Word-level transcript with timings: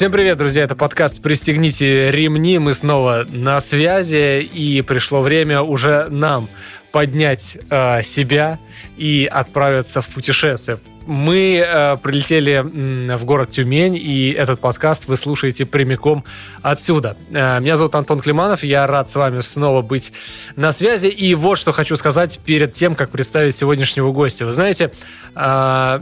Всем 0.00 0.12
привет, 0.12 0.38
друзья! 0.38 0.62
Это 0.62 0.74
подкаст 0.74 1.20
«Пристегните 1.20 2.10
ремни». 2.10 2.58
Мы 2.58 2.72
снова 2.72 3.26
на 3.28 3.60
связи, 3.60 4.40
и 4.40 4.80
пришло 4.80 5.20
время 5.20 5.60
уже 5.60 6.06
нам 6.08 6.48
поднять 6.90 7.58
э, 7.68 8.00
себя 8.00 8.58
и 8.96 9.28
отправиться 9.30 10.00
в 10.00 10.08
путешествие. 10.08 10.78
Мы 11.04 11.62
э, 11.62 11.98
прилетели 11.98 12.64
э, 12.64 13.16
в 13.18 13.26
город 13.26 13.50
Тюмень, 13.50 13.94
и 13.94 14.30
этот 14.30 14.58
подкаст 14.58 15.06
вы 15.06 15.18
слушаете 15.18 15.66
прямиком 15.66 16.24
отсюда. 16.62 17.18
Э, 17.28 17.60
меня 17.60 17.76
зовут 17.76 17.94
Антон 17.94 18.20
Климанов, 18.20 18.64
я 18.64 18.86
рад 18.86 19.10
с 19.10 19.16
вами 19.16 19.40
снова 19.40 19.82
быть 19.82 20.14
на 20.56 20.72
связи. 20.72 21.08
И 21.08 21.34
вот 21.34 21.58
что 21.58 21.72
хочу 21.72 21.94
сказать 21.96 22.40
перед 22.42 22.72
тем, 22.72 22.94
как 22.94 23.10
представить 23.10 23.54
сегодняшнего 23.54 24.12
гостя. 24.12 24.46
Вы 24.46 24.54
знаете, 24.54 24.92
э, 25.36 26.00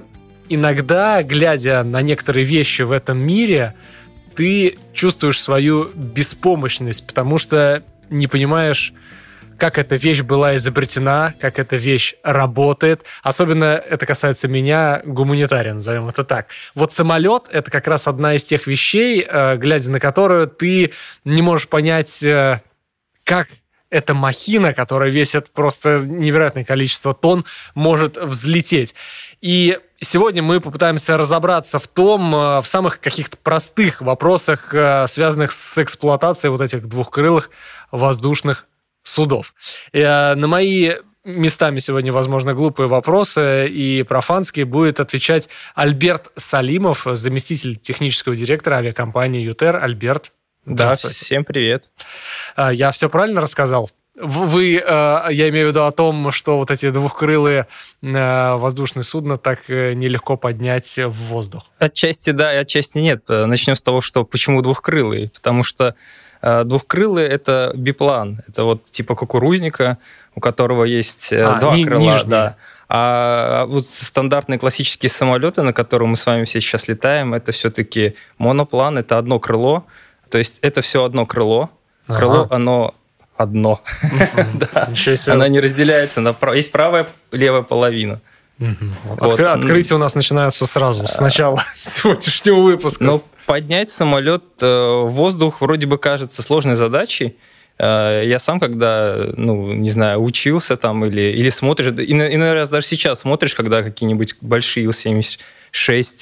иногда, 0.48 1.22
глядя 1.22 1.82
на 1.82 2.02
некоторые 2.02 2.44
вещи 2.44 2.82
в 2.82 2.92
этом 2.92 3.18
мире, 3.18 3.74
ты 4.34 4.78
чувствуешь 4.92 5.40
свою 5.40 5.90
беспомощность, 5.94 7.06
потому 7.06 7.38
что 7.38 7.82
не 8.08 8.26
понимаешь, 8.26 8.92
как 9.58 9.76
эта 9.76 9.96
вещь 9.96 10.22
была 10.22 10.56
изобретена, 10.56 11.34
как 11.40 11.58
эта 11.58 11.76
вещь 11.76 12.14
работает. 12.22 13.02
Особенно 13.22 13.74
это 13.74 14.06
касается 14.06 14.46
меня, 14.46 15.02
гуманитарием, 15.04 15.76
назовем 15.76 16.08
это 16.08 16.24
так. 16.24 16.46
Вот 16.74 16.92
самолет— 16.92 17.48
это 17.52 17.70
как 17.70 17.88
раз 17.88 18.06
одна 18.06 18.34
из 18.34 18.44
тех 18.44 18.66
вещей, 18.66 19.26
э, 19.28 19.56
глядя 19.56 19.90
на 19.90 20.00
которую 20.00 20.46
ты 20.46 20.92
не 21.24 21.42
можешь 21.42 21.68
понять, 21.68 22.22
э, 22.22 22.60
как 23.24 23.48
эта 23.90 24.14
махина, 24.14 24.74
которая 24.74 25.10
весит 25.10 25.50
просто 25.50 26.02
невероятное 26.06 26.64
количество 26.64 27.14
тонн, 27.14 27.44
может 27.74 28.16
взлететь. 28.16 28.94
И 29.40 29.78
сегодня 30.00 30.42
мы 30.42 30.60
попытаемся 30.60 31.16
разобраться 31.16 31.78
в 31.78 31.86
том, 31.86 32.34
э, 32.34 32.60
в 32.60 32.66
самых 32.66 33.00
каких-то 33.00 33.36
простых 33.36 34.00
вопросах, 34.00 34.74
связанных 35.08 35.52
с 35.52 35.78
эксплуатацией 35.78 36.50
вот 36.50 36.60
этих 36.60 36.86
двухкрылых 36.88 37.50
воздушных 37.90 38.66
судов. 39.08 39.54
И, 39.92 39.98
э, 39.98 40.34
на 40.34 40.46
мои 40.46 40.92
местами 41.24 41.78
сегодня, 41.78 42.12
возможно, 42.12 42.54
глупые 42.54 42.86
вопросы 42.86 43.68
и 43.68 44.02
профанские 44.02 44.64
будет 44.64 45.00
отвечать 45.00 45.48
Альберт 45.74 46.28
Салимов, 46.36 47.06
заместитель 47.12 47.76
технического 47.76 48.36
директора 48.36 48.76
авиакомпании 48.76 49.42
ЮТЕР. 49.42 49.76
Альберт, 49.76 50.32
да, 50.64 50.94
всем 50.94 51.44
привет. 51.44 51.90
Э, 52.56 52.70
я 52.72 52.90
все 52.90 53.08
правильно 53.08 53.40
рассказал? 53.40 53.90
Вы, 54.20 54.76
э, 54.76 55.26
я 55.30 55.48
имею 55.48 55.66
в 55.66 55.70
виду 55.70 55.84
о 55.84 55.92
том, 55.92 56.30
что 56.30 56.58
вот 56.58 56.70
эти 56.70 56.90
двухкрылые 56.90 57.66
воздушные 58.02 59.02
судна 59.02 59.38
так 59.38 59.68
нелегко 59.68 60.36
поднять 60.36 60.98
в 60.98 61.10
воздух. 61.28 61.64
Отчасти 61.78 62.30
да, 62.30 62.52
и 62.52 62.56
отчасти 62.56 62.98
нет. 62.98 63.24
Начнем 63.28 63.74
с 63.74 63.82
того, 63.82 64.00
что 64.00 64.24
почему 64.24 64.62
двухкрылые? 64.62 65.30
Потому 65.30 65.62
что 65.62 65.94
Э, 66.40 66.64
двухкрылый— 66.64 67.24
это 67.28 67.72
биплан. 67.74 68.42
Это 68.48 68.64
вот 68.64 68.84
типа 68.84 69.14
кукурузника, 69.14 69.98
у 70.34 70.40
которого 70.40 70.84
есть 70.84 71.32
э, 71.32 71.42
а, 71.42 71.60
два 71.60 71.76
ни, 71.76 71.84
крыла. 71.84 72.00
Нижние. 72.00 72.26
Да. 72.26 72.56
А 72.88 73.66
вот 73.66 73.86
стандартные 73.86 74.58
классические 74.58 75.10
самолеты, 75.10 75.62
на 75.62 75.72
которых 75.72 76.08
мы 76.08 76.16
с 76.16 76.24
вами 76.24 76.44
все 76.44 76.60
сейчас 76.60 76.88
летаем, 76.88 77.34
это 77.34 77.52
все-таки 77.52 78.14
моноплан, 78.38 78.96
это 78.96 79.18
одно 79.18 79.38
крыло. 79.38 79.84
То 80.30 80.38
есть 80.38 80.58
это 80.62 80.80
все 80.80 81.04
одно 81.04 81.26
крыло. 81.26 81.70
Крыло, 82.06 82.42
ага. 82.42 82.54
оно 82.54 82.94
одно. 83.38 83.80
Оно 85.26 85.46
не 85.46 85.60
разделяется 85.60 86.20
на 86.20 86.36
есть 86.54 86.72
правая, 86.72 87.06
левая 87.32 87.62
половина. 87.62 88.20
Вот. 88.58 89.40
Открытие 89.40 89.96
у 89.96 89.98
нас 89.98 90.14
начинается 90.14 90.66
сразу, 90.66 91.06
с 91.06 91.20
начала 91.20 91.62
сегодняшнего 91.74 92.60
выпуска. 92.60 93.04
Ну, 93.04 93.22
поднять 93.46 93.88
самолет 93.88 94.42
э, 94.60 94.66
в 94.66 95.10
воздух 95.10 95.60
вроде 95.60 95.86
бы 95.86 95.96
кажется 95.96 96.42
сложной 96.42 96.74
задачей. 96.74 97.36
Э, 97.78 98.22
я 98.24 98.40
сам, 98.40 98.58
когда, 98.58 99.28
ну, 99.36 99.72
не 99.72 99.90
знаю, 99.90 100.22
учился 100.22 100.76
там 100.76 101.04
или, 101.04 101.32
или 101.36 101.50
смотришь, 101.50 101.92
и, 101.92 102.12
иной 102.12 102.52
раз 102.52 102.68
даже 102.68 102.88
сейчас 102.88 103.20
смотришь, 103.20 103.54
когда 103.54 103.84
какие-нибудь 103.84 104.34
большие 104.40 104.84
Ил-76 104.84 105.38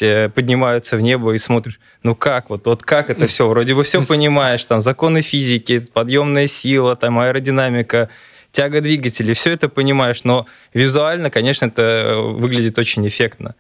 э, 0.03 0.29
поднимаются 0.29 0.97
в 0.97 1.01
небо 1.01 1.33
и 1.33 1.39
смотришь, 1.39 1.81
ну 2.03 2.15
как 2.15 2.51
вот, 2.51 2.67
вот 2.67 2.83
как 2.83 3.11
это 3.11 3.27
все, 3.27 3.49
вроде 3.49 3.75
бы 3.75 3.83
все 3.83 4.05
понимаешь, 4.07 4.65
там 4.65 4.81
законы 4.81 5.23
физики, 5.23 5.79
подъемная 5.79 6.47
сила, 6.47 6.97
там 6.97 7.19
аэродинамика, 7.19 8.09
тяга 8.53 8.81
двигателей, 8.81 9.35
все 9.35 9.53
это 9.53 9.69
понимаешь, 9.69 10.25
но 10.25 10.47
визуально, 10.73 11.31
конечно, 11.31 11.67
это 11.67 12.17
выглядит 12.19 12.79
очень 12.79 13.07
эффектно. 13.07 13.55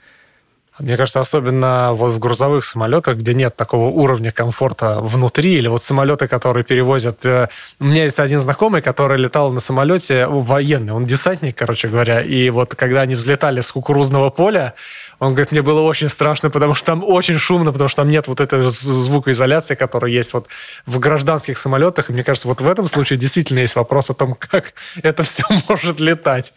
Мне 0.78 0.96
кажется, 0.98 1.20
особенно 1.20 1.92
вот 1.94 2.12
в 2.12 2.18
грузовых 2.18 2.62
самолетах, 2.62 3.16
где 3.16 3.32
нет 3.32 3.56
такого 3.56 3.88
уровня 3.88 4.30
комфорта 4.30 5.00
внутри, 5.00 5.54
или 5.54 5.68
вот 5.68 5.82
самолеты, 5.82 6.28
которые 6.28 6.64
перевозят... 6.64 7.24
Э, 7.24 7.48
у 7.80 7.84
меня 7.84 8.04
есть 8.04 8.20
один 8.20 8.42
знакомый, 8.42 8.82
который 8.82 9.18
летал 9.18 9.50
на 9.52 9.60
самолете 9.60 10.26
военный, 10.26 10.92
он 10.92 11.06
десантник, 11.06 11.56
короче 11.56 11.88
говоря, 11.88 12.20
и 12.20 12.50
вот 12.50 12.74
когда 12.74 13.00
они 13.00 13.14
взлетали 13.14 13.62
с 13.62 13.72
кукурузного 13.72 14.28
поля, 14.28 14.74
он 15.18 15.32
говорит, 15.32 15.50
мне 15.50 15.62
было 15.62 15.80
очень 15.80 16.08
страшно, 16.08 16.50
потому 16.50 16.74
что 16.74 16.86
там 16.86 17.02
очень 17.02 17.38
шумно, 17.38 17.72
потому 17.72 17.88
что 17.88 18.02
там 18.02 18.10
нет 18.10 18.28
вот 18.28 18.40
этой 18.40 18.70
звукоизоляции, 18.70 19.74
которая 19.76 20.10
есть 20.10 20.34
вот 20.34 20.48
в 20.84 20.98
гражданских 20.98 21.56
самолетах. 21.56 22.10
И 22.10 22.12
мне 22.12 22.22
кажется, 22.22 22.48
вот 22.48 22.60
в 22.60 22.68
этом 22.68 22.86
случае 22.86 23.18
действительно 23.18 23.60
есть 23.60 23.76
вопрос 23.76 24.10
о 24.10 24.14
том, 24.14 24.34
как 24.38 24.74
это 25.02 25.22
все 25.22 25.44
может 25.68 26.00
летать. 26.00 26.52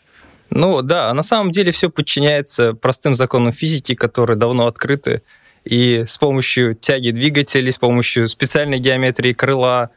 Ну 0.51 0.81
да, 0.81 1.09
а 1.09 1.13
на 1.13 1.23
самом 1.23 1.51
деле 1.51 1.71
все 1.71 1.89
подчиняется 1.89 2.73
простым 2.73 3.15
законам 3.15 3.51
физики, 3.51 3.95
которые 3.95 4.37
давно 4.37 4.67
открыты. 4.67 5.21
И 5.63 6.03
с 6.07 6.17
помощью 6.17 6.75
тяги 6.75 7.11
двигателей, 7.11 7.71
с 7.71 7.77
помощью 7.77 8.27
специальной 8.27 8.79
геометрии 8.79 9.33
крыла, 9.33 9.91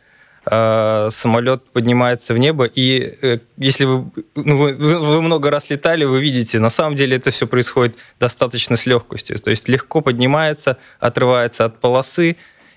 э, 0.44 1.08
самолет 1.10 1.64
поднимается 1.72 2.34
в 2.34 2.38
небо. 2.38 2.64
И 2.64 3.16
э, 3.22 3.38
если 3.56 3.84
вы, 3.86 4.10
ну, 4.34 4.58
вы, 4.58 4.74
вы 4.74 5.22
много 5.22 5.50
раз 5.50 5.70
летали, 5.70 6.04
вы 6.04 6.20
видите, 6.20 6.58
на 6.58 6.70
самом 6.70 6.96
деле 6.96 7.16
это 7.16 7.30
все 7.30 7.46
происходит 7.46 7.96
достаточно 8.20 8.76
с 8.76 8.84
легкостью. 8.86 9.38
То 9.38 9.50
есть 9.50 9.68
легко 9.68 10.00
поднимается, 10.00 10.78
отрывается 11.00 11.64
от 11.64 11.80
полосы 11.80 12.36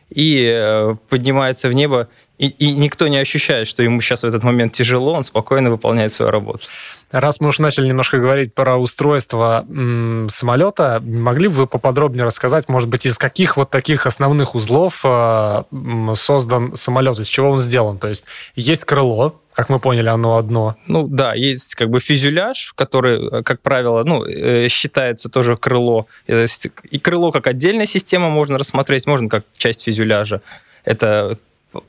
и 0.09 0.46
э, 0.47 0.96
поднимается 1.09 1.68
в 1.68 1.74
небо 1.74 2.08
и, 2.38 2.47
и 2.47 2.73
никто 2.73 3.07
не 3.07 3.18
ощущает, 3.18 3.68
что 3.68 3.81
ему 3.81 4.01
сейчас 4.01 4.23
в 4.23 4.25
этот 4.25 4.44
момент 4.44 4.73
тяжело, 4.73 5.13
он 5.13 5.23
спокойно 5.23 5.69
выполняет 5.69 6.12
свою 6.12 6.31
работу. 6.31 6.68
Раз 7.12 7.40
мы 7.40 7.47
уже 7.47 7.62
начали 7.62 7.88
немножко 7.88 8.18
говорить 8.18 8.53
про 8.53 8.78
устройство 8.78 9.66
м, 9.69 10.28
самолета, 10.29 11.01
могли 11.06 11.47
бы 11.47 11.56
вы 11.56 11.68
поподробнее 11.68 12.25
рассказать, 12.25 12.68
может 12.68 12.90
быть, 12.90 13.06
из 13.06 13.18
каких 13.18 13.56
вот 13.56 13.69
таких 13.69 14.06
основных 14.06 14.53
узлов 14.56 15.01
э, 15.06 15.63
создан 16.16 16.75
самолет, 16.75 17.19
из 17.19 17.28
чего 17.28 17.51
он 17.51 17.62
сделан? 17.62 18.00
То 18.00 18.09
есть 18.09 18.25
есть 18.56 18.84
крыло, 18.84 19.40
как 19.53 19.69
мы 19.69 19.79
поняли, 19.79 20.09
оно 20.09 20.35
одно. 20.35 20.75
Ну 20.88 21.07
да, 21.07 21.34
есть 21.34 21.75
как 21.75 21.90
бы 21.90 22.02
фюзеляж, 22.02 22.73
который, 22.75 23.44
как 23.44 23.62
правило, 23.62 24.03
ну, 24.03 24.25
э, 24.25 24.67
считается 24.67 25.29
тоже 25.29 25.56
крыло. 25.56 26.07
И 26.28 27.00
крыло 27.00 27.31
как 27.31 27.47
отдельная 27.47 27.85
система 27.85 28.29
можно 28.29 28.57
рассмотреть, 28.57 29.07
можно 29.07 29.29
как 29.29 29.46
часть 29.57 29.85
фюзеляжа. 29.85 30.41
Это 30.84 31.38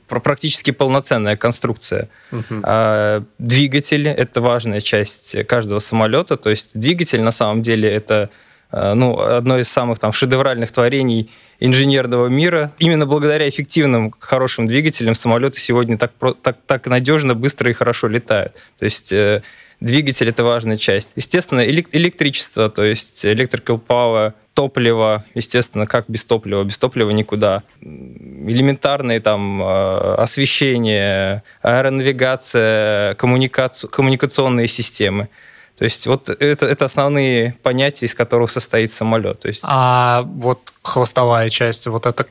практически 0.07 0.71
полноценная 0.71 1.35
конструкция. 1.35 2.09
Угу. 2.31 2.61
А, 2.63 3.23
двигатель— 3.37 4.07
это 4.09 4.41
важная 4.41 4.81
часть 4.81 5.45
каждого 5.47 5.79
самолета. 5.79 6.37
То 6.37 6.49
есть 6.49 6.79
двигатель 6.79 7.21
на 7.21 7.31
самом 7.31 7.61
деле 7.61 7.89
это 7.89 8.29
а, 8.71 8.93
ну, 8.93 9.19
одно 9.19 9.57
из 9.59 9.69
самых 9.69 9.99
там, 9.99 10.11
шедевральных 10.11 10.71
творений 10.71 11.31
инженерного 11.59 12.27
мира. 12.27 12.71
Именно 12.79 13.05
благодаря 13.05 13.47
эффективным, 13.47 14.13
хорошим 14.19 14.67
двигателям 14.67 15.15
самолеты 15.15 15.59
сегодня 15.59 15.97
так, 15.97 16.11
так, 16.41 16.57
так 16.65 16.87
надежно, 16.87 17.33
быстро 17.35 17.69
и 17.69 17.73
хорошо 17.73 18.07
летают. 18.07 18.53
То 18.79 18.85
есть 18.85 19.11
э, 19.11 19.41
двигатель— 19.79 20.29
это 20.29 20.43
важная 20.43 20.77
часть. 20.77 21.13
Естественно, 21.15 21.65
электричество, 21.65 22.69
то 22.69 22.83
есть 22.83 23.25
electrical 23.25 23.81
power— 23.85 24.33
топливо, 24.57 25.23
естественно, 25.35 25.85
как 25.85 26.05
без 26.07 26.25
топлива? 26.25 26.63
Без 26.63 26.79
топлива 26.79 27.11
никуда. 27.11 27.61
Элементарные 27.79 29.19
там 29.19 29.61
э, 29.61 30.15
освещение, 30.15 31.43
аэронавигация, 31.61 33.13
коммуникаци... 33.13 33.87
коммуникационные 33.87 34.67
системы. 34.67 35.29
То 35.77 35.83
есть 35.83 36.07
вот 36.07 36.31
это, 36.31 36.65
это 36.65 36.85
основные 36.85 37.55
понятия, 37.61 38.07
из 38.07 38.15
которых 38.15 38.49
состоит 38.49 38.91
самолет. 38.91 39.41
То 39.41 39.47
есть... 39.47 39.61
А 39.63 40.23
вот 40.25 40.73
хвостовая 40.81 41.51
часть, 41.51 41.85
вот 41.85 42.07
это 42.07 42.25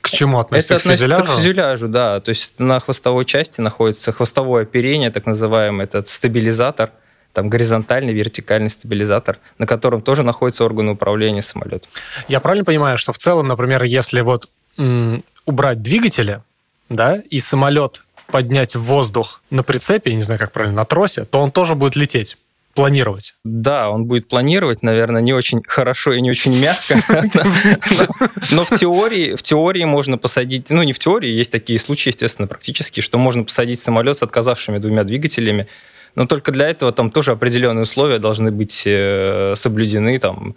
к 0.00 0.08
чему 0.08 0.38
относится? 0.38 0.76
Это 0.76 0.84
к 0.84 0.86
относится 0.86 1.22
к 1.22 1.36
фюзеляжу, 1.36 1.88
да. 1.88 2.20
То 2.20 2.30
есть 2.30 2.54
на 2.58 2.80
хвостовой 2.80 3.26
части 3.26 3.60
находится 3.60 4.10
хвостовое 4.10 4.62
оперение, 4.62 5.10
так 5.10 5.26
называемый, 5.26 5.84
этот 5.84 6.08
стабилизатор– 6.08 6.92
там 7.32 7.48
горизонтальный, 7.48 8.12
вертикальный 8.12 8.70
стабилизатор, 8.70 9.38
на 9.58 9.66
котором 9.66 10.02
тоже 10.02 10.22
находится 10.22 10.64
органы 10.64 10.92
управления 10.92 11.42
самолетом. 11.42 11.90
Я 12.28 12.40
правильно 12.40 12.64
понимаю, 12.64 12.98
что 12.98 13.12
в 13.12 13.18
целом, 13.18 13.48
например, 13.48 13.82
если 13.84 14.20
вот 14.22 14.48
убрать 15.46 15.82
двигатели, 15.82 16.42
да, 16.88 17.20
и 17.30 17.38
самолет 17.40 18.04
поднять 18.26 18.76
в 18.76 18.80
воздух 18.80 19.40
на 19.50 19.62
прицепе, 19.62 20.10
я 20.10 20.16
не 20.16 20.22
знаю, 20.22 20.38
как 20.38 20.52
правильно, 20.52 20.76
на 20.76 20.84
тросе, 20.84 21.24
то 21.24 21.40
он 21.40 21.50
тоже 21.50 21.74
будет 21.74 21.96
лететь. 21.96 22.36
планировать. 22.78 23.34
Да, 23.44 23.90
он 23.90 24.04
будет 24.04 24.28
планировать, 24.28 24.82
наверное, 24.82 25.20
не 25.20 25.32
очень 25.32 25.62
хорошо 25.66 26.12
и 26.12 26.20
не 26.20 26.30
очень 26.30 26.56
мягко. 26.60 26.94
Но 28.52 28.64
в 28.64 28.70
теории, 28.78 29.34
в 29.34 29.42
теории 29.42 29.84
можно 29.84 30.16
посадить, 30.16 30.70
ну 30.70 30.84
не 30.84 30.92
в 30.92 30.98
теории, 31.00 31.28
есть 31.28 31.50
такие 31.50 31.78
случаи, 31.80 32.10
естественно, 32.10 32.46
практически, 32.46 33.00
что 33.00 33.18
можно 33.18 33.42
посадить 33.42 33.80
самолет 33.80 34.16
с 34.18 34.22
отказавшими 34.22 34.78
двумя 34.78 35.02
двигателями, 35.02 35.66
но 36.18 36.26
только 36.26 36.50
для 36.50 36.68
этого 36.68 36.90
там 36.90 37.12
тоже 37.12 37.30
определенные 37.30 37.82
условия 37.82 38.18
должны 38.18 38.50
быть 38.50 38.82
э, 38.84 39.54
соблюдены, 39.56 40.18
там, 40.18 40.56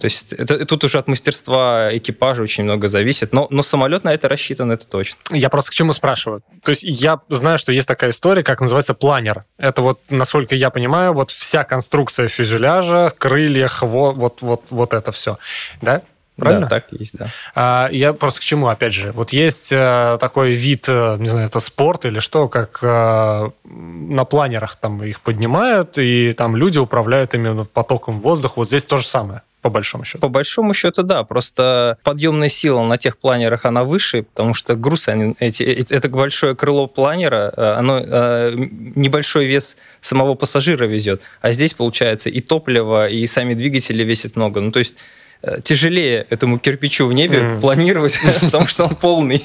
то 0.00 0.04
есть 0.04 0.32
это, 0.32 0.64
тут 0.64 0.82
уже 0.82 0.98
от 0.98 1.06
мастерства 1.06 1.96
экипажа 1.96 2.42
очень 2.42 2.64
много 2.64 2.88
зависит, 2.88 3.32
но, 3.32 3.46
но 3.50 3.62
самолет 3.62 4.02
на 4.02 4.12
это 4.12 4.28
рассчитан, 4.28 4.72
это 4.72 4.88
точно. 4.88 5.16
Я 5.30 5.48
просто 5.48 5.70
к 5.70 5.74
чему 5.74 5.92
спрашиваю. 5.92 6.42
То 6.64 6.70
есть 6.70 6.82
я 6.82 7.20
знаю, 7.28 7.56
что 7.58 7.70
есть 7.70 7.86
такая 7.86 8.10
история, 8.10 8.42
как 8.42 8.60
называется 8.60 8.94
планер. 8.94 9.44
Это 9.58 9.80
вот, 9.80 10.00
насколько 10.10 10.56
я 10.56 10.70
понимаю, 10.70 11.12
вот 11.12 11.30
вся 11.30 11.62
конструкция 11.62 12.26
фюзеляжа, 12.26 13.12
крылья, 13.16 13.68
хво, 13.68 14.10
вот, 14.10 14.42
вот, 14.42 14.62
вот 14.70 14.92
это 14.92 15.12
все. 15.12 15.38
Да? 15.82 16.02
Правильно? 16.36 16.66
Да, 16.66 16.80
так 16.80 16.86
есть, 16.92 17.16
да. 17.16 17.28
А, 17.54 17.88
я 17.92 18.12
просто 18.12 18.40
к 18.40 18.42
чему, 18.42 18.68
опять 18.68 18.92
же, 18.92 19.12
вот 19.12 19.30
есть 19.30 19.70
а, 19.72 20.16
такой 20.18 20.54
вид, 20.54 20.86
а, 20.88 21.16
не 21.16 21.28
знаю, 21.28 21.46
это 21.46 21.60
спорт 21.60 22.04
или 22.06 22.18
что, 22.18 22.48
как 22.48 22.80
а, 22.82 23.52
на 23.64 24.24
планерах 24.24 24.76
там 24.76 25.02
их 25.02 25.20
поднимают, 25.20 25.96
и 25.98 26.32
там 26.32 26.56
люди 26.56 26.78
управляют 26.78 27.34
именно 27.34 27.64
потоком 27.64 28.20
воздуха. 28.20 28.54
Вот 28.56 28.68
здесь 28.68 28.84
то 28.84 28.96
же 28.96 29.06
самое 29.06 29.42
по 29.64 29.70
большому 29.70 30.04
счету? 30.04 30.18
По 30.18 30.28
большому 30.28 30.74
счету, 30.74 31.02
да. 31.02 31.24
Просто 31.24 31.96
подъемная 32.02 32.50
сила 32.50 32.84
на 32.84 32.98
тех 32.98 33.16
планерах, 33.16 33.64
она 33.64 33.82
выше, 33.82 34.24
потому 34.24 34.52
что 34.52 34.76
груз, 34.76 35.08
они, 35.08 35.36
эти, 35.38 35.62
это 35.62 36.10
большое 36.10 36.54
крыло 36.54 36.86
планера, 36.86 37.50
э, 37.56 37.72
оно 37.78 37.98
э, 37.98 38.52
небольшой 38.54 39.46
вес 39.46 39.78
самого 40.02 40.34
пассажира 40.34 40.84
везет. 40.84 41.22
А 41.40 41.52
здесь, 41.52 41.72
получается, 41.72 42.28
и 42.28 42.42
топливо, 42.42 43.08
и 43.08 43.26
сами 43.26 43.54
двигатели 43.54 44.04
весят 44.04 44.36
много. 44.36 44.60
Ну, 44.60 44.70
то 44.70 44.80
есть 44.80 44.96
э, 44.96 45.23
тяжелее 45.62 46.26
этому 46.30 46.58
кирпичу 46.58 47.06
в 47.06 47.12
небе 47.12 47.38
mm. 47.38 47.60
планировать, 47.60 48.18
потому 48.40 48.66
что 48.66 48.84
он 48.84 48.96
полный. 48.96 49.44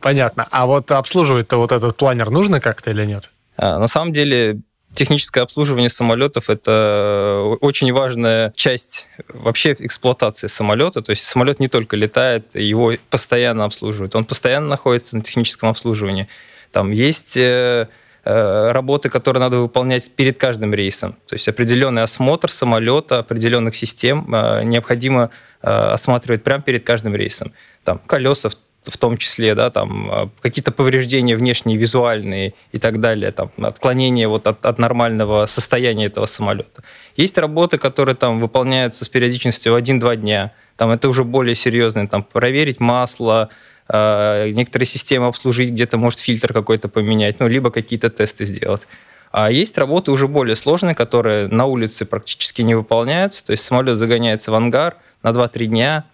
Понятно. 0.00 0.46
А 0.50 0.66
вот 0.66 0.90
обслуживать-то 0.90 1.56
вот 1.56 1.72
этот 1.72 1.96
планер 1.96 2.30
нужно 2.30 2.60
как-то 2.60 2.90
или 2.90 3.04
нет? 3.04 3.30
А, 3.56 3.78
на 3.78 3.88
самом 3.88 4.12
деле 4.12 4.60
техническое 4.94 5.42
обслуживание 5.42 5.90
самолетов 5.90 6.48
это 6.48 7.56
очень 7.60 7.92
важная 7.92 8.52
часть 8.54 9.08
вообще 9.28 9.74
эксплуатации 9.78 10.46
самолета. 10.46 11.02
То 11.02 11.10
есть 11.10 11.24
самолет 11.24 11.60
не 11.60 11.68
только 11.68 11.96
летает, 11.96 12.54
его 12.54 12.94
постоянно 13.10 13.64
обслуживают. 13.64 14.14
Он 14.14 14.24
постоянно 14.24 14.68
находится 14.68 15.16
на 15.16 15.22
техническом 15.22 15.68
обслуживании. 15.68 16.28
Там 16.70 16.90
есть 16.90 17.36
э, 17.36 17.40
э, 17.42 17.86
работы, 18.24 19.10
которые 19.10 19.40
надо 19.40 19.58
выполнять 19.58 20.10
перед 20.10 20.38
каждым 20.38 20.72
рейсом. 20.74 21.12
То 21.26 21.34
есть 21.34 21.48
определенный 21.48 22.02
осмотр 22.02 22.50
самолета, 22.50 23.18
определенных 23.18 23.74
систем 23.76 24.32
э, 24.34 24.64
необходимо 24.64 25.30
осматривать 25.60 26.42
прямо 26.42 26.62
перед 26.62 26.84
каждым 26.84 27.14
рейсом. 27.14 27.52
Там 27.84 27.98
колеса 28.06 28.50
в 28.84 28.98
том 28.98 29.16
числе, 29.16 29.54
да, 29.54 29.70
там 29.70 30.30
какие-то 30.42 30.72
повреждения 30.72 31.36
внешние, 31.36 31.78
визуальные 31.78 32.52
и 32.70 32.78
так 32.78 33.00
далее, 33.00 33.30
там 33.30 33.50
отклонение 33.62 34.28
вот 34.28 34.46
от, 34.46 34.66
от 34.66 34.78
нормального 34.78 35.46
состояния 35.46 36.06
этого 36.06 36.26
самолета. 36.26 36.82
Есть 37.16 37.38
работы, 37.38 37.78
которые 37.78 38.14
там 38.14 38.40
выполняются 38.40 39.06
с 39.06 39.08
периодичностью 39.08 39.72
в 39.72 39.76
1-2 39.76 40.16
дня, 40.16 40.52
там 40.76 40.90
это 40.90 41.08
уже 41.08 41.24
более 41.24 41.54
серьезные, 41.54 42.08
там 42.08 42.22
проверить 42.22 42.80
масло, 42.80 43.48
э, 43.50 43.73
некоторые 43.88 44.86
системы 44.86 45.26
обслужить, 45.26 45.70
где-то 45.70 45.98
может 45.98 46.18
фильтр 46.18 46.52
какой-то 46.52 46.88
поменять, 46.88 47.38
ну, 47.38 47.48
либо 47.48 47.70
какие-то 47.70 48.08
тесты 48.08 48.46
сделать. 48.46 48.86
А 49.30 49.50
есть 49.50 49.76
работы 49.76 50.10
уже 50.10 50.26
более 50.26 50.56
сложные, 50.56 50.94
которые 50.94 51.48
на 51.48 51.66
улице 51.66 52.06
практически 52.06 52.62
не 52.62 52.74
выполняются, 52.74 53.44
то 53.44 53.52
есть 53.52 53.64
самолет 53.64 53.98
загоняется 53.98 54.50
в 54.52 54.54
ангар 54.54 54.96
на 55.22 55.30
2-3 55.30 55.66
дня, 55.66 56.04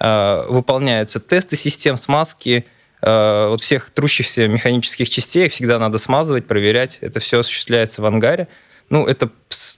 Э, 0.00 0.44
выполняются 0.48 1.20
тесты 1.20 1.56
систем, 1.56 1.96
смазки, 1.96 2.66
э, 3.00 3.46
вот 3.48 3.62
всех 3.62 3.90
трущихся 3.90 4.48
механических 4.48 5.08
частей 5.08 5.48
всегда 5.48 5.78
надо 5.78 5.98
смазывать, 5.98 6.46
проверять. 6.46 6.98
Это 7.00 7.20
все 7.20 7.40
осуществляется 7.40 8.02
в 8.02 8.06
ангаре. 8.06 8.48
Ну, 8.90 9.06
это 9.06 9.30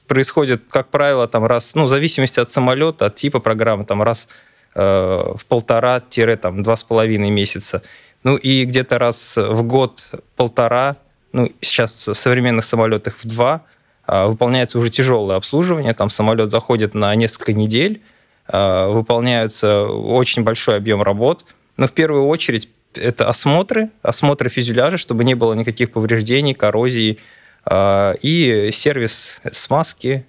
происходит, 0.09 0.65
как 0.69 0.89
правило, 0.89 1.29
там 1.29 1.45
раз, 1.45 1.75
ну, 1.75 1.85
в 1.85 1.89
зависимости 1.89 2.41
от 2.41 2.51
самолета, 2.51 3.07
от 3.07 3.15
типа 3.15 3.39
программы, 3.41 3.85
там 3.85 4.03
раз 4.03 4.27
э, 4.27 4.33
в 4.79 5.41
полтора-два 5.49 6.77
с 6.77 6.85
половиной 6.85 7.31
месяца. 7.31 7.83
Ну, 8.25 8.37
и 8.37 8.65
где-то 8.67 8.99
раз 8.99 9.37
в 9.37 9.63
год 9.63 10.07
полтора, 10.37 10.97
ну, 11.33 11.51
сейчас 11.63 12.09
в 12.09 12.15
современных 12.15 12.65
самолетах 12.65 13.17
в 13.19 13.27
два, 13.27 13.63
выполняется 14.07 14.79
уже 14.79 14.91
тяжелое 14.91 15.37
обслуживание. 15.37 15.95
Там 15.95 16.11
самолет 16.11 16.51
заходит 16.51 16.95
на 16.95 17.15
несколько 17.15 17.55
недель, 17.55 18.03
Э, 18.49 18.87
выполняются 18.89 19.87
очень 19.87 20.43
большой 20.43 20.77
объем 20.77 21.03
работ. 21.03 21.45
Но 21.77 21.87
в 21.87 21.93
первую 21.93 22.27
очередь 22.27 22.69
это 22.95 23.29
осмотры, 23.29 23.91
осмотры 24.03 24.49
фюзеляжа, 24.49 24.97
чтобы 24.97 25.25
не 25.25 25.35
было 25.35 25.53
никаких 25.55 25.93
повреждений, 25.93 26.55
коррозии, 26.55 27.19
э, 27.65 28.15
и 28.23 28.71
сервис 28.73 29.41
смазки, 29.53 30.09
э, 30.09 30.23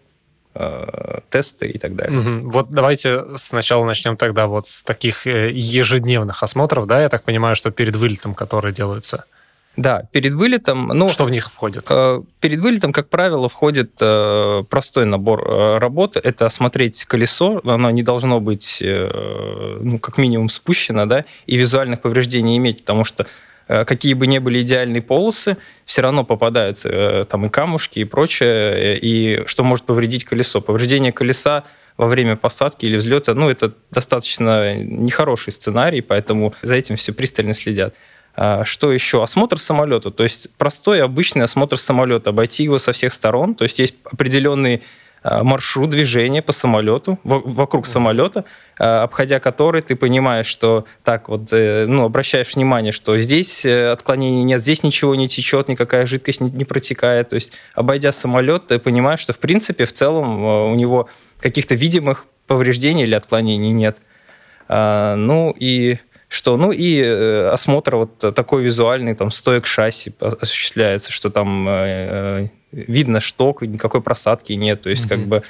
тесты 1.29 1.67
и 1.67 1.77
так 1.77 1.95
далее. 1.95 2.19
Угу. 2.19 2.49
Вот 2.51 2.69
давайте 2.69 3.37
сначала 3.37 3.85
начнем 3.85 4.17
тогда 4.17 4.47
вот 4.47 4.67
с 4.67 4.83
таких 4.83 5.25
ежедневных 5.25 6.41
осмотров, 6.43 6.87
да, 6.87 7.01
я 7.01 7.09
так 7.09 7.23
понимаю, 7.23 7.55
что 7.55 7.71
перед 7.71 7.95
вылетом, 7.95 8.33
которые 8.33 8.73
делаются. 8.73 9.25
Да, 9.77 10.03
перед 10.11 10.33
вылетом... 10.33 10.87
Ну, 10.87 11.07
что 11.07 11.23
в 11.23 11.29
них 11.29 11.51
входит? 11.51 11.85
Э, 11.91 12.19
перед 12.39 12.59
вылетом, 12.59 12.91
как 12.91 13.09
правило, 13.09 13.47
входит 13.47 13.91
э, 14.01 14.63
простой 14.67 15.05
набор 15.05 15.47
э, 15.47 15.77
работы. 15.77 16.19
Это 16.19 16.47
осмотреть 16.47 17.05
колесо, 17.05 17.61
оно 17.63 17.91
не 17.91 18.01
должно 18.01 18.39
быть, 18.39 18.81
ну, 18.81 19.99
как 19.99 20.17
минимум, 20.17 20.49
спущено, 20.49 21.05
да, 21.05 21.25
и 21.45 21.57
визуальных 21.57 22.01
повреждений 22.01 22.57
иметь, 22.57 22.79
потому 22.79 23.05
что 23.05 23.27
какие 23.67 24.13
бы 24.13 24.27
ни 24.27 24.39
были 24.39 24.61
идеальные 24.61 25.01
полосы, 25.01 25.57
все 25.85 26.01
равно 26.01 26.23
попадаются 26.23 27.27
там 27.29 27.45
и 27.45 27.49
камушки, 27.49 27.99
и 27.99 28.03
прочее, 28.03 28.97
и 28.97 29.43
что 29.45 29.63
может 29.63 29.85
повредить 29.85 30.23
колесо. 30.23 30.61
Повреждение 30.61 31.11
колеса 31.11 31.63
во 31.97 32.07
время 32.07 32.35
посадки 32.35 32.85
или 32.85 32.97
взлета, 32.97 33.33
ну, 33.33 33.49
это 33.49 33.73
достаточно 33.91 34.75
нехороший 34.75 35.51
сценарий, 35.51 36.01
поэтому 36.01 36.53
за 36.61 36.75
этим 36.75 36.95
все 36.95 37.11
пристально 37.11 37.53
следят. 37.53 37.95
А, 38.39 38.65
что 38.65 38.91
еще? 38.91 39.23
Осмотр 39.23 39.59
самолета. 39.59 40.11
То 40.11 40.23
есть 40.23 40.47
простой, 40.57 41.01
обычный 41.01 41.43
осмотр 41.43 41.77
самолета. 41.77 42.29
Обойти 42.29 42.63
его 42.63 42.77
со 42.77 42.91
всех 42.91 43.11
сторон. 43.11 43.55
То 43.55 43.63
есть 43.63 43.79
есть 43.79 43.95
определенный 44.05 44.75
а, 44.75 44.79
маршрут 45.23 45.89
движения 45.89 46.41
по 46.41 46.51
самолету, 46.51 47.19
вокруг 47.23 47.85
самолета, 47.85 48.45
а, 48.79 49.03
обходя 49.03 49.39
который 49.39 49.81
ты 49.81 49.95
понимаешь, 49.95 50.45
что 50.45 50.85
так 51.03 51.29
вот, 51.29 51.51
э, 51.51 51.85
ну, 51.87 52.05
обращаешь 52.05 52.55
внимание, 52.55 52.91
что 52.91 53.17
здесь 53.19 53.65
э, 53.65 53.91
отклонений 53.91 54.43
нет, 54.43 54.61
здесь 54.61 54.83
ничего 54.83 55.15
не 55.15 55.27
течет, 55.27 55.67
никакая 55.67 56.05
жидкость 56.05 56.41
не, 56.41 56.51
не 56.51 56.65
протекает. 56.65 57.29
То 57.29 57.35
есть, 57.35 57.53
обойдя 57.73 58.11
самолет, 58.11 58.67
ты 58.67 58.79
понимаешь, 58.79 59.19
что, 59.19 59.33
в 59.33 59.39
принципе, 59.39 59.85
в 59.85 59.93
целом 59.93 60.71
у 60.71 60.75
него 60.75 61.09
каких-то 61.39 61.75
видимых 61.75 62.25
повреждений 62.45 63.03
или 63.03 63.15
отклонений 63.15 63.71
нет. 63.71 63.97
Ну 64.69 65.55
и 65.57 65.97
что, 66.29 66.57
ну 66.57 66.71
и 66.71 66.99
э, 66.99 67.49
осмотр 67.49 67.95
вот 67.95 68.17
такой 68.17 68.63
визуальный, 68.63 69.15
там, 69.15 69.31
стоек 69.31 69.65
шасси 69.65 70.13
осуществляется, 70.19 71.11
что 71.11 71.29
там 71.29 71.67
э, 71.69 72.49
видно 72.71 73.19
шток, 73.19 73.61
никакой 73.61 74.01
просадки 74.01 74.53
нет, 74.53 74.81
то 74.81 74.89
есть 74.89 75.05
mm-hmm. 75.05 75.09
как 75.09 75.19
бы 75.27 75.43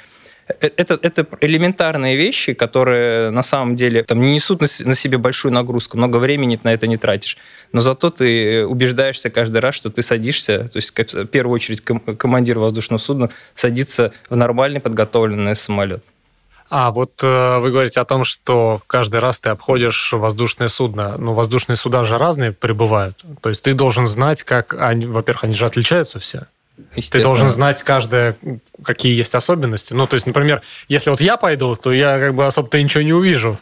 э, 0.48 0.70
это, 0.76 0.98
это 1.00 1.26
элементарные 1.40 2.16
вещи, 2.16 2.52
которые 2.52 3.30
на 3.30 3.42
самом 3.42 3.76
деле 3.76 4.02
там, 4.04 4.20
не 4.20 4.34
несут 4.34 4.60
на 4.60 4.94
себе 4.94 5.18
большую 5.18 5.52
нагрузку, 5.52 5.96
много 5.96 6.18
времени 6.18 6.58
на 6.62 6.72
это 6.72 6.86
не 6.86 6.96
тратишь. 6.96 7.36
Но 7.72 7.80
зато 7.80 8.10
ты 8.10 8.66
убеждаешься 8.66 9.30
каждый 9.30 9.60
раз, 9.60 9.74
что 9.74 9.90
ты 9.90 10.02
садишься, 10.02 10.68
то 10.68 10.76
есть 10.76 10.92
в 10.96 11.26
первую 11.26 11.54
очередь 11.54 11.82
командир 11.82 12.58
воздушного 12.58 12.98
судна 12.98 13.30
садится 13.54 14.12
в 14.30 14.36
нормальный 14.36 14.80
подготовленный 14.80 15.56
самолет. 15.56 16.02
А 16.70 16.90
вот 16.90 17.22
э, 17.22 17.58
вы 17.60 17.70
говорите 17.70 18.00
о 18.00 18.04
том, 18.04 18.24
что 18.24 18.80
каждый 18.86 19.20
раз 19.20 19.40
ты 19.40 19.48
обходишь 19.48 20.12
воздушное 20.12 20.68
судно. 20.68 21.16
Ну, 21.16 21.32
воздушные 21.32 21.76
суда 21.76 22.04
же 22.04 22.18
разные 22.18 22.52
прибывают. 22.52 23.24
То 23.40 23.48
есть 23.48 23.62
ты 23.62 23.72
должен 23.72 24.06
знать, 24.06 24.42
как 24.42 24.74
они, 24.78 25.06
во-первых, 25.06 25.44
они 25.44 25.54
же 25.54 25.64
отличаются 25.64 26.18
все. 26.18 26.46
Ты 27.10 27.22
должен 27.22 27.48
знать 27.50 27.82
каждое, 27.82 28.36
какие 28.82 29.16
есть 29.16 29.34
особенности. 29.34 29.92
Ну, 29.94 30.06
то 30.06 30.14
есть, 30.14 30.26
например, 30.26 30.62
если 30.88 31.10
вот 31.10 31.20
я 31.20 31.36
пойду, 31.36 31.76
то 31.76 31.92
я 31.92 32.18
как 32.18 32.34
бы 32.34 32.46
особо-то 32.46 32.82
ничего 32.82 33.02
не 33.02 33.12
увижу. 33.12 33.58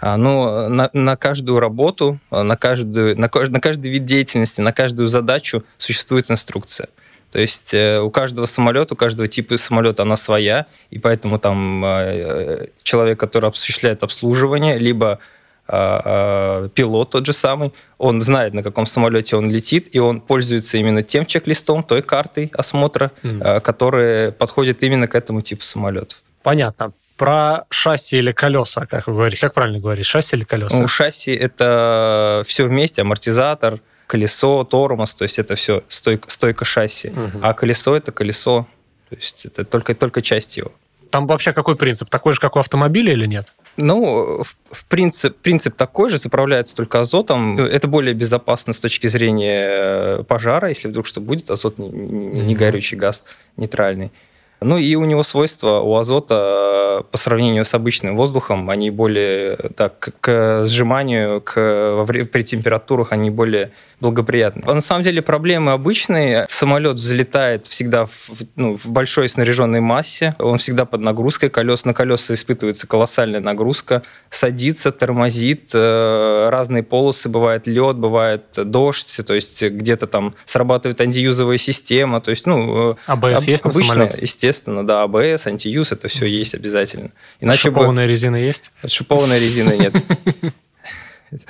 А, 0.00 0.16
ну, 0.16 0.68
на, 0.68 0.90
на 0.92 1.16
каждую 1.16 1.58
работу, 1.58 2.18
на, 2.30 2.56
каждую, 2.56 3.18
на, 3.18 3.30
на 3.32 3.60
каждый 3.60 3.90
вид 3.90 4.04
деятельности, 4.04 4.60
на 4.60 4.72
каждую 4.72 5.08
задачу 5.08 5.64
существует 5.78 6.30
инструкция. 6.30 6.88
То 7.32 7.40
есть 7.40 7.74
э, 7.74 8.00
у 8.00 8.10
каждого 8.10 8.46
самолета, 8.46 8.94
у 8.94 8.96
каждого 8.96 9.28
типа 9.28 9.56
самолета 9.56 10.02
она 10.02 10.16
своя, 10.16 10.66
и 10.90 10.98
поэтому 10.98 11.38
там 11.38 11.84
э, 11.84 12.68
человек, 12.82 13.18
который 13.18 13.50
осуществляет 13.50 14.02
обслуживание, 14.02 14.78
либо 14.78 15.18
пилот 15.66 17.10
тот 17.10 17.26
же 17.26 17.32
самый, 17.32 17.72
он 17.98 18.22
знает, 18.22 18.54
на 18.54 18.62
каком 18.62 18.86
самолете 18.86 19.36
он 19.36 19.50
летит, 19.50 19.88
и 19.92 19.98
он 19.98 20.20
пользуется 20.20 20.78
именно 20.78 21.02
тем 21.02 21.26
чек-листом, 21.26 21.82
той 21.82 22.02
картой 22.02 22.50
осмотра, 22.54 23.10
mm. 23.22 23.60
которая 23.60 24.30
подходит 24.30 24.82
именно 24.82 25.08
к 25.08 25.14
этому 25.14 25.40
типу 25.40 25.64
самолетов. 25.64 26.18
Понятно. 26.42 26.92
Про 27.16 27.64
шасси 27.70 28.18
или 28.18 28.30
колеса, 28.30 28.86
как 28.86 29.06
вы 29.06 29.14
говорите, 29.14 29.40
как 29.40 29.54
правильно 29.54 29.80
говорить, 29.80 30.06
шасси 30.06 30.36
или 30.36 30.44
колеса? 30.44 30.78
Ну, 30.78 30.86
шасси 30.86 31.32
это 31.32 32.44
все 32.46 32.66
вместе, 32.66 33.00
амортизатор, 33.02 33.80
колесо, 34.06 34.62
тормоз, 34.64 35.14
то 35.14 35.24
есть 35.24 35.38
это 35.38 35.56
все 35.56 35.82
стойка, 35.88 36.30
стойка 36.30 36.64
шасси. 36.64 37.08
Угу. 37.08 37.40
А 37.42 37.54
колесо 37.54 37.96
это 37.96 38.12
колесо, 38.12 38.66
то 39.08 39.16
есть 39.16 39.46
это 39.46 39.64
только, 39.64 39.94
только 39.94 40.22
часть 40.22 40.58
его. 40.58 40.70
Там 41.10 41.26
вообще 41.26 41.52
какой 41.52 41.74
принцип? 41.74 42.10
Такой 42.10 42.34
же, 42.34 42.40
как 42.40 42.54
у 42.56 42.58
автомобиля 42.58 43.12
или 43.14 43.26
нет? 43.26 43.52
Ну, 43.76 44.42
в 44.70 44.84
принцип, 44.86 45.36
принцип 45.36 45.76
такой 45.76 46.10
же, 46.10 46.18
заправляется 46.18 46.74
только 46.74 47.00
азотом. 47.00 47.58
Это 47.58 47.88
более 47.88 48.14
безопасно 48.14 48.72
с 48.72 48.80
точки 48.80 49.06
зрения 49.06 49.68
э, 50.20 50.22
пожара, 50.24 50.68
если 50.68 50.88
вдруг 50.88 51.06
что 51.06 51.20
будет, 51.20 51.50
азот 51.50 51.78
не, 51.78 51.88
не 51.88 52.54
горючий 52.54 52.96
газ, 52.96 53.22
нейтральный. 53.56 54.10
Ну 54.60 54.78
и 54.78 54.94
у 54.94 55.04
него 55.04 55.22
свойства 55.22 55.80
у 55.80 55.96
азота 55.96 57.04
по 57.10 57.18
сравнению 57.18 57.64
с 57.64 57.74
обычным 57.74 58.16
воздухом, 58.16 58.70
они 58.70 58.90
более 58.90 59.56
так, 59.76 60.10
к 60.20 60.66
сжиманию, 60.66 61.40
к, 61.40 62.06
при 62.32 62.42
температурах 62.42 63.12
они 63.12 63.30
более 63.30 63.72
благоприятны. 64.00 64.62
А 64.66 64.74
на 64.74 64.80
самом 64.80 65.04
деле 65.04 65.22
проблемы 65.22 65.72
обычные. 65.72 66.46
Самолет 66.48 66.96
взлетает 66.96 67.66
всегда 67.66 68.06
в, 68.06 68.30
ну, 68.54 68.76
в 68.76 68.86
большой 68.86 69.28
снаряженной 69.28 69.80
массе, 69.80 70.34
он 70.38 70.58
всегда 70.58 70.84
под 70.84 71.00
нагрузкой, 71.00 71.48
колес 71.48 71.84
на 71.84 71.94
колеса 71.94 72.34
испытывается 72.34 72.86
колоссальная 72.86 73.40
нагрузка, 73.40 74.02
садится, 74.28 74.92
тормозит, 74.92 75.70
э, 75.72 76.48
разные 76.50 76.82
полосы, 76.82 77.28
бывает 77.28 77.66
лед, 77.66 77.96
бывает 77.96 78.44
дождь, 78.56 79.18
то 79.26 79.34
есть 79.34 79.62
где-то 79.62 80.06
там 80.06 80.34
срабатывает 80.44 81.00
антиюзовая 81.00 81.58
система, 81.58 82.20
то 82.20 82.30
есть, 82.30 82.46
ну... 82.46 82.92
Э, 82.92 82.94
АБС 83.06 83.42
об, 83.42 83.42
есть 83.44 83.64
на 83.64 83.70
обычно, 83.70 83.92
самолете? 83.92 84.26
Естественно, 84.46 84.86
да, 84.86 85.02
АБС, 85.02 85.48
антиюз, 85.48 85.90
это 85.90 86.06
все 86.06 86.26
есть 86.26 86.54
обязательно. 86.54 87.10
Иначе 87.40 87.62
Шипованная 87.62 88.06
бы... 88.06 88.12
резина 88.12 88.36
есть? 88.36 88.70
Шипованной 88.86 89.40
резины 89.40 89.76
нет. 89.76 89.94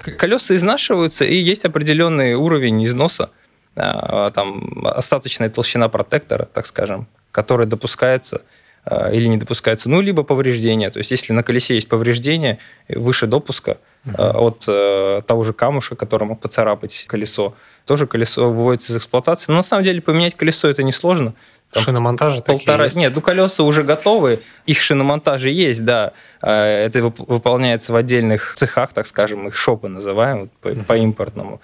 Колеса 0.18 0.54
изнашиваются, 0.54 1.26
и 1.26 1.36
есть 1.36 1.66
определенный 1.66 2.34
уровень 2.34 2.86
износа, 2.86 3.30
а, 3.74 4.30
там 4.30 4.86
остаточная 4.86 5.50
толщина 5.50 5.90
протектора, 5.90 6.48
так 6.50 6.64
скажем, 6.64 7.06
который 7.32 7.66
допускается 7.66 8.40
а, 8.86 9.10
или 9.10 9.26
не 9.26 9.36
допускается, 9.36 9.90
ну, 9.90 10.00
либо 10.00 10.22
повреждение. 10.22 10.88
То 10.88 10.98
есть, 10.98 11.10
если 11.10 11.34
на 11.34 11.42
колесе 11.42 11.74
есть 11.74 11.88
повреждение 11.88 12.58
выше 12.88 13.26
допуска 13.26 13.76
uh-huh. 14.06 14.38
от 14.38 14.64
э, 14.68 15.22
того 15.26 15.44
же 15.44 15.52
камушка, 15.52 15.96
который 15.96 16.24
мог 16.24 16.40
поцарапать 16.40 17.04
колесо, 17.06 17.54
тоже 17.84 18.06
колесо 18.06 18.50
выводится 18.50 18.92
из 18.92 18.96
эксплуатации. 18.96 19.46
Но 19.48 19.58
на 19.58 19.62
самом 19.62 19.84
деле 19.84 20.00
поменять 20.00 20.36
колесо 20.36 20.68
это 20.68 20.82
несложно. 20.82 21.34
Там 21.72 21.82
Шиномонтажи 21.82 22.42
полтора... 22.42 22.84
есть? 22.84 22.96
Нет, 22.96 23.14
ну 23.14 23.20
колеса 23.20 23.62
уже 23.62 23.82
готовы, 23.82 24.42
их 24.66 24.80
шиномонтажи 24.80 25.50
есть, 25.50 25.84
да. 25.84 26.12
А, 26.40 26.64
это 26.64 27.02
выполняется 27.02 27.92
в 27.92 27.96
отдельных 27.96 28.54
цехах, 28.56 28.92
так 28.92 29.06
скажем, 29.06 29.48
их 29.48 29.56
шопы 29.56 29.88
называем 29.88 30.48
по, 30.60 30.70
по 30.70 30.96
импортному. 30.96 31.60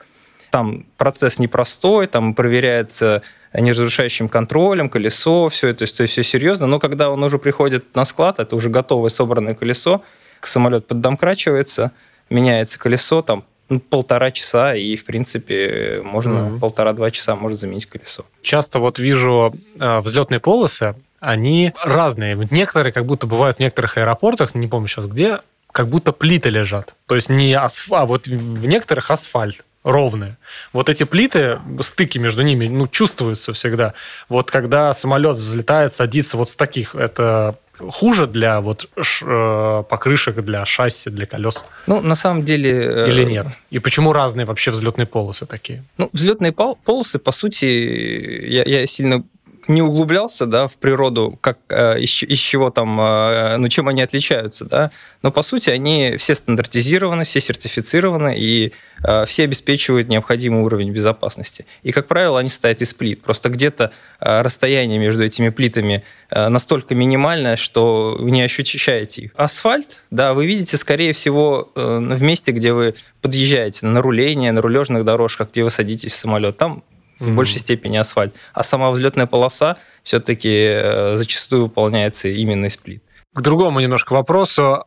Там 0.51 0.85
процесс 0.99 1.39
непростой, 1.39 2.09
там 2.09 2.35
проверяется 2.35 3.23
неразрушающим 3.55 4.29
контролем, 4.29 4.89
колесо, 4.89 5.49
все 5.49 5.69
это, 5.69 5.87
то 5.87 6.03
есть 6.03 6.13
все 6.13 6.23
серьезно. 6.23 6.67
Но 6.67 6.79
когда 6.79 7.11
он 7.11 7.23
уже 7.23 7.39
приходит 7.39 7.95
на 7.95 8.05
склад, 8.05 8.39
это 8.39 8.57
уже 8.57 8.69
готовое 8.69 9.11
собранное 9.11 9.55
колесо, 9.55 10.03
самолет 10.43 10.87
поддомкрачивается, 10.87 11.93
меняется 12.29 12.79
колесо, 12.79 13.23
там 13.23 13.45
ну, 13.73 13.81
полтора 13.81 14.31
часа, 14.31 14.75
и, 14.75 14.97
в 14.97 15.05
принципе, 15.05 16.03
можно 16.05 16.31
mm-hmm. 16.31 16.59
полтора-два 16.59 17.11
часа 17.11 17.37
может 17.37 17.61
заменить 17.61 17.87
колесо. 17.87 18.25
Часто 18.43 18.79
вот 18.79 18.99
вижу 18.99 19.55
э, 19.81 20.01
взлетные 20.01 20.41
полосы, 20.41 20.95
они 21.21 21.73
разные. 21.83 22.37
Некоторые 22.51 22.93
как 22.93 23.07
будто 23.07 23.27
бывают 23.27 23.57
в 23.57 23.61
некоторых 23.61 23.97
аэропортах, 23.97 24.55
не 24.55 24.67
помню 24.67 24.89
сейчас 24.89 25.07
где, 25.07 25.41
как 25.71 25.89
будто 25.89 26.13
плиты 26.13 26.51
лежат. 26.51 26.95
То 27.07 27.15
есть 27.15 27.31
не 27.31 27.55
асфальт, 27.55 28.03
а 28.03 28.07
вот 28.07 28.27
в 28.27 28.67
некоторых 28.67 29.11
асфальт 29.11 29.65
ровные. 29.85 30.37
Вот 30.73 30.89
эти 30.89 31.05
плиты, 31.05 31.59
стыки 31.81 32.19
между 32.19 32.43
ними, 32.43 32.69
ну, 32.69 32.87
чувствуются 32.87 33.53
всегда. 33.53 33.95
Вот 34.29 34.51
когда 34.51 34.93
самолет 34.93 35.37
взлетает, 35.37 35.93
садится 35.93 36.37
вот 36.37 36.49
с 36.49 36.57
таких, 36.57 36.95
это 36.95 37.57
хуже 37.79 38.27
для 38.27 38.61
вот 38.61 38.89
ш, 39.01 39.27
э, 39.27 39.85
покрышек, 39.89 40.37
для 40.37 40.65
шасси, 40.65 41.11
для 41.11 41.27
колес? 41.27 41.65
Ну, 41.87 42.01
на 42.01 42.15
самом 42.15 42.45
деле... 42.45 42.71
Э, 42.71 43.09
Или 43.09 43.25
нет? 43.25 43.47
И 43.71 43.79
почему 43.79 44.13
разные 44.13 44.47
вообще 44.47 44.71
взлетные 44.71 45.07
полосы 45.07 45.47
такие? 45.47 45.83
Ну, 45.99 46.09
взлетные 46.13 46.53
полосы, 46.53 47.19
по 47.19 47.33
сути, 47.33 47.65
я, 47.65 48.63
я 48.65 48.87
сильно 48.87 49.25
не 49.69 49.83
углублялся 49.83 50.47
да, 50.47 50.67
в 50.67 50.77
природу, 50.77 51.39
как, 51.41 51.59
э, 51.69 52.01
из, 52.01 52.23
из 52.23 52.39
чего 52.39 52.71
там, 52.71 53.01
э, 53.01 53.57
ну, 53.57 53.69
чем 53.69 53.89
они 53.89 54.03
отличаются, 54.03 54.65
да, 54.65 54.91
но 55.23 55.31
по 55.31 55.43
сути 55.43 55.71
они 55.71 56.17
все 56.17 56.35
стандартизированы, 56.35 57.25
все 57.25 57.41
сертифицированы, 57.41 58.37
и 58.37 58.73
э, 59.05 59.25
все 59.27 59.45
обеспечивают 59.45 60.09
необходимый 60.09 60.63
уровень 60.63 60.93
безопасности. 60.93 61.67
И, 61.83 61.93
как 61.93 62.09
правило, 62.09 62.39
они 62.41 62.49
стоят 62.49 62.81
из 62.83 62.93
плит. 62.95 63.23
Просто 63.23 63.49
где-то 63.49 63.93
расстояние 64.19 64.99
между 64.99 65.25
этими 65.25 65.49
плитами 65.49 66.05
настолько 66.31 66.95
минимальное, 66.95 67.57
что 67.57 68.17
вы 68.19 68.31
не 68.31 68.43
ощущаете 68.43 69.23
их. 69.23 69.33
Асфальт, 69.37 70.03
да, 70.11 70.33
вы 70.33 70.47
видите, 70.47 70.77
скорее 70.77 71.13
всего, 71.13 71.71
в 71.75 72.23
месте, 72.23 72.53
где 72.53 72.73
вы 72.73 72.95
подъезжаете 73.21 73.87
на 73.87 74.01
руление, 74.01 74.53
на 74.53 74.63
рулежных 74.63 75.05
дорожках, 75.05 75.51
где 75.51 75.65
вы 75.65 75.71
садитесь 75.71 76.13
в 76.13 76.17
самолет, 76.17 76.57
там 76.57 76.85
в 77.23 77.29
mm-hmm. 77.29 77.35
большей 77.35 77.61
степени 77.61 77.97
асфальт. 77.97 78.35
А 78.53 78.63
сама 78.63 78.91
взлетная 78.91 79.27
полоса 79.27 79.77
все-таки 80.03 80.51
э, 80.51 81.17
зачастую 81.17 81.65
выполняется 81.65 82.29
именно 82.29 82.67
из 82.67 82.77
плит. 82.77 83.03
К 83.35 83.41
другому 83.41 83.81
немножко 83.81 84.13
вопросу 84.13 84.85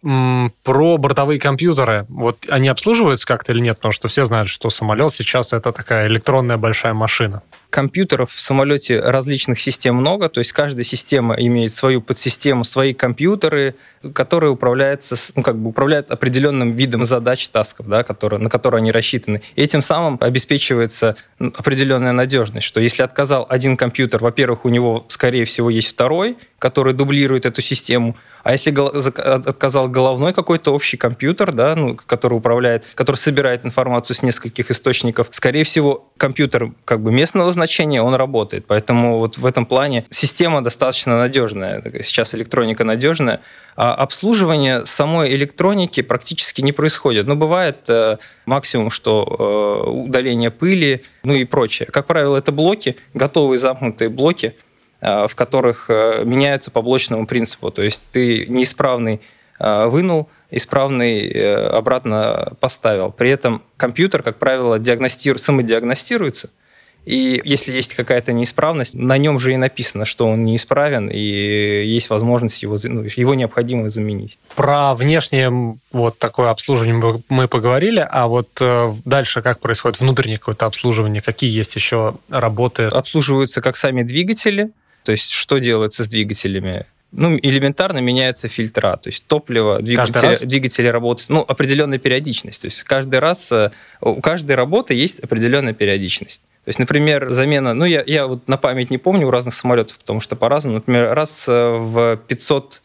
про 0.64 0.98
бортовые 0.98 1.40
компьютеры. 1.40 2.06
Вот 2.10 2.46
они 2.48 2.68
обслуживаются 2.68 3.26
как-то 3.26 3.54
или 3.54 3.60
нет? 3.60 3.78
Потому 3.78 3.92
что 3.92 4.08
все 4.08 4.26
знают, 4.26 4.50
что 4.50 4.70
самолет 4.70 5.12
сейчас 5.14 5.52
это 5.52 5.72
такая 5.72 6.08
электронная 6.08 6.58
большая 6.58 6.94
машина 6.94 7.42
компьютеров 7.76 8.32
в 8.32 8.40
самолете 8.40 9.02
различных 9.02 9.60
систем 9.60 9.96
много, 9.96 10.30
то 10.30 10.40
есть 10.40 10.54
каждая 10.54 10.86
система 10.86 11.36
имеет 11.36 11.74
свою 11.74 12.02
подсистему, 12.02 12.64
свои 12.64 12.94
компьютеры, 12.94 13.76
которые 14.14 14.52
управляются, 14.52 15.16
ну, 15.36 15.44
как 15.44 15.58
бы 15.58 15.70
управляют 15.70 16.12
определенным 16.12 16.74
видом 16.74 17.06
задач, 17.06 17.48
тасков, 17.48 17.88
да, 17.88 18.04
которые, 18.04 18.40
на 18.40 18.50
которые 18.50 18.80
они 18.80 18.92
рассчитаны. 18.92 19.42
И 19.56 19.62
этим 19.62 19.82
самым 19.82 20.18
обеспечивается 20.22 21.16
определенная 21.40 22.12
надежность, 22.12 22.68
что 22.68 22.80
если 22.80 23.04
отказал 23.04 23.46
один 23.50 23.78
компьютер, 23.78 24.22
во-первых, 24.22 24.66
у 24.66 24.70
него, 24.70 25.06
скорее 25.10 25.46
всего, 25.46 25.70
есть 25.70 25.90
второй, 25.90 26.38
который 26.60 26.94
дублирует 26.94 27.46
эту 27.46 27.62
систему, 27.62 28.16
а 28.46 28.52
если 28.52 28.70
отказал 28.70 29.90
головной 29.90 30.32
какой-то 30.32 30.72
общий 30.72 30.98
компьютер, 30.98 31.52
да, 31.52 31.76
ну, 31.76 31.96
который 31.96 32.36
управляет, 32.36 32.86
который 32.94 33.16
собирает 33.16 33.66
информацию 33.66 34.16
с 34.16 34.22
нескольких 34.22 34.70
источников, 34.70 35.30
скорее 35.32 35.64
всего, 35.64 36.12
компьютер 36.18 36.72
как 36.86 37.02
бы 37.02 37.12
местного 37.12 37.52
значения, 37.52 38.04
он 38.04 38.14
работает. 38.14 38.68
Поэтому 38.68 39.18
вот 39.18 39.40
в 39.40 39.48
этом 39.48 39.66
плане 39.66 40.06
система 40.12 40.64
достаточно 40.64 41.18
надежная. 41.18 41.82
Сейчас 42.04 42.36
электроника 42.36 42.84
надежная. 42.84 43.42
А 43.76 43.95
обслуживание 43.96 44.86
самой 44.86 45.34
электроники 45.36 46.02
практически 46.02 46.62
не 46.62 46.72
происходит. 46.72 47.28
Ну, 47.28 47.36
бывает 47.36 47.90
э, 47.90 48.18
максимум, 48.46 48.90
что 48.92 49.84
э, 49.86 49.90
удаление 49.90 50.52
пыли, 50.52 51.04
ну 51.24 51.34
и 51.34 51.46
прочее. 51.46 51.88
Как 51.92 52.06
правило, 52.06 52.38
это 52.38 52.52
блоки, 52.52 52.98
готовые 53.14 53.60
замкнутые 53.60 54.10
блоки, 54.10 54.56
Э, 55.02 55.28
в 55.28 55.36
которых 55.36 55.90
меняются 55.90 56.72
по 56.72 56.82
блочному 56.82 57.28
принципу. 57.28 57.70
То 57.70 57.84
есть 57.84 58.04
ты 58.12 58.46
неисправный 58.48 59.22
вынул, 59.60 60.30
исправный 60.52 61.68
обратно 61.70 62.54
поставил. 62.60 63.12
При 63.12 63.30
этом 63.30 63.62
компьютер, 63.78 64.22
как 64.22 64.38
правило, 64.38 64.80
диагностирует, 64.80 65.42
самодиагностируется, 65.42 66.50
и 67.06 67.42
если 67.44 67.74
есть 67.74 67.94
какая-то 67.94 68.34
неисправность, 68.34 68.96
на 68.96 69.18
нем 69.18 69.40
же 69.40 69.54
и 69.54 69.58
написано, 69.58 70.06
что 70.06 70.28
он 70.28 70.44
неисправен, 70.44 71.10
и 71.10 71.20
есть 71.20 72.10
возможность 72.10 72.62
его, 72.64 72.78
ну, 72.84 73.04
его 73.04 73.36
необходимо 73.36 73.90
заменить. 73.90 74.38
Про 74.56 74.96
внешнее 74.96 75.78
вот 75.92 76.18
такое 76.18 76.50
обслуживание 76.50 77.22
мы 77.30 77.48
поговорили, 77.48 78.06
а 78.10 78.28
вот 78.28 78.62
дальше 79.06 79.42
как 79.42 79.60
происходит 79.60 80.00
внутреннее 80.00 80.40
какое-то 80.40 80.66
обслуживание, 80.66 81.22
какие 81.22 81.52
есть 81.52 81.76
еще 81.76 82.16
работы? 82.30 82.84
Обслуживаются 82.86 83.62
как 83.62 83.76
сами 83.76 84.04
двигатели, 84.04 84.72
то 85.04 85.12
есть 85.12 85.30
что 85.30 85.60
делается 85.60 86.04
с 86.04 86.08
двигателями? 86.08 86.86
Ну, 87.12 87.38
элементарно 87.38 88.00
меняются 88.00 88.50
фильтра, 88.50 88.98
то 88.98 89.08
есть 89.08 89.26
топливо, 89.28 89.82
двигатели, 89.82 90.46
двигатели 90.46 90.88
работают, 90.88 91.30
ну, 91.30 91.46
определенная 91.48 91.98
периодичность. 91.98 92.62
То 92.62 92.66
есть 92.66 92.84
каждый 92.84 93.20
раз, 93.20 93.52
э, 93.54 93.72
у 94.02 94.22
каждой 94.22 94.56
работы 94.56 94.96
есть 94.96 95.20
определенная 95.20 95.74
периодичность. 95.74 96.42
То 96.66 96.70
есть, 96.70 96.80
например, 96.80 97.30
замена, 97.30 97.76
ну, 97.76 97.86
я, 97.86 98.04
я 98.08 98.26
вот 98.26 98.48
на 98.48 98.58
память 98.58 98.90
не 98.90 98.98
помню 98.98 99.28
у 99.28 99.32
разных 99.32 99.54
самолетов, 99.54 100.00
потому 100.00 100.20
что 100.20 100.36
по-разному. 100.36 100.78
Например, 100.78 101.14
раз 101.14 101.46
э, 101.48 101.52
в 101.52 102.18
500 102.28 102.82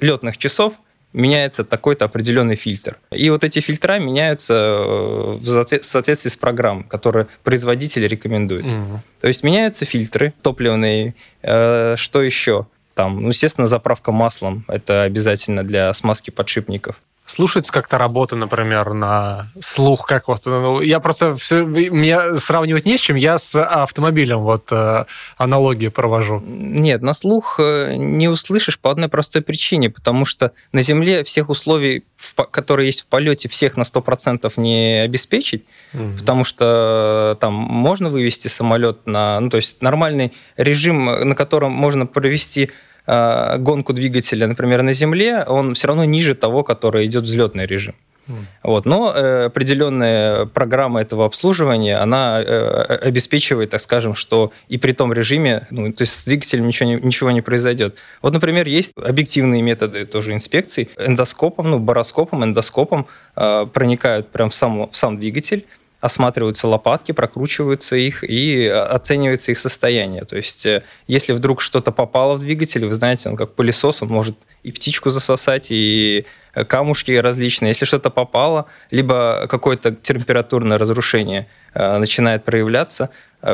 летных 0.00 0.38
часов 0.38 0.72
меняется 1.12 1.64
такой-то 1.64 2.06
определенный 2.06 2.56
фильтр. 2.56 2.98
И 3.10 3.28
вот 3.28 3.44
эти 3.44 3.60
фильтра 3.60 3.98
меняются 3.98 4.54
э, 4.54 5.38
в 5.38 5.82
соответствии 5.82 6.30
с 6.30 6.36
программой, 6.36 6.84
которую 6.84 7.28
производитель 7.42 8.06
рекомендует. 8.06 8.64
Mm-hmm. 8.64 8.98
То 9.20 9.28
есть 9.28 9.44
меняются 9.44 9.84
фильтры 9.84 10.32
топливные. 10.40 11.14
Э, 11.42 11.96
что 11.98 12.22
еще? 12.22 12.66
Там, 12.94 13.20
ну, 13.20 13.28
естественно, 13.28 13.66
заправка 13.66 14.12
маслом. 14.12 14.64
Это 14.66 15.02
обязательно 15.02 15.62
для 15.62 15.92
смазки 15.92 16.30
подшипников 16.30 16.96
слушается 17.26 17.72
как-то 17.72 17.96
работа, 17.98 18.36
например, 18.36 18.92
на 18.92 19.50
слух, 19.60 20.06
как 20.06 20.28
вот, 20.28 20.40
ну, 20.44 20.80
я 20.80 21.00
просто 21.00 21.34
все, 21.34 21.64
меня 21.64 22.36
сравнивать 22.36 22.84
не 22.84 22.98
с 22.98 23.00
чем, 23.00 23.16
я 23.16 23.38
с 23.38 23.54
автомобилем 23.54 24.40
вот 24.40 24.68
э, 24.70 25.06
аналогии 25.38 25.88
провожу. 25.88 26.42
Нет, 26.44 27.02
на 27.02 27.14
слух 27.14 27.58
э, 27.58 27.94
не 27.96 28.28
услышишь 28.28 28.78
по 28.78 28.90
одной 28.90 29.08
простой 29.08 29.40
причине, 29.40 29.88
потому 29.88 30.26
что 30.26 30.52
на 30.72 30.82
Земле 30.82 31.24
всех 31.24 31.48
условий, 31.48 32.04
которые 32.50 32.86
есть 32.86 33.02
в 33.02 33.06
полете, 33.06 33.48
всех 33.48 33.76
на 33.76 33.82
100% 33.82 34.52
не 34.56 35.00
обеспечить, 35.02 35.64
угу. 35.94 36.18
потому 36.18 36.44
что 36.44 37.38
там 37.40 37.54
можно 37.54 38.10
вывести 38.10 38.48
самолет 38.48 39.06
на, 39.06 39.40
ну, 39.40 39.48
то 39.48 39.56
есть 39.56 39.80
нормальный 39.80 40.34
режим, 40.56 41.06
на 41.06 41.34
котором 41.34 41.72
можно 41.72 42.06
провести 42.06 42.70
Э, 43.06 43.58
гонку 43.58 43.92
двигателя, 43.92 44.46
например, 44.46 44.82
на 44.82 44.92
Земле, 44.92 45.44
он 45.44 45.74
все 45.74 45.88
равно 45.88 46.04
ниже 46.04 46.34
того, 46.34 46.62
который 46.62 47.06
идет 47.06 47.24
взлетный 47.24 47.66
режим. 47.66 47.94
Mm. 48.26 48.32
Вот. 48.62 48.86
Но 48.86 49.12
э, 49.14 49.44
определенная 49.46 50.46
программа 50.46 51.02
этого 51.02 51.26
обслуживания, 51.26 51.98
она 51.98 52.40
э, 52.40 52.98
обеспечивает, 53.02 53.70
так 53.70 53.80
скажем, 53.80 54.14
что 54.14 54.52
и 54.68 54.78
при 54.78 54.92
том 54.92 55.12
режиме, 55.12 55.66
ну, 55.70 55.92
то 55.92 56.02
есть 56.02 56.14
с 56.14 56.24
двигателем 56.24 56.66
ничего 56.66 56.88
не, 56.88 56.94
ничего 56.96 57.30
не 57.30 57.42
произойдет. 57.42 57.96
Вот, 58.22 58.32
например, 58.32 58.66
есть 58.66 58.92
объективные 58.96 59.60
методы 59.60 60.06
тоже 60.06 60.32
инспекций. 60.32 60.88
Эндоскопом, 60.96 61.70
ну, 61.70 61.78
бароскопом, 61.78 62.44
эндоскопом 62.44 63.06
э, 63.36 63.66
проникают 63.72 64.30
прямо 64.30 64.50
в 64.50 64.54
сам, 64.54 64.90
в 64.90 64.96
сам 64.96 65.18
двигатель, 65.18 65.66
осматриваются 66.04 66.68
лопатки, 66.68 67.12
прокручиваются 67.12 67.96
их 67.96 68.24
и 68.24 68.66
а, 68.66 68.84
оценивается 68.88 69.52
их 69.52 69.58
состояние. 69.58 70.26
То 70.26 70.36
есть, 70.36 70.66
э, 70.66 70.82
если 71.06 71.32
вдруг 71.32 71.62
что-то 71.62 71.92
попало 71.92 72.34
в 72.34 72.40
двигатель, 72.40 72.84
вы 72.84 72.94
знаете, 72.94 73.30
он 73.30 73.36
как 73.36 73.54
пылесос, 73.54 74.02
он 74.02 74.08
может 74.08 74.36
и 74.62 74.70
птичку 74.70 75.10
засосать, 75.10 75.68
и 75.70 76.26
э, 76.52 76.64
камушки 76.66 77.12
различные. 77.12 77.70
Если 77.70 77.86
что-то 77.86 78.10
попало, 78.10 78.66
либо 78.90 79.46
какое-то 79.48 79.92
температурное 79.92 80.76
разрушение 80.76 81.46
э, 81.72 81.96
начинает 81.96 82.44
проявляться, 82.44 83.08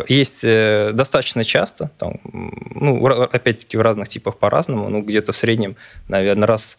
есть 0.09 0.43
достаточно 0.43 1.43
часто, 1.45 1.91
там, 1.99 2.21
ну, 2.23 3.05
опять-таки 3.07 3.77
в 3.77 3.81
разных 3.81 4.09
типах 4.09 4.39
по-разному, 4.39 4.89
ну, 4.89 5.03
где-то 5.03 5.33
в 5.33 5.37
среднем, 5.37 5.77
наверное, 6.07 6.47
раз 6.47 6.79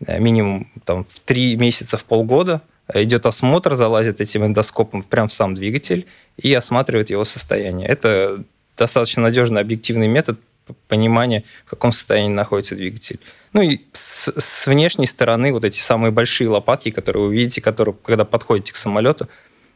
минимум 0.00 0.70
там, 0.84 1.04
в 1.04 1.18
три 1.20 1.56
месяца, 1.56 1.96
в 1.96 2.04
полгода 2.04 2.60
идет 2.94 3.26
осмотр, 3.26 3.74
залазит 3.76 4.20
этим 4.20 4.44
эндоскопом 4.44 5.02
прямо 5.02 5.28
в 5.28 5.32
сам 5.32 5.54
двигатель 5.54 6.06
и 6.36 6.52
осматривает 6.52 7.10
его 7.10 7.24
состояние. 7.24 7.88
Это 7.88 8.44
достаточно 8.76 9.22
надежный 9.22 9.60
объективный 9.60 10.08
метод 10.08 10.38
понимания, 10.88 11.44
в 11.66 11.70
каком 11.70 11.92
состоянии 11.92 12.32
находится 12.32 12.74
двигатель. 12.74 13.18
Ну 13.52 13.62
и 13.62 13.80
с, 13.92 14.32
с 14.36 14.66
внешней 14.66 15.06
стороны 15.06 15.52
вот 15.52 15.64
эти 15.64 15.80
самые 15.80 16.10
большие 16.12 16.48
лопатки, 16.48 16.90
которые 16.90 17.26
вы 17.26 17.34
видите, 17.34 17.60
которые, 17.60 17.94
когда 18.02 18.24
подходите 18.24 18.72
к 18.72 18.76
самолету, 18.76 19.28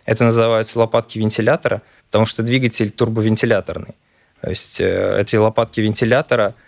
это 0.04 0.25
называются 0.25 0.78
лопатки 0.78 1.18
вентилятора, 1.18 1.82
потому 2.06 2.26
что 2.26 2.42
двигатель 2.42 2.90
турбовентиляторный. 2.90 3.94
То 4.40 4.50
есть 4.50 4.80
э, 4.80 5.20
эти 5.20 5.37
лопатки 5.37 5.80
вентилятора– 5.80 6.54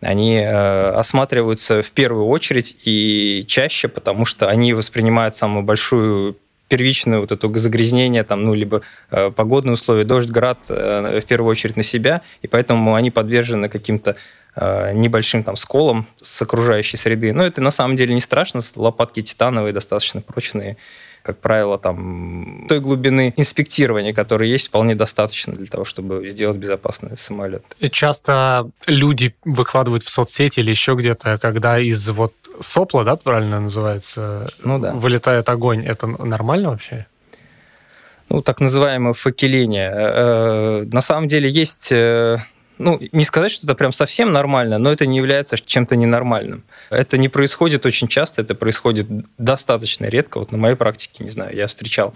они 0.00 0.36
э, 0.36 0.90
осматриваются 0.90 1.82
в 1.82 1.90
первую 1.90 2.26
очередь 2.26 2.76
и 2.84 3.44
чаще, 3.46 3.88
потому 3.88 4.24
что 4.24 4.48
они 4.48 4.72
воспринимают 4.72 5.36
самую 5.36 5.62
большую 5.64 6.36
первичную 6.68 7.20
вот 7.20 7.32
эту 7.32 7.54
загрязнение, 7.58 8.22
там, 8.22 8.44
ну, 8.44 8.54
либо 8.54 8.82
э, 9.10 9.30
погодные 9.30 9.74
условия, 9.74 10.04
дождь, 10.04 10.30
град, 10.30 10.58
э, 10.68 11.20
в 11.20 11.26
первую 11.26 11.50
очередь 11.50 11.76
на 11.76 11.82
себя, 11.82 12.22
и 12.42 12.46
поэтому 12.46 12.94
они 12.94 13.10
подвержены 13.10 13.68
каким-то 13.68 14.16
э, 14.54 14.92
небольшим 14.94 15.42
там 15.42 15.56
сколам 15.56 16.06
с 16.20 16.40
окружающей 16.40 16.96
среды. 16.96 17.32
Но 17.32 17.44
это 17.44 17.60
на 17.60 17.72
самом 17.72 17.96
деле 17.96 18.14
не 18.14 18.20
страшно, 18.20 18.60
лопатки 18.76 19.20
титановые, 19.20 19.72
достаточно 19.72 20.20
прочные, 20.20 20.76
как 21.22 21.38
правило, 21.38 21.78
там 21.78 22.66
той 22.68 22.80
глубины 22.80 23.34
инспектирования, 23.36 24.12
которая 24.12 24.48
есть, 24.48 24.68
вполне 24.68 24.94
достаточно 24.94 25.52
для 25.52 25.66
того, 25.66 25.84
чтобы 25.84 26.30
сделать 26.30 26.56
безопасный 26.56 27.16
самолет. 27.16 27.62
Часто 27.90 28.70
люди 28.86 29.34
выкладывают 29.44 30.02
в 30.02 30.08
соцсети 30.08 30.60
или 30.60 30.70
еще 30.70 30.94
где-то, 30.94 31.38
когда 31.38 31.78
из 31.78 32.08
вот 32.08 32.32
сопла, 32.60 33.04
да, 33.04 33.16
правильно 33.16 33.60
называется, 33.60 34.50
ну, 34.64 34.78
да. 34.78 34.92
вылетает 34.92 35.48
огонь. 35.48 35.84
Это 35.84 36.06
нормально 36.06 36.70
вообще? 36.70 37.06
Ну, 38.28 38.42
так 38.42 38.60
называемое 38.60 39.12
факеление. 39.12 39.90
Э, 39.90 40.82
э, 40.82 40.84
на 40.92 41.00
самом 41.00 41.26
деле 41.26 41.50
есть 41.50 41.90
э, 41.90 42.38
ну, 42.80 42.98
не 43.12 43.24
сказать, 43.24 43.50
что 43.50 43.66
это 43.66 43.74
прям 43.74 43.92
совсем 43.92 44.32
нормально, 44.32 44.78
но 44.78 44.90
это 44.90 45.06
не 45.06 45.18
является 45.18 45.56
чем-то 45.58 45.96
ненормальным. 45.96 46.64
Это 46.88 47.18
не 47.18 47.28
происходит 47.28 47.84
очень 47.84 48.08
часто, 48.08 48.40
это 48.40 48.54
происходит 48.54 49.06
достаточно 49.36 50.06
редко. 50.06 50.38
Вот 50.38 50.50
на 50.50 50.58
моей 50.58 50.76
практике, 50.76 51.22
не 51.22 51.30
знаю, 51.30 51.54
я 51.54 51.66
встречал, 51.66 52.14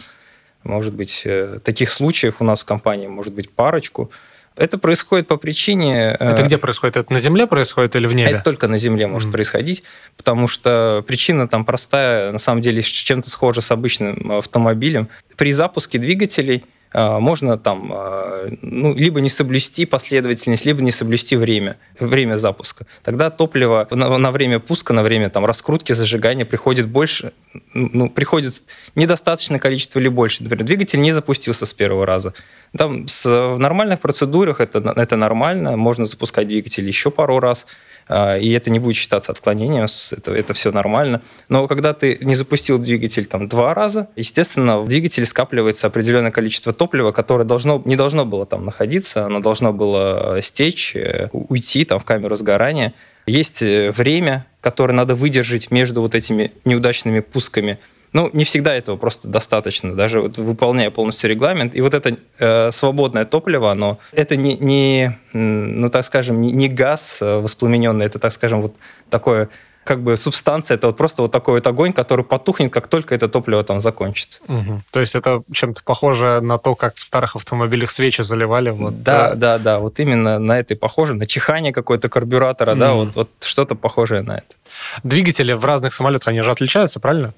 может 0.62 0.94
быть, 0.94 1.22
э, 1.26 1.60
таких 1.62 1.90
случаев 1.90 2.36
у 2.40 2.44
нас 2.44 2.62
в 2.62 2.64
компании, 2.64 3.06
может 3.06 3.34
быть, 3.34 3.50
парочку. 3.50 4.10
Это 4.56 4.78
происходит 4.78 5.28
по 5.28 5.36
причине... 5.36 6.16
Э, 6.18 6.32
это 6.32 6.42
где 6.42 6.56
происходит? 6.56 6.96
Это 6.96 7.12
на 7.12 7.18
Земле 7.18 7.46
происходит 7.46 7.94
или 7.96 8.06
в 8.06 8.14
небе? 8.14 8.32
Это 8.32 8.44
только 8.44 8.66
на 8.66 8.78
Земле 8.78 9.06
может 9.06 9.28
mm. 9.28 9.32
происходить, 9.32 9.82
потому 10.16 10.48
что 10.48 11.04
причина 11.06 11.46
там 11.46 11.66
простая, 11.66 12.32
на 12.32 12.38
самом 12.38 12.62
деле, 12.62 12.80
чем-то 12.80 13.28
схожа 13.28 13.60
с 13.60 13.70
обычным 13.70 14.32
автомобилем. 14.32 15.08
При 15.36 15.52
запуске 15.52 15.98
двигателей 15.98 16.64
можно 16.94 17.58
там 17.58 17.90
а, 17.92 18.48
ну, 18.62 18.94
либо 18.94 19.20
не 19.20 19.28
соблюсти 19.28 19.84
последовательность, 19.84 20.64
либо 20.64 20.80
не 20.80 20.92
соблюсти 20.92 21.34
время, 21.34 21.76
время 21.98 22.36
запуска. 22.36 22.86
Тогда 23.02 23.30
топливо 23.30 23.88
на, 23.90 24.16
на 24.16 24.30
время 24.30 24.60
пуска, 24.60 24.92
на 24.92 25.02
время 25.02 25.28
там, 25.28 25.44
раскрутки, 25.44 25.92
зажигания 25.92 26.44
приходит 26.44 26.86
больше, 26.88 27.32
ну, 27.74 28.08
приходит 28.08 28.62
недостаточное 28.94 29.58
количество 29.58 29.98
или 29.98 30.08
больше. 30.08 30.44
Например, 30.44 30.64
двигатель 30.64 31.00
не 31.00 31.10
запустился 31.10 31.66
с 31.66 31.74
первого 31.74 32.06
раза. 32.06 32.32
Там 32.76 33.08
с, 33.08 33.24
в 33.24 33.58
нормальных 33.58 33.98
процедурах 33.98 34.60
это, 34.60 34.78
это 34.94 35.16
нормально, 35.16 35.76
можно 35.76 36.06
запускать 36.06 36.46
двигатель 36.46 36.86
еще 36.86 37.10
пару 37.10 37.40
раз. 37.40 37.66
А, 38.08 38.36
и 38.36 38.50
это 38.50 38.70
не 38.70 38.78
будет 38.78 38.96
считаться 38.96 39.32
отклонением, 39.32 39.86
это, 40.12 40.32
это 40.32 40.54
все 40.54 40.72
нормально. 40.72 41.22
Но 41.48 41.66
когда 41.68 41.92
ты 41.92 42.18
не 42.20 42.34
запустил 42.34 42.78
двигатель 42.78 43.26
там 43.26 43.48
два 43.48 43.74
раза, 43.74 44.08
естественно, 44.16 44.80
в 44.80 44.88
двигателе 44.88 45.26
скапливается 45.26 45.86
определенное 45.86 46.30
количество 46.30 46.72
топлива, 46.72 47.12
которое 47.12 47.44
должно, 47.44 47.82
не 47.84 47.96
должно 47.96 48.24
было 48.24 48.46
там 48.46 48.64
находиться, 48.64 49.26
оно 49.26 49.40
должно 49.40 49.72
было 49.72 50.38
стечь, 50.42 50.94
э, 50.96 51.28
уйти 51.32 51.84
там 51.84 51.98
в 51.98 52.04
камеру 52.04 52.36
сгорания. 52.36 52.94
Есть 53.26 53.62
э, 53.62 53.90
время, 53.90 54.46
которое 54.60 54.92
надо 54.92 55.14
выдержать 55.14 55.70
между 55.70 56.00
вот 56.02 56.14
этими 56.14 56.52
неудачными 56.64 57.20
пусками– 57.20 57.78
ну, 58.14 58.30
не 58.32 58.44
всегда 58.44 58.74
этого 58.74 58.96
просто 58.96 59.26
достаточно, 59.26 59.94
даже 59.94 60.20
вот 60.20 60.38
выполняя 60.38 60.90
полностью 60.90 61.28
регламент. 61.28 61.74
И 61.74 61.80
вот 61.80 61.94
это 61.94 62.16
э, 62.38 62.70
свободное 62.70 63.24
топливо, 63.24 63.72
оно 63.72 63.98
это 64.12 64.36
не, 64.36 64.56
не 64.56 65.18
ну 65.32 65.90
так 65.90 66.04
скажем, 66.04 66.40
не, 66.40 66.52
не 66.52 66.68
газ 66.68 67.18
э, 67.20 67.40
воспламененный, 67.40 68.06
это, 68.06 68.20
так 68.20 68.32
скажем, 68.32 68.62
вот 68.62 68.76
такое 69.10 69.50
как 69.82 70.00
бы 70.00 70.16
субстанция, 70.16 70.76
это 70.76 70.86
вот 70.86 70.96
просто 70.96 71.22
вот 71.22 71.32
такой 71.32 71.54
вот 71.54 71.66
огонь, 71.66 71.92
который 71.92 72.24
потухнет, 72.24 72.72
как 72.72 72.86
только 72.86 73.16
это 73.16 73.28
топливо 73.28 73.64
там 73.64 73.80
закончится. 73.80 74.40
Угу. 74.46 74.80
То 74.92 75.00
есть 75.00 75.16
это 75.16 75.42
чем-то 75.52 75.82
похоже 75.84 76.40
на 76.40 76.56
то, 76.56 76.76
как 76.76 76.94
в 76.94 77.02
старых 77.02 77.34
автомобилях 77.34 77.90
свечи 77.90 78.22
заливали? 78.22 78.70
Вот, 78.70 79.02
да, 79.02 79.30
а... 79.30 79.34
да, 79.34 79.58
да, 79.58 79.78
вот 79.80 79.98
именно 79.98 80.38
на 80.38 80.58
это 80.58 80.74
и 80.74 80.76
похоже, 80.76 81.14
на 81.14 81.26
чихание 81.26 81.72
какое-то 81.72 82.08
карбюратора, 82.08 82.72
угу. 82.72 82.80
да, 82.80 82.92
вот, 82.94 83.16
вот 83.16 83.28
что-то 83.40 83.74
похожее 83.74 84.22
на 84.22 84.38
это. 84.38 84.54
Двигатели 85.02 85.52
в 85.52 85.64
разных 85.64 85.92
самолетах, 85.92 86.28
они 86.28 86.40
же 86.42 86.50
отличаются, 86.52 87.00
правильно? 87.00 87.34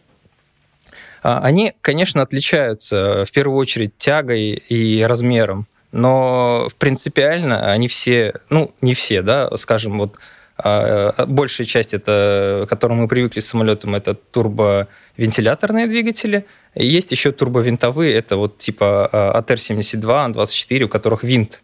А, 1.27 1.41
они, 1.41 1.73
конечно, 1.81 2.23
отличаются 2.23 3.25
в 3.27 3.33
первую 3.33 3.59
очередь 3.59 3.99
тягой 3.99 4.63
и 4.69 5.03
размером, 5.03 5.67
но 5.91 6.69
принципиально 6.79 7.73
они 7.73 7.89
все, 7.89 8.35
ну, 8.49 8.73
не 8.81 8.95
все, 8.95 9.23
да, 9.23 9.51
скажем, 9.57 9.99
вот 9.99 10.19
а, 10.57 11.27
большая 11.27 11.67
часть, 11.67 11.95
это, 11.95 12.63
к 12.67 12.69
которому 12.69 13.03
мы 13.03 13.09
привыкли 13.09 13.41
с 13.41 13.49
самолетом, 13.49 13.97
это 13.97 14.15
турбовентиляторные 14.15 15.89
двигатели. 15.89 16.47
Есть 16.77 17.11
еще 17.11 17.33
турбовинтовые, 17.33 18.15
это 18.15 18.37
вот 18.37 18.59
типа 18.59 19.35
АТР-72, 19.35 20.09
Ан-24, 20.09 20.83
у 20.85 20.89
которых 20.89 21.25
винт 21.25 21.61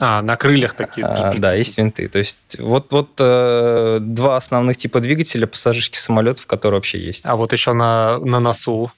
а, 0.00 0.22
на 0.22 0.36
крыльях 0.36 0.74
такие. 0.74 1.06
А, 1.06 1.34
да, 1.34 1.54
есть 1.54 1.76
винты. 1.76 2.08
То 2.08 2.18
есть 2.18 2.56
вот, 2.58 2.92
вот 2.92 3.10
э, 3.18 3.98
два 4.00 4.36
основных 4.36 4.76
типа 4.76 5.00
двигателя 5.00 5.46
пассажирских 5.46 5.98
самолетов, 5.98 6.46
которые 6.46 6.78
вообще 6.78 7.00
есть. 7.00 7.22
А 7.24 7.34
вот 7.34 7.52
еще 7.52 7.72
на, 7.72 8.18
на 8.18 8.38
носу 8.38 8.92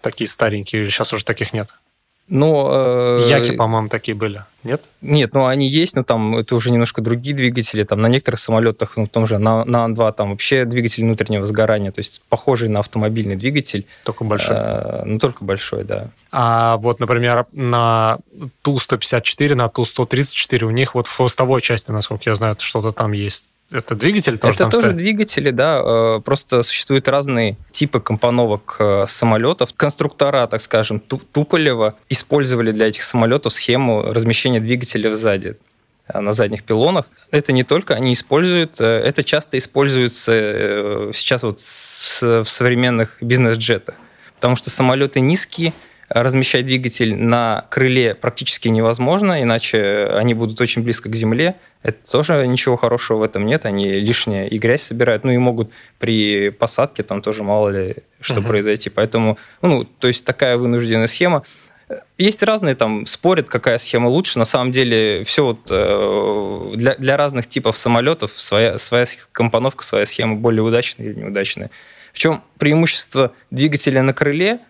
такие 0.00 0.28
старенькие, 0.28 0.82
или 0.82 0.88
сейчас 0.88 1.12
уже 1.12 1.24
таких 1.24 1.52
нет? 1.52 1.68
Но, 2.30 3.18
э, 3.20 3.22
Яки, 3.28 3.50
по-моему, 3.50 3.88
такие 3.88 4.16
были, 4.16 4.44
нет? 4.62 4.84
Нет, 5.00 5.34
ну 5.34 5.46
они 5.46 5.68
есть, 5.68 5.96
но 5.96 6.04
там 6.04 6.36
это 6.36 6.54
уже 6.54 6.70
немножко 6.70 7.02
другие 7.02 7.34
двигатели. 7.34 7.82
Там 7.82 8.00
на 8.00 8.06
некоторых 8.06 8.38
самолетах, 8.38 8.96
ну, 8.96 9.06
в 9.06 9.08
том 9.08 9.26
же 9.26 9.38
на, 9.38 9.64
на 9.64 9.82
Ан-2, 9.84 10.12
там 10.12 10.30
вообще 10.30 10.64
двигатель 10.64 11.02
внутреннего 11.02 11.44
сгорания, 11.44 11.90
то 11.90 11.98
есть 11.98 12.22
похожий 12.28 12.68
на 12.68 12.78
автомобильный 12.78 13.34
двигатель. 13.34 13.84
Только 14.04 14.22
большой. 14.22 14.56
Э, 14.56 15.02
ну, 15.04 15.18
только 15.18 15.42
большой, 15.42 15.82
да. 15.82 16.10
А 16.30 16.76
вот, 16.76 17.00
например, 17.00 17.46
на 17.50 18.18
Ту-154, 18.62 19.56
на 19.56 19.68
Ту-134 19.68 20.64
у 20.64 20.70
них 20.70 20.94
вот 20.94 21.08
в 21.08 21.16
хвостовой 21.16 21.60
части, 21.60 21.90
насколько 21.90 22.30
я 22.30 22.36
знаю, 22.36 22.54
что-то 22.60 22.92
там 22.92 23.10
есть 23.10 23.44
это 23.72 23.94
двигатель 23.94 24.38
тоже 24.38 24.54
Это 24.54 24.64
тоже 24.64 24.86
стоит? 24.86 24.96
двигатели, 24.96 25.50
да. 25.50 25.80
Э, 25.84 26.20
просто 26.24 26.62
существуют 26.62 27.08
разные 27.08 27.56
типы 27.70 28.00
компоновок 28.00 28.76
э, 28.78 29.06
самолетов. 29.08 29.70
Конструктора, 29.76 30.46
так 30.46 30.60
скажем, 30.60 31.00
Туполева 31.00 31.94
использовали 32.08 32.72
для 32.72 32.88
этих 32.88 33.02
самолетов 33.02 33.52
схему 33.52 34.02
размещения 34.02 34.60
двигателя 34.60 35.14
сзади 35.14 35.56
э, 36.08 36.20
на 36.20 36.32
задних 36.32 36.64
пилонах. 36.64 37.08
Это 37.30 37.52
не 37.52 37.62
только 37.62 37.94
они 37.94 38.12
используют, 38.12 38.80
это 38.80 39.22
часто 39.22 39.56
используется 39.56 41.10
сейчас 41.14 41.44
вот 41.44 41.60
в 41.60 42.44
современных 42.44 43.18
бизнес-джетах, 43.20 43.94
потому 44.34 44.56
что 44.56 44.70
самолеты 44.70 45.20
низкие, 45.20 45.72
размещать 46.10 46.66
двигатель 46.66 47.16
на 47.16 47.66
крыле 47.70 48.16
практически 48.16 48.66
невозможно, 48.66 49.42
иначе 49.42 50.06
они 50.12 50.34
будут 50.34 50.60
очень 50.60 50.82
близко 50.82 51.08
к 51.08 51.14
земле. 51.14 51.54
Это 51.84 51.98
тоже 52.10 52.46
ничего 52.48 52.76
хорошего 52.76 53.18
в 53.18 53.22
этом 53.22 53.46
нет. 53.46 53.64
Они 53.64 53.92
лишнее 53.92 54.48
и 54.48 54.58
грязь 54.58 54.82
собирают, 54.82 55.22
ну 55.22 55.30
и 55.30 55.38
могут 55.38 55.70
при 56.00 56.50
посадке 56.50 57.04
там 57.04 57.22
тоже 57.22 57.44
мало 57.44 57.68
ли 57.68 57.96
что 58.20 58.40
uh-huh. 58.40 58.46
произойти. 58.46 58.90
Поэтому, 58.90 59.38
ну, 59.62 59.84
то 59.84 60.08
есть 60.08 60.24
такая 60.24 60.56
вынужденная 60.56 61.06
схема. 61.06 61.44
Есть 62.18 62.42
разные, 62.42 62.74
там, 62.74 63.06
спорят, 63.06 63.48
какая 63.48 63.78
схема 63.78 64.08
лучше. 64.08 64.38
На 64.38 64.44
самом 64.44 64.72
деле, 64.72 65.22
все 65.24 65.44
вот 65.44 65.60
э, 65.70 66.72
для, 66.74 66.96
для 66.96 67.16
разных 67.16 67.48
типов 67.48 67.76
самолетов 67.76 68.32
своя, 68.32 68.78
своя 68.78 69.06
компоновка, 69.32 69.84
своя 69.84 70.06
схема 70.06 70.36
более 70.36 70.62
удачная 70.62 71.06
или 71.06 71.14
неудачная. 71.14 71.70
В 72.12 72.18
чем 72.18 72.42
преимущество 72.58 73.32
двигателя 73.52 74.02
на 74.02 74.12
крыле– 74.12 74.58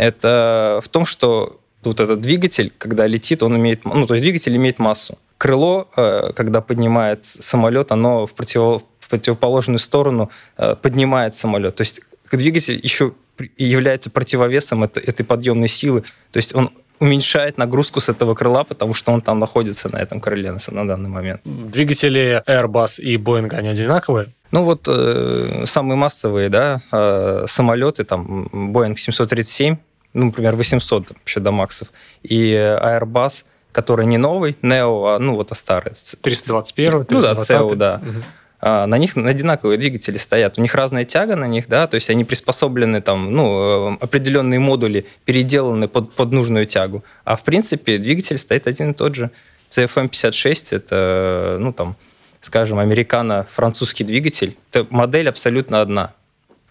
это 0.00 0.80
в 0.82 0.88
том, 0.88 1.04
что 1.04 1.60
вот 1.82 2.00
этот 2.00 2.20
двигатель, 2.20 2.72
когда 2.78 3.06
летит, 3.06 3.42
он 3.42 3.56
имеет, 3.56 3.84
ну, 3.84 4.06
то 4.06 4.14
есть 4.14 4.24
двигатель 4.24 4.54
имеет 4.56 4.78
массу. 4.78 5.18
Крыло, 5.38 5.88
э, 5.96 6.32
когда 6.34 6.60
поднимает 6.60 7.24
самолет, 7.24 7.92
оно 7.92 8.26
в, 8.26 8.34
против, 8.34 8.82
в 8.98 9.08
противоположную 9.08 9.78
сторону 9.78 10.30
э, 10.58 10.76
поднимает 10.76 11.34
самолет. 11.34 11.76
То 11.76 11.82
есть 11.82 12.00
двигатель 12.30 12.78
еще 12.82 13.12
является 13.56 14.10
противовесом 14.10 14.84
этой, 14.84 15.02
этой 15.02 15.24
подъемной 15.24 15.68
силы. 15.68 16.02
То 16.30 16.36
есть 16.36 16.54
он 16.54 16.70
уменьшает 16.98 17.56
нагрузку 17.56 18.00
с 18.00 18.10
этого 18.10 18.34
крыла, 18.34 18.64
потому 18.64 18.92
что 18.92 19.12
он 19.12 19.22
там 19.22 19.38
находится 19.38 19.88
на 19.88 19.96
этом 19.96 20.20
крыле 20.20 20.52
на, 20.52 20.86
данный 20.86 21.08
момент. 21.08 21.40
Двигатели 21.44 22.42
Airbus 22.46 23.00
и 23.00 23.16
Boeing, 23.16 23.52
они 23.54 23.68
одинаковые? 23.68 24.28
Ну 24.52 24.64
вот 24.64 24.86
э, 24.86 25.64
самые 25.66 25.96
массовые, 25.96 26.50
да, 26.50 26.82
э, 26.92 27.44
самолеты, 27.48 28.04
там 28.04 28.48
Boeing 28.52 28.96
737, 28.96 29.76
ну, 30.12 30.26
например, 30.26 30.56
800 30.56 31.12
еще 31.24 31.40
до 31.40 31.52
Максов, 31.52 31.88
и 32.22 32.52
Airbus, 32.52 33.44
который 33.72 34.06
не 34.06 34.18
новый, 34.18 34.56
Neo, 34.62 35.14
а, 35.14 35.18
ну, 35.18 35.36
вот 35.36 35.52
а 35.52 35.54
старый. 35.54 35.92
321, 35.92 37.04
320. 37.04 37.10
Ну 37.10 37.20
да, 37.20 37.34
CEO, 37.34 37.76
да. 37.76 38.00
Угу. 38.02 38.24
А, 38.62 38.86
на 38.86 38.98
них 38.98 39.16
одинаковые 39.16 39.78
двигатели 39.78 40.18
стоят. 40.18 40.58
У 40.58 40.62
них 40.62 40.74
разная 40.74 41.04
тяга 41.04 41.36
на 41.36 41.46
них, 41.46 41.68
да, 41.68 41.86
то 41.86 41.94
есть 41.94 42.10
они 42.10 42.24
приспособлены 42.24 43.00
там, 43.00 43.32
ну, 43.32 43.96
определенные 44.00 44.58
модули 44.58 45.06
переделаны 45.24 45.88
под, 45.88 46.12
под 46.14 46.32
нужную 46.32 46.66
тягу. 46.66 47.04
А 47.24 47.36
в 47.36 47.44
принципе 47.44 47.98
двигатель 47.98 48.38
стоит 48.38 48.66
один 48.66 48.90
и 48.90 48.94
тот 48.94 49.14
же. 49.14 49.30
CFM56 49.70 50.76
это, 50.76 51.56
ну, 51.60 51.72
там, 51.72 51.96
скажем, 52.40 52.80
американо-французский 52.80 54.02
двигатель. 54.02 54.56
Это 54.70 54.86
модель 54.90 55.28
абсолютно 55.28 55.80
одна 55.80 56.12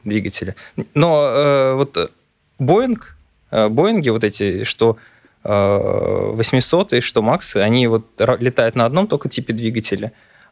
двигателя. 0.04 0.56
Но 0.94 1.24
э, 1.26 1.74
вот 1.76 2.12
Boeing 2.60 2.98
Э, 2.98 3.19
Боинги 3.52 4.10
вот 4.10 4.24
эти, 4.24 4.64
что 4.64 4.98
800 5.44 6.94
и 6.94 7.00
что 7.00 7.22
Максы, 7.22 7.58
они 7.58 7.88
вот 7.88 8.06
летают 8.40 8.76
на 8.76 8.86
одном 8.86 9.08
только 9.08 9.30
типе 9.30 9.54
двигателя. 9.54 10.12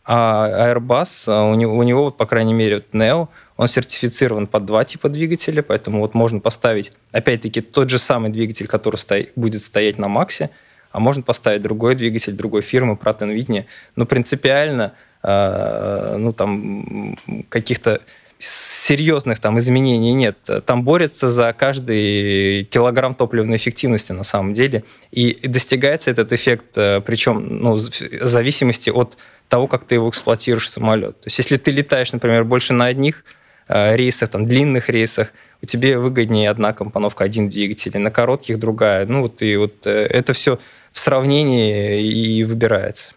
А 0.09 0.71
Airbus, 0.73 1.29
э, 1.29 1.51
у 1.51 1.55
него, 1.55 1.77
у 1.77 1.83
него 1.83 2.11
по 2.11 2.25
крайней 2.25 2.53
мере, 2.53 2.75
вот 2.75 2.85
Neo, 2.93 3.27
он 3.57 3.67
сертифицирован 3.67 4.47
под 4.47 4.63
два 4.63 4.85
типа 4.85 5.09
двигателя, 5.09 5.61
поэтому 5.61 5.99
вот 5.99 6.13
можно 6.13 6.39
поставить, 6.39 6.93
опять-таки, 7.11 7.59
тот 7.59 7.89
же 7.89 7.99
самый 7.99 8.31
двигатель, 8.31 8.67
который 8.67 8.95
стоит, 8.95 9.33
будет 9.35 9.61
стоять 9.61 9.97
на 9.97 10.07
Максе, 10.07 10.49
а 10.93 11.01
можно 11.01 11.23
поставить 11.23 11.61
другой 11.61 11.95
двигатель 11.95 12.31
другой 12.31 12.61
фирмы, 12.61 12.93
Pratt 12.93 13.19
Whitney. 13.19 13.65
Но 13.97 14.05
принципиально, 14.05 14.93
э, 15.23 16.15
ну, 16.17 16.31
там, 16.31 17.17
каких-то 17.49 17.99
серьезных 18.39 19.39
там 19.39 19.57
изменений 19.59 20.13
нет. 20.13 20.37
Там 20.65 20.83
борются 20.83 21.31
за 21.31 21.53
каждый 21.53 22.65
килограмм 22.65 23.15
топливной 23.15 23.57
эффективности 23.57 24.11
на 24.11 24.23
самом 24.23 24.53
деле. 24.53 24.83
И 25.11 25.47
достигается 25.47 26.11
этот 26.11 26.33
эффект, 26.33 26.77
э, 26.77 27.01
причем 27.01 27.47
ну, 27.61 27.75
в 27.75 28.27
зависимости 28.27 28.89
от 28.89 29.17
того, 29.49 29.67
как 29.67 29.85
ты 29.85 29.95
его 29.95 30.09
эксплуатируешь 30.09 30.69
самолет. 30.69 31.19
То 31.21 31.27
есть 31.27 31.37
если 31.39 31.57
ты 31.57 31.71
летаешь, 31.71 32.13
например, 32.13 32.43
больше 32.43 32.73
на 32.73 32.85
одних 32.85 33.23
э, 33.67 33.95
рейсах, 33.95 34.29
там, 34.29 34.47
длинных 34.47 34.89
рейсах, 34.89 35.29
у 35.61 35.65
тебя 35.65 35.97
выгоднее 35.97 36.49
одна 36.49 36.73
компоновка, 36.73 37.23
один 37.23 37.49
двигатель, 37.49 37.97
на 37.97 38.11
коротких 38.11 38.59
другая. 38.59 39.05
Ну 39.07 39.23
вот 39.23 39.41
и 39.41 39.55
вот 39.55 39.87
э, 39.87 40.05
это 40.05 40.33
все 40.33 40.59
в 40.91 40.99
сравнении 40.99 42.01
и 42.01 42.43
выбирается. 42.43 43.13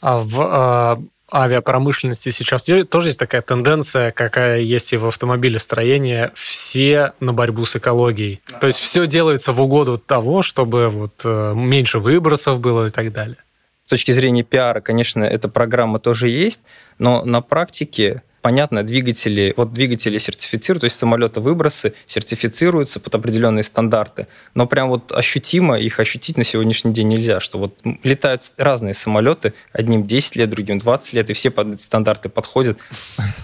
А 0.00 0.18
в 0.18 0.40
а, 0.40 0.98
авиапромышленности 1.32 2.30
сейчас 2.30 2.64
тоже 2.88 3.08
есть 3.08 3.18
такая 3.18 3.42
тенденция, 3.42 4.12
какая 4.12 4.60
есть 4.60 4.92
и 4.92 4.96
в 4.96 5.06
автомобилестроении, 5.06 6.30
все 6.34 7.12
на 7.20 7.32
борьбу 7.32 7.64
с 7.64 7.76
экологией. 7.76 8.40
Да. 8.50 8.58
То 8.58 8.66
есть 8.66 8.78
все 8.78 9.06
делается 9.06 9.52
в 9.52 9.60
угоду 9.60 9.98
того, 9.98 10.42
чтобы 10.42 10.88
вот 10.88 11.22
э, 11.24 11.52
меньше 11.54 11.98
выбросов 11.98 12.60
было 12.60 12.86
и 12.86 12.90
так 12.90 13.12
далее. 13.12 13.38
С 13.84 13.90
точки 13.90 14.12
зрения 14.12 14.42
пиара, 14.42 14.80
конечно, 14.80 15.24
эта 15.24 15.48
программа 15.48 15.98
тоже 15.98 16.28
есть, 16.28 16.62
но 16.98 17.24
на 17.24 17.40
практике 17.40 18.22
понятно, 18.42 18.82
двигатели, 18.82 19.54
вот 19.56 19.72
двигатели 19.72 20.18
сертифицируют, 20.18 20.82
то 20.82 20.86
есть 20.86 20.96
самолета 20.96 21.40
выбросы 21.40 21.94
сертифицируются 22.06 23.00
под 23.00 23.14
определенные 23.14 23.62
стандарты, 23.62 24.26
но 24.54 24.66
прям 24.66 24.88
вот 24.88 25.12
ощутимо 25.12 25.78
их 25.78 26.00
ощутить 26.00 26.36
на 26.36 26.44
сегодняшний 26.44 26.92
день 26.92 27.08
нельзя, 27.08 27.40
что 27.40 27.58
вот 27.58 27.78
летают 28.02 28.52
разные 28.58 28.94
самолеты, 28.94 29.54
одним 29.72 30.06
10 30.06 30.36
лет, 30.36 30.50
другим 30.50 30.78
20 30.78 31.12
лет, 31.14 31.30
и 31.30 31.32
все 31.32 31.50
под 31.50 31.74
эти 31.74 31.82
стандарты 31.82 32.28
подходят. 32.28 32.78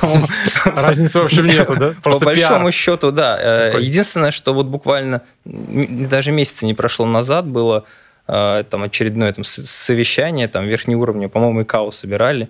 Разницы 0.64 1.20
в 1.20 1.24
общем 1.24 1.46
нету, 1.46 1.76
да? 1.76 1.94
По 2.02 2.18
большому 2.18 2.72
счету, 2.72 3.12
да. 3.12 3.38
Э, 3.40 3.80
единственное, 3.80 4.32
что 4.32 4.52
вот 4.52 4.66
буквально 4.66 5.22
даже 5.44 6.32
месяца 6.32 6.66
не 6.66 6.74
прошло 6.74 7.06
назад 7.06 7.46
было 7.46 7.84
э, 8.26 8.64
там 8.68 8.82
очередное 8.82 9.32
там, 9.32 9.44
совещание, 9.44 10.48
там 10.48 10.66
верхний 10.66 10.96
уровень, 10.96 11.28
по-моему, 11.28 11.62
ИКАО 11.62 11.92
собирали, 11.92 12.48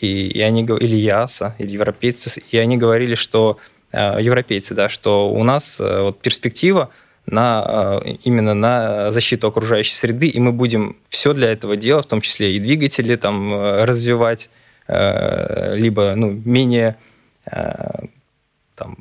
и, 0.00 0.28
и 0.28 0.40
они, 0.40 0.62
или 0.62 0.96
ЯСА, 0.96 1.54
или 1.58 1.70
европейцы, 1.70 2.42
и 2.50 2.58
они 2.58 2.76
говорили, 2.76 3.14
что 3.14 3.58
э, 3.92 4.18
европейцы, 4.20 4.74
да, 4.74 4.88
что 4.88 5.30
у 5.30 5.42
нас 5.44 5.78
э, 5.80 6.02
вот 6.02 6.20
перспектива 6.20 6.90
на, 7.26 8.00
э, 8.04 8.10
именно 8.24 8.54
на 8.54 9.10
защиту 9.12 9.48
окружающей 9.48 9.94
среды, 9.94 10.28
и 10.28 10.40
мы 10.40 10.52
будем 10.52 10.96
все 11.08 11.32
для 11.32 11.52
этого 11.52 11.76
делать, 11.76 12.06
в 12.06 12.08
том 12.08 12.20
числе 12.20 12.56
и 12.56 12.58
двигатели 12.58 13.16
там 13.16 13.52
развивать, 13.84 14.50
либо 14.88 16.14
ну, 16.16 16.30
менее 16.46 16.96
там, 17.44 18.96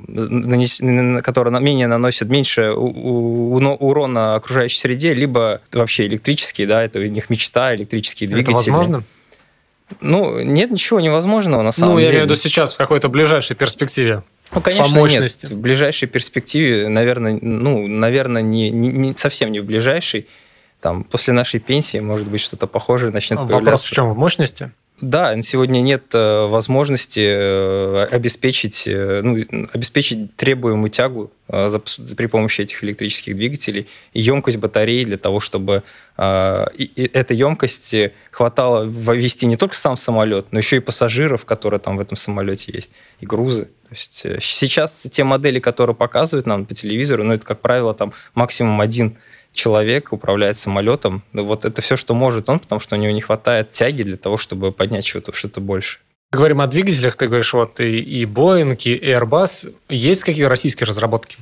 которые 1.21 1.61
менее 1.61 1.87
наносят 1.87 2.27
меньше 2.27 2.71
урона 2.71 4.35
окружающей 4.35 4.79
среде, 4.79 5.13
либо 5.13 5.61
вообще 5.71 6.07
электрические, 6.07 6.67
да, 6.67 6.83
это 6.83 6.99
у 6.99 7.03
них 7.03 7.29
мечта, 7.29 7.73
электрические 7.73 8.27
двигатели. 8.27 8.53
Это 8.53 8.71
возможно? 8.71 9.03
Ну, 10.01 10.41
нет 10.41 10.71
ничего 10.71 10.99
невозможного 10.99 11.61
на 11.61 11.71
самом 11.71 11.93
ну, 11.93 11.99
деле. 11.99 12.07
Ну, 12.07 12.13
я 12.13 12.19
имею 12.19 12.27
в 12.27 12.31
виду 12.31 12.41
сейчас, 12.41 12.73
в 12.73 12.77
какой-то 12.77 13.09
ближайшей 13.09 13.55
перспективе. 13.55 14.23
Ну, 14.51 14.61
конечно, 14.61 14.93
по 14.93 14.99
мощности. 14.99 15.45
нет. 15.45 15.53
В 15.53 15.59
ближайшей 15.59 16.07
перспективе, 16.07 16.87
наверное, 16.87 17.39
ну, 17.41 17.87
наверное, 17.87 18.41
не, 18.41 18.69
не, 18.69 18.89
не 18.89 19.13
совсем 19.15 19.51
не 19.51 19.59
в 19.59 19.65
ближайшей. 19.65 20.27
Там, 20.81 21.03
после 21.03 21.33
нашей 21.33 21.59
пенсии, 21.59 21.97
может 21.99 22.27
быть, 22.27 22.41
что-то 22.41 22.67
похожее 22.67 23.11
начнет 23.11 23.39
Вопрос 23.39 23.49
появляться. 23.49 23.71
Вопрос 23.71 23.85
в 23.85 23.91
чем? 23.93 24.13
В 24.13 24.17
мощности? 24.17 24.71
Да, 24.99 25.39
сегодня 25.43 25.81
нет 25.81 26.05
э, 26.15 26.47
возможности 26.47 27.19
э, 27.19 28.05
обеспечить, 28.05 28.87
э, 28.87 29.21
ну, 29.23 29.67
обеспечить 29.71 30.35
требуемую 30.35 30.89
тягу 30.89 31.31
при 31.47 32.25
помощи 32.25 32.61
этих 32.61 32.83
электрических 32.83 33.35
двигателей 33.35 33.87
и 34.11 34.21
емкость 34.21 34.57
батареи 34.57 35.05
для 35.05 35.17
того, 35.17 35.39
чтобы 35.39 35.83
эта 36.17 37.33
емкость 37.33 37.95
хватало 38.31 38.83
ввести 38.83 39.45
не 39.45 39.55
только 39.55 39.75
сам 39.75 39.95
самолет, 39.95 40.47
но 40.51 40.59
еще 40.59 40.75
и 40.75 40.79
пассажиров, 40.81 41.45
которые 41.45 41.79
там 41.79 41.95
в 41.95 42.01
этом 42.01 42.17
самолете 42.17 42.73
есть, 42.73 42.91
и 43.21 43.25
грузы. 43.25 43.69
То 43.87 43.91
есть 43.91 44.25
сейчас 44.43 45.07
те 45.09 45.23
модели, 45.23 45.59
которые 45.59 45.95
показывают 45.95 46.47
нам 46.47 46.65
по 46.65 46.75
телевизору, 46.75 47.23
ну, 47.23 47.33
это, 47.33 47.45
как 47.45 47.61
правило, 47.61 47.93
там 47.93 48.11
максимум 48.33 48.81
один 48.81 49.15
человек 49.57 50.13
управляет 50.13 50.55
самолетом. 50.55 51.23
Ну, 51.33 51.43
вот 51.43 51.65
это 51.65 51.81
все, 51.81 51.97
что 51.97 52.13
может 52.13 52.49
он, 52.49 52.59
потому 52.59 52.79
что 52.79 52.95
у 52.95 52.99
него 52.99 53.11
не 53.11 53.21
хватает 53.21 53.73
тяги 53.73 54.03
для 54.03 54.17
того, 54.17 54.37
чтобы 54.37 54.71
поднять 54.71 55.05
что-то 55.05 55.33
что 55.33 55.59
больше. 55.59 55.99
Говорим 56.31 56.61
о 56.61 56.67
двигателях, 56.67 57.15
ты 57.15 57.27
говоришь, 57.27 57.53
вот 57.53 57.79
и, 57.79 57.99
и 57.99 58.25
Boeing, 58.25 58.75
и 58.83 59.11
Airbus. 59.11 59.73
Есть 59.89 60.23
какие 60.23 60.45
российские 60.45 60.85
разработки? 60.85 61.37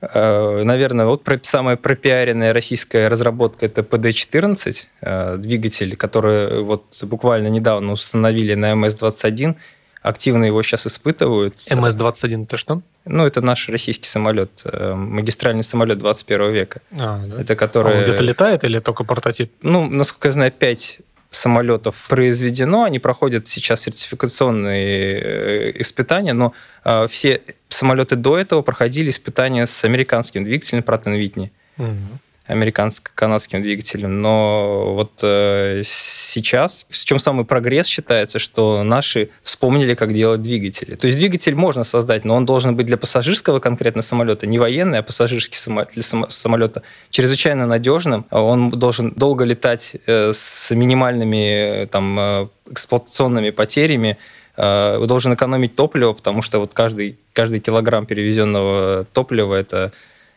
Э, 0.00 0.62
наверное, 0.62 1.06
вот 1.06 1.24
самая 1.42 1.76
пропиаренная 1.76 2.52
российская 2.52 3.08
разработка 3.08 3.66
это 3.66 3.82
PD-14, 3.82 4.86
э, 5.00 5.36
двигатель, 5.38 5.96
который 5.96 6.62
вот 6.62 6.84
буквально 7.02 7.48
недавно 7.48 7.92
установили 7.92 8.54
на 8.54 8.72
МС-21. 8.72 9.56
Активно 10.02 10.44
его 10.44 10.62
сейчас 10.62 10.86
испытывают. 10.86 11.54
МС-21 11.70 12.44
это 12.44 12.56
что? 12.56 12.82
Ну, 13.04 13.26
это 13.26 13.40
наш 13.40 13.68
российский 13.68 14.08
самолет, 14.08 14.62
э, 14.64 14.94
магистральный 14.94 15.64
самолет 15.64 15.98
21 15.98 16.52
века. 16.52 16.80
А, 16.92 17.20
да? 17.26 17.40
Это 17.40 17.56
который... 17.56 17.94
А 17.94 17.96
он 17.98 18.02
где-то 18.02 18.22
летает 18.22 18.64
или 18.64 18.78
только 18.78 19.04
прототип? 19.04 19.52
Ну, 19.62 19.88
насколько 19.88 20.28
я 20.28 20.32
знаю, 20.32 20.52
5 20.52 20.98
самолетов 21.30 22.06
произведено, 22.08 22.84
они 22.84 22.98
проходят 22.98 23.48
сейчас 23.48 23.82
сертификационные 23.82 25.20
э, 25.20 25.80
испытания, 25.80 26.32
но 26.32 26.52
э, 26.84 27.06
все 27.08 27.42
самолеты 27.68 28.16
до 28.16 28.38
этого 28.38 28.62
проходили 28.62 29.10
испытания 29.10 29.66
с 29.66 29.84
американским 29.84 30.44
двигателем 30.44 30.82
Pratt 30.82 31.04
Whitney. 31.04 31.50
Угу 31.76 32.18
американско-канадским 32.48 33.62
двигателем. 33.62 34.22
Но 34.22 34.94
вот 34.94 35.20
э, 35.22 35.82
сейчас, 35.84 36.86
в 36.88 37.04
чем 37.04 37.18
самый 37.18 37.44
прогресс 37.44 37.86
считается, 37.86 38.38
что 38.38 38.82
наши 38.82 39.28
вспомнили, 39.42 39.94
как 39.94 40.14
делать 40.14 40.40
двигатели. 40.42 40.94
То 40.94 41.06
есть 41.06 41.18
двигатель 41.18 41.54
можно 41.54 41.84
создать, 41.84 42.24
но 42.24 42.34
он 42.34 42.46
должен 42.46 42.74
быть 42.74 42.86
для 42.86 42.96
пассажирского 42.96 43.60
конкретно 43.60 44.02
самолета, 44.02 44.46
не 44.46 44.58
военный, 44.58 44.98
а 44.98 45.02
пассажирский 45.02 45.58
самолет, 45.58 45.90
для 45.92 46.02
самолета, 46.02 46.82
чрезвычайно 47.10 47.66
надежным. 47.66 48.24
Он 48.30 48.70
должен 48.70 49.12
долго 49.12 49.44
летать 49.44 49.96
э, 50.06 50.32
с 50.34 50.74
минимальными 50.74 51.86
там, 51.92 52.18
э, 52.18 52.48
эксплуатационными 52.70 53.50
потерями, 53.50 54.16
э, 54.56 55.04
должен 55.06 55.34
экономить 55.34 55.76
топливо, 55.76 56.14
потому 56.14 56.40
что 56.40 56.60
вот 56.60 56.72
каждый, 56.72 57.18
каждый 57.34 57.60
килограмм 57.60 58.06
перевезенного 58.06 59.06
топлива 59.12 59.54
это 59.54 59.92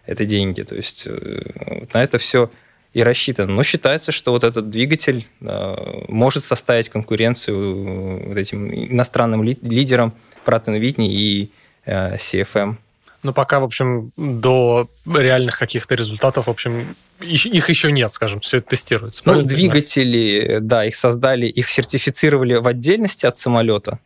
это 0.05 0.25
деньги. 0.25 0.61
То 0.61 0.75
есть 0.75 1.03
э, 1.07 1.85
на 1.93 2.03
это 2.03 2.17
все 2.17 2.49
и 2.93 3.03
рассчитано. 3.03 3.53
Но 3.53 3.63
считается, 3.63 4.11
что 4.11 4.31
вот 4.31 4.43
этот 4.43 4.69
двигатель 4.69 5.27
э, 5.41 6.03
может 6.07 6.43
составить 6.43 6.89
конкуренцию 6.89 8.27
вот 8.27 8.37
этим 8.37 8.73
иностранным 8.73 9.43
лидерам 9.43 10.13
Pratt 10.45 10.65
Whitney 10.65 11.07
и 11.07 11.51
э, 11.85 12.15
CFM. 12.17 12.75
Но 13.23 13.33
пока, 13.33 13.59
в 13.59 13.63
общем, 13.63 14.11
до 14.17 14.89
реальных 15.05 15.59
каких-то 15.59 15.93
результатов, 15.93 16.47
в 16.47 16.49
общем, 16.49 16.95
их 17.19 17.69
еще 17.69 17.91
нет, 17.91 18.09
скажем, 18.09 18.39
все 18.39 18.57
это 18.57 18.69
тестируется. 18.69 19.21
Ну, 19.25 19.43
двигатели, 19.43 20.57
да, 20.59 20.85
их 20.85 20.95
создали, 20.95 21.45
их 21.45 21.69
сертифицировали 21.69 22.55
в 22.55 22.65
отдельности 22.65 23.27
от 23.27 23.37
самолета, 23.37 23.99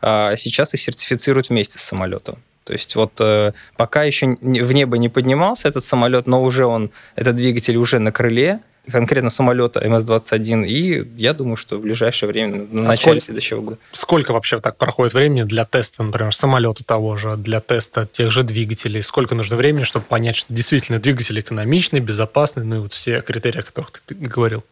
а 0.00 0.36
сейчас 0.36 0.72
их 0.74 0.80
сертифицируют 0.80 1.48
вместе 1.48 1.80
с 1.80 1.82
самолетом. 1.82 2.38
То 2.64 2.72
есть 2.72 2.94
вот 2.96 3.12
э, 3.20 3.52
пока 3.76 4.04
еще 4.04 4.36
в 4.40 4.72
небо 4.72 4.98
не 4.98 5.08
поднимался 5.08 5.68
этот 5.68 5.84
самолет, 5.84 6.26
но 6.26 6.42
уже 6.42 6.66
он, 6.66 6.90
этот 7.16 7.36
двигатель 7.36 7.76
уже 7.76 7.98
на 7.98 8.12
крыле, 8.12 8.60
конкретно 8.90 9.30
самолета 9.30 9.80
МС-21, 9.80 10.66
и 10.66 11.08
я 11.16 11.32
думаю, 11.34 11.56
что 11.56 11.78
в 11.78 11.80
ближайшее 11.80 12.28
время, 12.28 12.66
на 12.70 12.80
а 12.80 12.84
начале 12.84 13.20
сколько, 13.20 13.24
следующего 13.24 13.60
года. 13.60 13.78
Сколько 13.92 14.32
вообще 14.32 14.60
так 14.60 14.76
проходит 14.76 15.14
времени 15.14 15.42
для 15.42 15.64
теста, 15.64 16.02
например, 16.02 16.34
самолета 16.34 16.84
того 16.84 17.16
же, 17.16 17.36
для 17.36 17.60
теста 17.60 18.06
тех 18.06 18.30
же 18.30 18.42
двигателей? 18.42 19.02
Сколько 19.02 19.34
нужно 19.34 19.56
времени, 19.56 19.84
чтобы 19.84 20.06
понять, 20.06 20.36
что 20.36 20.52
действительно 20.52 20.98
двигатель 20.98 21.38
экономичный, 21.40 22.00
безопасный, 22.00 22.64
ну 22.64 22.76
и 22.76 22.78
вот 22.80 22.92
все 22.92 23.20
критерии, 23.20 23.60
о 23.60 23.62
которых 23.62 23.90
ты 23.90 24.14
говорил? 24.14 24.64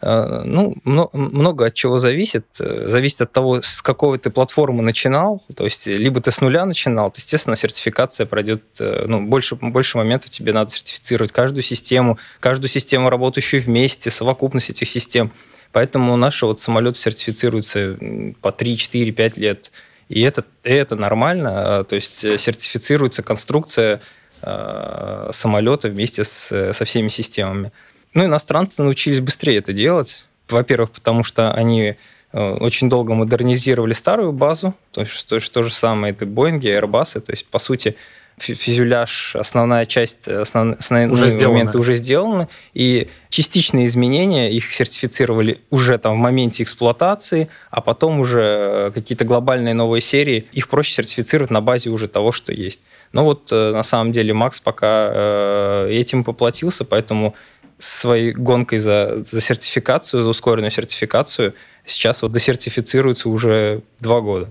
Э, 0.00 0.42
ну, 0.44 0.74
много 0.84 1.66
от 1.66 1.74
чего 1.74 1.98
зависит. 1.98 2.46
Э, 2.60 2.86
зависит 2.88 3.22
от 3.22 3.32
того, 3.32 3.62
с 3.62 3.82
какой 3.82 4.18
ты 4.18 4.30
платформы 4.30 4.82
начинал. 4.82 5.42
То 5.56 5.64
есть, 5.64 5.86
либо 5.86 6.20
ты 6.20 6.30
с 6.30 6.40
нуля 6.40 6.64
начинал, 6.66 7.10
то, 7.10 7.18
естественно, 7.18 7.56
сертификация 7.56 8.26
пройдет, 8.26 8.62
э, 8.78 9.06
ну, 9.08 9.26
больше, 9.26 9.56
больше 9.56 9.98
моментов 9.98 10.30
тебе 10.30 10.52
надо 10.52 10.70
сертифицировать 10.70 11.32
каждую 11.32 11.62
систему, 11.62 12.18
каждую 12.38 12.70
систему, 12.70 13.10
работающую 13.10 13.60
вместе, 13.60 14.10
совокупность 14.10 14.70
этих 14.70 14.88
систем. 14.88 15.32
Поэтому 15.72 16.16
наши 16.16 16.46
вот 16.46 16.60
самолеты 16.60 16.98
сертифицируются 16.98 17.98
по 18.40 18.52
3, 18.52 18.76
4, 18.76 19.12
5 19.12 19.36
лет. 19.36 19.72
И 20.08 20.22
это, 20.22 20.44
это 20.62 20.96
нормально. 20.96 21.84
То 21.84 21.96
есть, 21.96 22.20
сертифицируется 22.20 23.22
конструкция 23.22 24.00
самолета 24.40 25.88
вместе 25.88 26.24
с, 26.24 26.72
со 26.72 26.84
всеми 26.84 27.08
системами. 27.08 27.72
Ну, 28.14 28.24
иностранцы 28.24 28.82
научились 28.82 29.20
быстрее 29.20 29.58
это 29.58 29.72
делать. 29.72 30.24
Во-первых, 30.48 30.90
потому 30.90 31.24
что 31.24 31.52
они 31.52 31.96
э, 32.32 32.50
очень 32.54 32.88
долго 32.88 33.14
модернизировали 33.14 33.92
старую 33.92 34.32
базу, 34.32 34.74
то 34.92 35.02
есть 35.02 35.26
то, 35.26 35.38
то 35.40 35.62
же 35.62 35.70
самое, 35.70 36.12
это 36.12 36.24
Боинги, 36.24 36.68
Airbus, 36.68 37.20
то 37.20 37.32
есть, 37.32 37.46
по 37.46 37.58
сути, 37.58 37.96
фюзеляж, 38.38 39.36
основная 39.36 39.84
часть, 39.84 40.28
основ, 40.28 40.76
основные 40.78 41.10
уже 41.10 41.48
моменты 41.48 41.78
уже 41.78 41.96
сделаны, 41.96 42.48
и 42.72 43.08
частичные 43.28 43.86
изменения 43.86 44.50
их 44.52 44.72
сертифицировали 44.72 45.60
уже 45.70 45.98
там 45.98 46.14
в 46.14 46.18
моменте 46.18 46.62
эксплуатации, 46.62 47.48
а 47.70 47.80
потом 47.80 48.20
уже 48.20 48.40
э, 48.40 48.90
какие-то 48.94 49.24
глобальные 49.24 49.74
новые 49.74 50.00
серии, 50.00 50.46
их 50.52 50.68
проще 50.68 50.94
сертифицировать 50.94 51.50
на 51.50 51.60
базе 51.60 51.90
уже 51.90 52.08
того, 52.08 52.32
что 52.32 52.52
есть. 52.52 52.80
Но 53.12 53.24
вот 53.24 53.48
э, 53.52 53.72
на 53.72 53.82
самом 53.82 54.12
деле 54.12 54.32
Макс 54.32 54.60
пока 54.60 55.86
этим 55.88 56.24
поплатился, 56.24 56.84
поэтому 56.84 57.34
своей 57.78 58.32
гонкой 58.32 58.78
за, 58.78 59.24
за 59.30 59.40
сертификацию, 59.40 60.24
за 60.24 60.28
ускоренную 60.28 60.70
сертификацию, 60.70 61.54
сейчас 61.86 62.22
вот 62.22 62.32
досертифицируется 62.32 63.28
уже 63.28 63.82
два 64.00 64.20
года. 64.20 64.50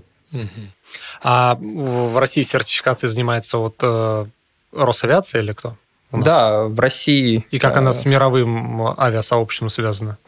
А 1.22 1.56
в 1.60 2.18
России 2.18 2.42
сертификацией 2.42 3.10
занимается 3.10 3.58
вот 3.58 3.76
э, 3.82 4.26
Росавиация 4.72 5.42
или 5.42 5.52
кто? 5.52 5.76
Да, 6.12 6.64
в 6.64 6.78
России. 6.80 7.46
И 7.50 7.58
как 7.58 7.76
она 7.76 7.90
э, 7.90 7.92
с 7.92 8.04
мировым 8.06 8.94
авиасообществом 8.98 9.68
связана? 9.68 10.18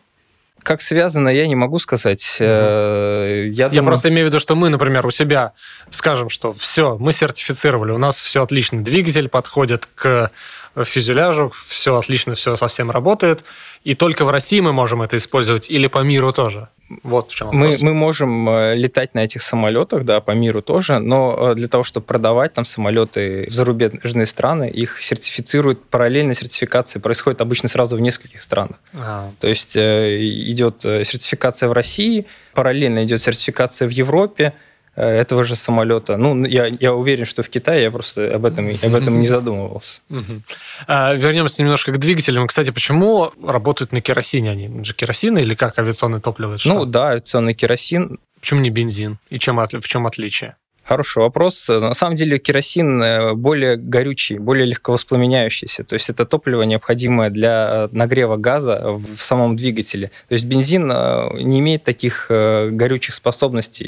Как 0.63 0.83
связано, 0.83 1.29
я 1.29 1.47
не 1.47 1.55
могу 1.55 1.79
сказать. 1.79 2.37
Угу. 2.39 2.45
Я, 2.45 3.49
я 3.49 3.69
думаю... 3.69 3.87
просто 3.87 4.09
имею 4.11 4.27
в 4.27 4.29
виду, 4.29 4.41
что 4.41 4.55
мы, 4.57 4.69
например, 4.69 5.07
у 5.07 5.11
себя 5.11 5.53
скажем, 5.89 6.29
что 6.29 6.53
все, 6.53 6.99
мы 6.99 7.13
сертифицировали, 7.13 7.93
у 7.93 7.99
нас 7.99 8.19
все 8.19 8.43
отлично, 8.43 8.83
двигатель 8.85 9.29
подходит 9.29 9.89
к 9.95 10.31
фюзеляжу, 10.77 11.53
все 11.57 11.97
отлично, 11.97 12.35
все 12.35 12.57
совсем 12.57 12.91
работает, 12.91 13.45
и 13.85 13.95
только 13.95 14.25
в 14.25 14.31
России 14.31 14.61
мы 14.61 14.73
можем 14.73 15.03
это 15.03 15.17
использовать, 15.17 15.71
или 15.71 15.87
по 15.87 15.99
миру 15.99 16.33
тоже? 16.33 16.69
Вот 17.05 17.31
в 17.31 17.35
чем 17.35 17.49
вопрос. 17.49 17.81
Мы, 17.81 17.89
мы 17.91 17.95
можем 17.95 18.49
э, 18.49 18.75
летать 18.75 19.15
на 19.15 19.21
этих 19.21 19.43
самолетах, 19.43 20.05
да, 20.05 20.21
по 20.21 20.33
миру 20.33 20.61
тоже, 20.61 20.99
но 20.99 21.53
э, 21.53 21.55
для 21.55 21.69
того, 21.69 21.85
чтобы 21.85 22.05
продавать 22.05 22.53
там 22.53 22.65
самолеты 22.65 23.47
в 23.49 23.53
зарубежные 23.53 24.27
страны, 24.27 24.69
их 24.69 25.01
сертифицируют, 25.01 25.85
параллельно 25.85 26.35
сертификации 26.35 26.99
происходит 26.99 27.41
обычно 27.41 27.69
сразу 27.69 27.97
в 27.97 28.01
нескольких 28.01 28.43
странах. 28.43 28.77
А. 28.95 29.31
То 29.39 29.47
есть 29.47 29.77
э, 29.77 30.19
идет 30.21 30.81
сертификация 30.83 31.69
в 31.69 31.73
России, 31.73 32.27
параллельно 32.55 33.05
идет 33.05 33.21
сертификация 33.21 33.87
в 33.87 33.93
Европе, 33.93 34.55
этого 34.97 35.45
же 35.45 35.55
самолета. 35.55 36.17
Ну, 36.17 36.45
я, 36.45 36.67
я 36.67 36.93
уверен, 36.93 37.25
что 37.25 37.43
в 37.43 37.49
Китае 37.49 37.85
я 37.85 37.91
просто 37.91 38.35
об 38.35 38.45
этом, 38.45 38.71
об 38.83 38.95
этом 38.95 39.21
не 39.21 39.29
задумывался. 39.29 40.01
А, 40.87 41.15
вернемся 41.15 41.63
немножко 41.63 41.93
к 41.93 41.99
двигателям. 41.99 42.47
Кстати, 42.47 42.71
почему 42.71 43.33
работают 43.43 43.93
на 43.93 44.01
керосине 44.01 44.51
они? 44.51 44.85
же 44.85 44.95
керосин 44.95 45.39
или 45.39 45.55
как 45.55 45.79
авиационное 45.79 46.21
топливо? 46.21 46.57
Ну 46.65 46.85
да, 46.85 47.11
авиационный 47.11 47.55
керосин. 47.55 48.19
Почему 48.41 48.61
не 48.61 48.71
бензин? 48.71 49.19
И 49.29 49.39
чем, 49.39 49.59
в 49.59 49.89
чем 49.89 50.07
отличие? 50.07 50.57
Хороший 50.91 51.23
вопрос. 51.23 51.69
На 51.69 51.95
самом 51.95 52.17
деле 52.17 52.41
керосин 52.41 53.01
э, 53.01 53.35
более 53.35 53.77
горючий, 53.77 54.39
более 54.39 54.67
легковоспламеняющийся. 54.67 55.85
То 55.85 55.95
есть 55.95 56.11
это 56.11 56.27
топливо 56.27 56.63
необходимое 56.63 57.31
для 57.31 57.89
нагрева 57.93 58.37
газа 58.37 58.99
в 59.17 59.21
самом 59.21 59.55
двигателе. 59.55 60.11
То 60.27 60.35
есть 60.35 60.47
бензин 60.47 60.91
э, 60.91 61.43
не 61.43 61.61
имеет 61.61 61.85
таких 61.85 62.27
э, 62.29 62.71
горючих 62.71 63.15
способностей. 63.15 63.87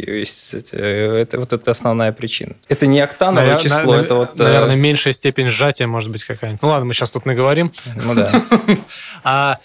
Это 0.73 1.41
вот 1.41 1.53
это 1.53 1.73
основная 1.73 2.13
причина. 2.13 2.55
Это 2.69 2.87
не 2.87 3.01
октановое 3.01 3.47
Навер... 3.47 3.61
число, 3.61 3.97
на, 3.97 4.01
это 4.03 4.15
вот... 4.15 4.39
Наверное, 4.39 4.77
меньшая 4.77 5.13
степень 5.13 5.49
сжатия 5.49 5.89
может 5.89 6.09
быть 6.09 6.23
какая-нибудь. 6.23 6.63
Ну 6.63 6.69
ладно, 6.69 6.85
мы 6.87 6.95
сейчас 6.95 7.11
тут 7.11 7.27
наговорим. 7.27 7.73
Ну 8.05 8.15
да. 8.15 8.31
А 9.25 9.59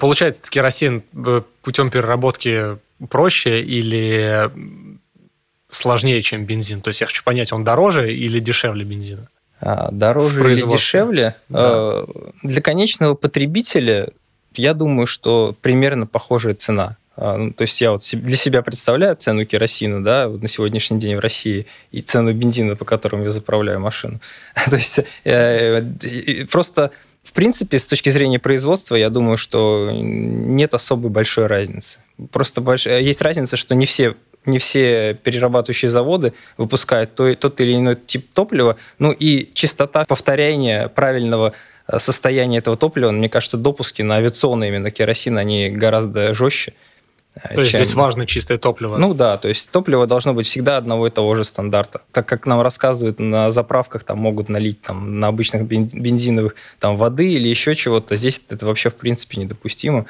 получается, 0.00 0.42
керосин 0.50 1.04
путем 1.62 1.90
переработки 1.90 2.76
проще 3.08 3.60
или 3.60 4.50
сложнее, 5.70 6.22
чем 6.22 6.44
бензин? 6.44 6.80
То 6.80 6.88
есть 6.88 7.00
я 7.00 7.06
хочу 7.06 7.22
понять, 7.24 7.52
он 7.52 7.64
дороже 7.64 8.14
или 8.14 8.38
дешевле 8.40 8.84
бензина? 8.84 9.28
А, 9.60 9.90
дороже 9.90 10.40
или 10.52 10.62
дешевле? 10.62 11.36
Да. 11.48 11.58
А, 11.60 12.06
для 12.42 12.62
конечного 12.62 13.14
потребителя 13.14 14.08
я 14.54 14.74
думаю, 14.74 15.06
что 15.06 15.54
примерно 15.60 16.06
похожая 16.06 16.54
цена. 16.54 16.96
А, 17.16 17.36
ну, 17.36 17.52
то 17.52 17.62
есть 17.62 17.80
я 17.80 17.92
вот 17.92 18.02
для 18.12 18.36
себя 18.36 18.62
представляю 18.62 19.14
цену 19.16 19.44
керосина, 19.44 20.02
да, 20.02 20.28
вот 20.28 20.40
на 20.40 20.48
сегодняшний 20.48 20.98
день 20.98 21.16
в 21.16 21.20
России 21.20 21.66
и 21.92 22.00
цену 22.00 22.32
бензина, 22.32 22.76
по 22.76 22.84
которому 22.84 23.24
я 23.24 23.30
заправляю 23.30 23.80
машину. 23.80 24.20
То 24.70 24.76
есть 24.76 25.00
э, 25.24 26.46
просто 26.50 26.92
В 27.22 27.32
принципе, 27.32 27.78
с 27.78 27.86
точки 27.86 28.08
зрения 28.10 28.38
производства, 28.38 28.96
я 28.96 29.10
думаю, 29.10 29.36
что 29.36 29.90
нет 29.92 30.72
особой 30.72 31.10
большой 31.10 31.46
разницы. 31.46 31.98
Просто 32.32 32.62
больш... 32.62 32.86
есть 32.86 33.20
разница, 33.20 33.56
что 33.56 33.74
не 33.74 33.84
все 33.84 34.16
не 34.46 34.58
все 34.58 35.14
перерабатывающие 35.14 35.90
заводы 35.90 36.32
выпускают 36.56 37.14
то, 37.14 37.34
тот 37.34 37.60
или 37.60 37.74
иной 37.74 37.96
тип 37.96 38.26
топлива. 38.32 38.76
Ну 38.98 39.12
и 39.12 39.50
частота 39.54 40.04
повторения 40.04 40.88
правильного 40.88 41.52
э, 41.86 41.98
состояния 41.98 42.58
этого 42.58 42.76
топлива, 42.76 43.10
мне 43.10 43.28
кажется, 43.28 43.56
допуски 43.56 44.02
на 44.02 44.16
авиационный 44.16 44.68
именно 44.68 44.90
керосин, 44.90 45.38
они 45.38 45.70
гораздо 45.70 46.34
жестче. 46.34 46.72
Э, 47.34 47.54
то 47.54 47.60
есть 47.60 47.72
чем... 47.72 47.82
здесь 47.82 47.94
важно 47.94 48.26
чистое 48.26 48.58
топливо? 48.58 48.96
Ну 48.96 49.14
да, 49.14 49.36
то 49.36 49.48
есть 49.48 49.70
топливо 49.70 50.06
должно 50.06 50.34
быть 50.34 50.46
всегда 50.46 50.78
одного 50.78 51.06
и 51.06 51.10
того 51.10 51.34
же 51.36 51.44
стандарта. 51.44 52.02
Так 52.12 52.26
как 52.26 52.46
нам 52.46 52.60
рассказывают, 52.62 53.18
на 53.18 53.52
заправках 53.52 54.04
там 54.04 54.18
могут 54.18 54.48
налить 54.48 54.80
там, 54.82 55.20
на 55.20 55.28
обычных 55.28 55.66
бензиновых 55.66 56.54
там, 56.78 56.96
воды 56.96 57.32
или 57.32 57.48
еще 57.48 57.74
чего-то, 57.74 58.16
здесь 58.16 58.42
это 58.48 58.66
вообще 58.66 58.90
в 58.90 58.94
принципе 58.94 59.40
недопустимо. 59.40 60.06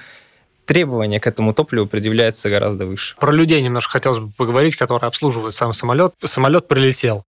Требования 0.71 1.19
к 1.19 1.27
этому 1.27 1.53
топливу 1.53 1.89
предъявляются 1.89 2.49
гораздо 2.49 2.87
выше. 2.87 3.17
Про 3.19 3.33
людей 3.33 3.61
немножко 3.61 3.95
хотелось 3.95 4.21
бы 4.21 4.31
поговорить, 4.31 4.77
которые 4.77 5.09
обслуживают 5.09 5.57
сам 5.57 5.73
самолет. 5.73 6.15
Самолет 6.23 6.69
прилетел, 6.69 7.25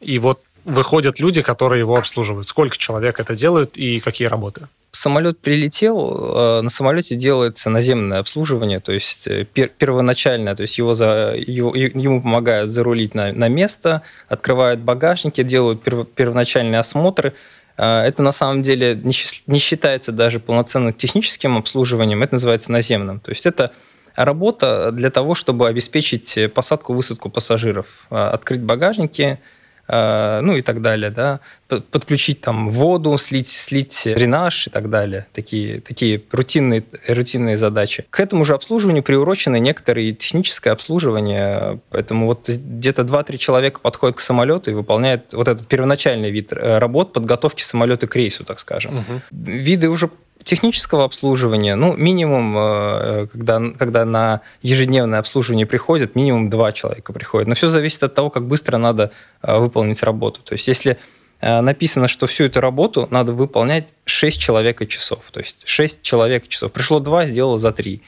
и 0.00 0.18
вот 0.18 0.40
выходят 0.64 1.20
люди, 1.20 1.42
которые 1.42 1.80
его 1.80 1.96
обслуживают. 1.98 2.48
Сколько 2.48 2.78
человек 2.78 3.20
это 3.20 3.36
делают 3.36 3.76
и 3.76 4.00
какие 4.00 4.26
работы? 4.28 4.68
самолет 4.90 5.38
прилетел, 5.38 6.58
э, 6.58 6.60
на 6.62 6.70
самолете 6.70 7.14
делается 7.14 7.70
наземное 7.70 8.18
обслуживание, 8.20 8.80
то 8.80 8.92
есть 8.92 9.26
э, 9.26 9.44
пер, 9.44 9.68
первоначальное, 9.68 10.54
то 10.54 10.62
есть 10.62 10.78
его 10.78 10.94
за, 10.94 11.34
его, 11.36 11.74
ему 11.74 12.22
помогают 12.22 12.70
зарулить 12.70 13.14
на, 13.14 13.32
на 13.32 13.48
место, 13.48 14.02
открывают 14.28 14.80
багажники, 14.80 15.42
делают 15.42 15.82
перв, 15.82 16.08
первоначальные 16.08 16.80
осмотры. 16.80 17.34
Э, 17.78 18.02
это 18.02 18.22
на 18.22 18.32
самом 18.32 18.62
деле 18.62 19.00
не, 19.02 19.58
считается 19.58 20.12
даже 20.12 20.40
полноценным 20.40 20.92
техническим 20.92 21.56
обслуживанием, 21.56 22.22
это 22.22 22.34
называется 22.34 22.70
наземным. 22.70 23.20
То 23.20 23.30
есть 23.30 23.46
это 23.46 23.72
работа 24.14 24.90
для 24.92 25.10
того, 25.10 25.34
чтобы 25.34 25.68
обеспечить 25.68 26.36
посадку-высадку 26.52 27.30
пассажиров, 27.30 27.86
открыть 28.10 28.60
багажники, 28.60 29.38
Э, 29.38 29.57
ну 29.88 30.56
и 30.56 30.62
так 30.62 30.82
далее, 30.82 31.10
да, 31.10 31.40
подключить 31.68 32.40
там 32.40 32.70
воду, 32.70 33.16
слить, 33.18 33.48
слить 33.48 34.02
дренаж 34.04 34.66
и 34.66 34.70
так 34.70 34.90
далее, 34.90 35.26
такие, 35.32 35.80
такие 35.80 36.22
рутинные, 36.30 36.84
рутинные 37.06 37.56
задачи. 37.58 38.04
К 38.10 38.20
этому 38.20 38.44
же 38.44 38.54
обслуживанию 38.54 39.02
приурочены 39.02 39.58
некоторые 39.58 40.12
техническое 40.12 40.70
обслуживание, 40.70 41.80
поэтому 41.90 42.26
вот 42.26 42.48
где-то 42.48 43.02
2-3 43.02 43.36
человека 43.38 43.80
подходят 43.80 44.16
к 44.16 44.20
самолету 44.20 44.70
и 44.70 44.74
выполняют 44.74 45.32
вот 45.32 45.48
этот 45.48 45.66
первоначальный 45.68 46.30
вид 46.30 46.52
э, 46.52 46.78
работ 46.78 47.12
подготовки 47.12 47.62
самолета 47.62 48.06
к 48.06 48.16
рейсу, 48.16 48.44
так 48.44 48.58
скажем. 48.58 48.98
Угу. 48.98 49.20
Виды 49.30 49.88
уже 49.88 50.10
технического 50.48 51.04
обслуживания, 51.04 51.76
ну, 51.76 51.96
минимум, 51.96 52.56
э, 52.58 53.26
когда, 53.30 53.60
когда 53.78 54.04
на 54.04 54.40
ежедневное 54.62 55.18
обслуживание 55.18 55.66
приходит, 55.66 56.16
минимум 56.16 56.50
два 56.50 56.72
человека 56.72 57.12
приходят. 57.12 57.48
Но 57.48 57.54
все 57.54 57.68
зависит 57.68 58.02
от 58.02 58.14
того, 58.14 58.30
как 58.30 58.46
быстро 58.46 58.78
надо 58.78 59.10
э, 59.42 59.58
выполнить 59.58 60.02
работу. 60.02 60.40
То 60.42 60.54
есть, 60.54 60.66
если 60.66 60.98
э, 61.40 61.60
написано, 61.60 62.08
что 62.08 62.26
всю 62.26 62.44
эту 62.44 62.60
работу 62.60 63.06
надо 63.10 63.32
выполнять 63.32 63.88
6 64.06 64.40
человек 64.40 64.82
и 64.82 64.88
часов. 64.88 65.20
То 65.30 65.40
есть 65.40 65.68
6 65.68 66.02
человек 66.02 66.48
часов. 66.48 66.72
Пришло 66.72 66.98
2, 66.98 67.26
сделал 67.26 67.58
за 67.58 67.72
3. 67.72 68.02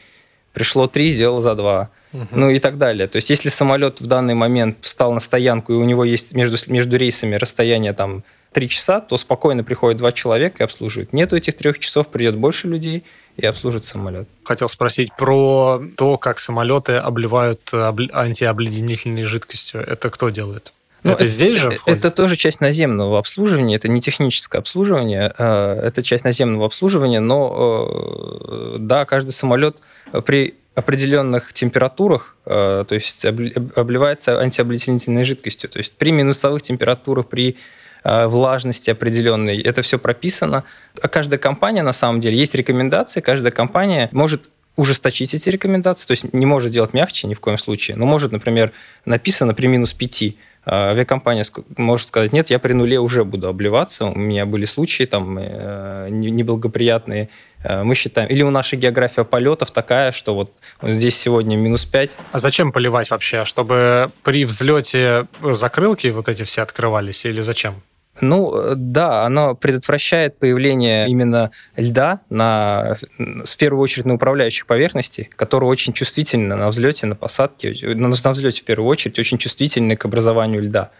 Пришло 0.52 0.86
3, 0.86 1.10
сделал 1.10 1.40
за 1.42 1.54
2. 1.54 1.90
Угу. 2.12 2.26
Ну 2.32 2.50
и 2.50 2.58
так 2.58 2.78
далее. 2.78 3.06
То 3.06 3.16
есть 3.16 3.30
если 3.30 3.50
самолет 3.50 4.00
в 4.00 4.06
данный 4.06 4.34
момент 4.34 4.78
встал 4.80 5.12
на 5.12 5.20
стоянку, 5.20 5.72
и 5.72 5.76
у 5.76 5.84
него 5.84 6.04
есть 6.04 6.32
между, 6.32 6.56
между 6.72 6.96
рейсами 6.96 7.36
расстояние 7.36 7.92
там 7.92 8.24
три 8.52 8.68
часа, 8.68 9.00
то 9.00 9.16
спокойно 9.16 9.62
приходит 9.64 9.98
два 9.98 10.12
человека 10.12 10.62
и 10.62 10.64
обслуживают. 10.64 11.12
Нету 11.12 11.36
этих 11.36 11.56
трех 11.56 11.78
часов, 11.78 12.08
придет 12.08 12.36
больше 12.36 12.68
людей 12.68 13.04
и 13.36 13.46
обслужит 13.46 13.84
самолет. 13.84 14.28
Хотел 14.44 14.68
спросить 14.68 15.10
про 15.16 15.82
то, 15.96 16.16
как 16.18 16.38
самолеты 16.38 16.94
обливают 16.94 17.72
антиобледенительной 17.72 19.24
жидкостью. 19.24 19.80
Это 19.80 20.10
кто 20.10 20.30
делает? 20.30 20.72
Ну, 21.02 21.12
это, 21.12 21.24
это 21.24 21.32
здесь 21.32 21.56
же 21.56 21.70
входит? 21.70 21.98
Это 21.98 22.10
тоже 22.10 22.36
часть 22.36 22.60
наземного 22.60 23.18
обслуживания, 23.18 23.76
это 23.76 23.88
не 23.88 24.02
техническое 24.02 24.58
обслуживание, 24.58 25.32
а, 25.38 25.80
это 25.80 26.02
часть 26.02 26.24
наземного 26.24 26.66
обслуживания, 26.66 27.20
но 27.20 27.88
э, 27.88 28.76
да, 28.80 29.06
каждый 29.06 29.30
самолет 29.30 29.78
при 30.26 30.56
определенных 30.74 31.54
температурах, 31.54 32.36
э, 32.44 32.84
то 32.86 32.94
есть 32.94 33.24
обливается 33.24 34.40
антиобледенительной 34.40 35.24
жидкостью. 35.24 35.70
То 35.70 35.78
есть 35.78 35.94
при 35.94 36.12
минусовых 36.12 36.60
температурах, 36.60 37.28
при 37.28 37.52
Э, 37.52 37.58
влажности 38.04 38.90
определенной. 38.90 39.60
Это 39.60 39.82
все 39.82 39.98
прописано. 39.98 40.64
А 41.02 41.08
каждая 41.08 41.38
компания, 41.38 41.82
на 41.82 41.92
самом 41.92 42.20
деле, 42.20 42.36
есть 42.36 42.54
рекомендации, 42.54 43.20
каждая 43.20 43.52
компания 43.52 44.08
может 44.12 44.48
ужесточить 44.76 45.34
эти 45.34 45.48
рекомендации, 45.48 46.06
то 46.06 46.12
есть 46.12 46.32
не 46.32 46.46
может 46.46 46.72
делать 46.72 46.94
мягче 46.94 47.26
ни 47.26 47.34
в 47.34 47.40
коем 47.40 47.58
случае, 47.58 47.96
но 47.96 48.06
может, 48.06 48.32
например, 48.32 48.72
написано 49.04 49.52
при 49.52 49.66
минус 49.66 49.92
5, 49.92 50.22
э, 50.22 50.32
авиакомпания 50.64 51.44
может 51.76 52.08
сказать, 52.08 52.32
нет, 52.32 52.50
я 52.50 52.58
при 52.58 52.72
нуле 52.72 52.98
уже 52.98 53.24
буду 53.24 53.48
обливаться, 53.48 54.06
у 54.06 54.18
меня 54.18 54.46
были 54.46 54.64
случаи 54.64 55.04
там 55.04 55.38
э, 55.38 56.08
неблагоприятные, 56.10 57.28
мы 57.62 57.94
считаем, 57.94 58.30
или 58.30 58.42
у 58.42 58.48
нашей 58.48 58.78
география 58.78 59.22
полетов 59.22 59.70
такая, 59.70 60.12
что 60.12 60.34
вот 60.34 60.50
здесь 60.82 61.18
сегодня 61.18 61.56
минус 61.56 61.84
5. 61.84 62.10
А 62.32 62.38
зачем 62.38 62.72
поливать 62.72 63.10
вообще? 63.10 63.44
Чтобы 63.44 64.10
при 64.22 64.46
взлете 64.46 65.26
закрылки 65.42 66.06
вот 66.06 66.30
эти 66.30 66.44
все 66.44 66.62
открывались 66.62 67.26
или 67.26 67.42
зачем? 67.42 67.82
Ну, 68.20 68.74
да, 68.74 69.24
оно 69.24 69.54
предотвращает 69.54 70.38
появление 70.38 71.08
именно 71.08 71.52
льда 71.76 72.20
на, 72.28 72.98
в 73.18 73.56
первую 73.56 73.82
очередь 73.82 74.04
на 74.04 74.14
управляющих 74.14 74.66
поверхностях, 74.66 75.28
которые 75.36 75.70
очень 75.70 75.92
чувствительны 75.92 76.54
на 76.56 76.68
взлете, 76.68 77.06
на 77.06 77.14
посадке, 77.14 77.74
на, 77.94 78.08
на 78.08 78.32
взлете 78.32 78.62
в 78.62 78.64
первую 78.64 78.88
очередь 78.88 79.18
очень 79.18 79.38
чувствительны 79.38 79.96
к 79.96 80.04
образованию 80.04 80.62
льда. 80.62 80.90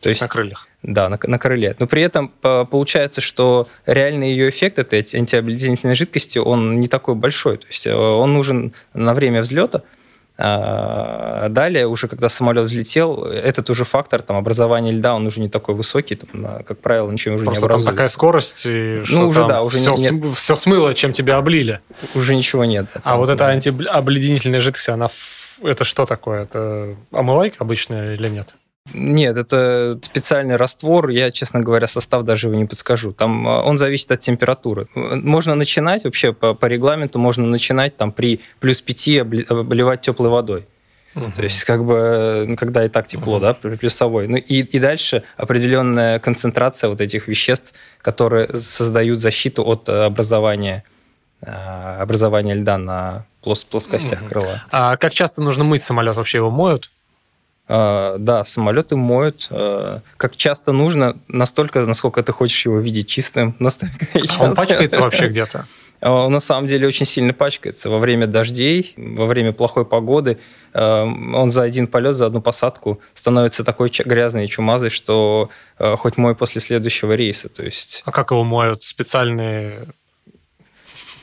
То 0.00 0.10
есть 0.10 0.20
на 0.20 0.28
крыльях. 0.28 0.68
Да, 0.82 1.08
на, 1.08 1.18
на 1.22 1.38
крыле. 1.38 1.76
Но 1.78 1.86
при 1.86 2.02
этом 2.02 2.28
получается, 2.28 3.20
что 3.20 3.68
реальный 3.86 4.32
ее 4.32 4.48
эффект 4.48 4.78
этой 4.78 4.98
антиобледенительной 4.98 5.94
жидкости, 5.94 6.38
он 6.38 6.80
не 6.80 6.88
такой 6.88 7.14
большой. 7.14 7.58
То 7.58 7.66
есть 7.68 7.86
э, 7.86 7.94
он 7.94 8.34
нужен 8.34 8.74
на 8.92 9.14
время 9.14 9.40
взлета, 9.40 9.82
а 10.36 11.48
далее, 11.48 11.86
уже 11.86 12.08
когда 12.08 12.28
самолет 12.28 12.64
взлетел, 12.64 13.24
этот 13.24 13.70
уже 13.70 13.84
фактор 13.84 14.20
там, 14.20 14.36
образования 14.36 14.90
льда, 14.90 15.14
он 15.14 15.26
уже 15.26 15.40
не 15.40 15.48
такой 15.48 15.76
высокий, 15.76 16.16
там, 16.16 16.62
как 16.64 16.78
правило, 16.80 17.10
ничего 17.10 17.36
уже 17.36 17.44
Просто 17.44 17.60
не 17.60 17.64
образуется. 17.66 17.86
там 17.86 17.94
такая 17.94 18.08
скорость, 18.08 18.66
и 18.66 18.98
ну, 18.98 19.04
что 19.04 19.26
уже, 19.28 19.40
там 19.40 19.48
да, 19.48 19.62
уже 19.62 19.78
все, 19.78 19.94
нет. 19.94 20.34
все 20.34 20.56
смыло, 20.56 20.92
чем 20.94 21.12
тебя 21.12 21.36
облили. 21.36 21.80
Уже 22.16 22.34
ничего 22.34 22.64
нет. 22.64 22.86
Да, 22.94 23.00
а 23.04 23.16
вот 23.16 23.30
эта 23.30 23.46
антиобледенительная 23.46 24.60
жидкость, 24.60 24.88
она 24.88 25.08
это 25.62 25.84
что 25.84 26.04
такое? 26.04 26.42
Это 26.42 26.96
омывайка 27.12 27.58
обычная 27.60 28.14
или 28.14 28.28
нет? 28.28 28.56
Нет, 28.94 29.36
это 29.36 29.98
специальный 30.02 30.56
раствор. 30.56 31.08
Я, 31.08 31.30
честно 31.32 31.60
говоря, 31.60 31.88
состав 31.88 32.24
даже 32.24 32.46
его 32.46 32.56
не 32.56 32.64
подскажу. 32.64 33.12
Там 33.12 33.46
а, 33.46 33.62
он 33.62 33.76
зависит 33.76 34.10
от 34.12 34.20
температуры. 34.20 34.86
Можно 34.94 35.56
начинать 35.56 36.04
вообще 36.04 36.32
по, 36.32 36.54
по 36.54 36.66
регламенту, 36.66 37.18
можно 37.18 37.44
начинать 37.44 37.96
там 37.96 38.12
при 38.12 38.40
плюс 38.60 38.80
5 38.80 39.18
обливать 39.50 40.00
теплой 40.00 40.28
водой. 40.28 40.66
Угу. 41.16 41.32
То 41.36 41.42
есть, 41.42 41.64
как 41.64 41.84
бы, 41.84 42.44
ну, 42.48 42.56
когда 42.56 42.84
и 42.84 42.88
так 42.88 43.06
тепло, 43.06 43.36
угу. 43.36 43.42
да, 43.42 43.54
плюсовой. 43.54 44.28
Ну 44.28 44.36
и, 44.36 44.60
и 44.60 44.78
дальше 44.78 45.24
определенная 45.36 46.18
концентрация 46.20 46.88
вот 46.88 47.00
этих 47.00 47.28
веществ, 47.28 47.72
которые 48.00 48.58
создают 48.58 49.20
защиту 49.20 49.64
от 49.64 49.88
образования, 49.88 50.84
образования 51.40 52.54
льда 52.54 52.78
на 52.78 53.26
плоскостях 53.42 54.22
угу. 54.22 54.28
крыла. 54.28 54.64
А 54.70 54.96
как 54.96 55.12
часто 55.12 55.42
нужно 55.42 55.64
мыть 55.64 55.82
самолет? 55.82 56.16
Вообще 56.16 56.38
его 56.38 56.50
моют? 56.50 56.90
А, 57.66 58.16
да, 58.18 58.44
самолеты 58.44 58.96
моют. 58.96 59.48
А, 59.50 60.00
как 60.16 60.36
часто 60.36 60.72
нужно, 60.72 61.16
настолько, 61.28 61.80
насколько 61.80 62.22
ты 62.22 62.32
хочешь 62.32 62.64
его 62.66 62.78
видеть 62.78 63.08
чистым, 63.08 63.56
настолько 63.58 64.06
А 64.38 64.44
он 64.44 64.54
пачкается 64.54 65.00
вообще 65.00 65.28
где-то? 65.28 65.66
А, 66.00 66.12
он 66.12 66.32
на 66.32 66.40
самом 66.40 66.68
деле 66.68 66.86
очень 66.86 67.06
сильно 67.06 67.32
пачкается. 67.32 67.88
Во 67.88 67.98
время 67.98 68.26
дождей, 68.26 68.92
во 68.96 69.26
время 69.26 69.52
плохой 69.52 69.86
погоды, 69.86 70.38
он 70.74 71.52
за 71.52 71.62
один 71.62 71.86
полет, 71.86 72.16
за 72.16 72.26
одну 72.26 72.42
посадку 72.42 73.00
становится 73.14 73.62
такой 73.62 73.90
грязный 74.04 74.44
и 74.44 74.48
чумазый, 74.48 74.90
что 74.90 75.50
хоть 75.78 76.16
мой 76.16 76.34
после 76.34 76.60
следующего 76.60 77.12
рейса. 77.12 77.48
То 77.48 77.64
есть... 77.64 78.02
А 78.04 78.10
как 78.10 78.32
его 78.32 78.42
моют? 78.42 78.82
Специальные 78.82 79.86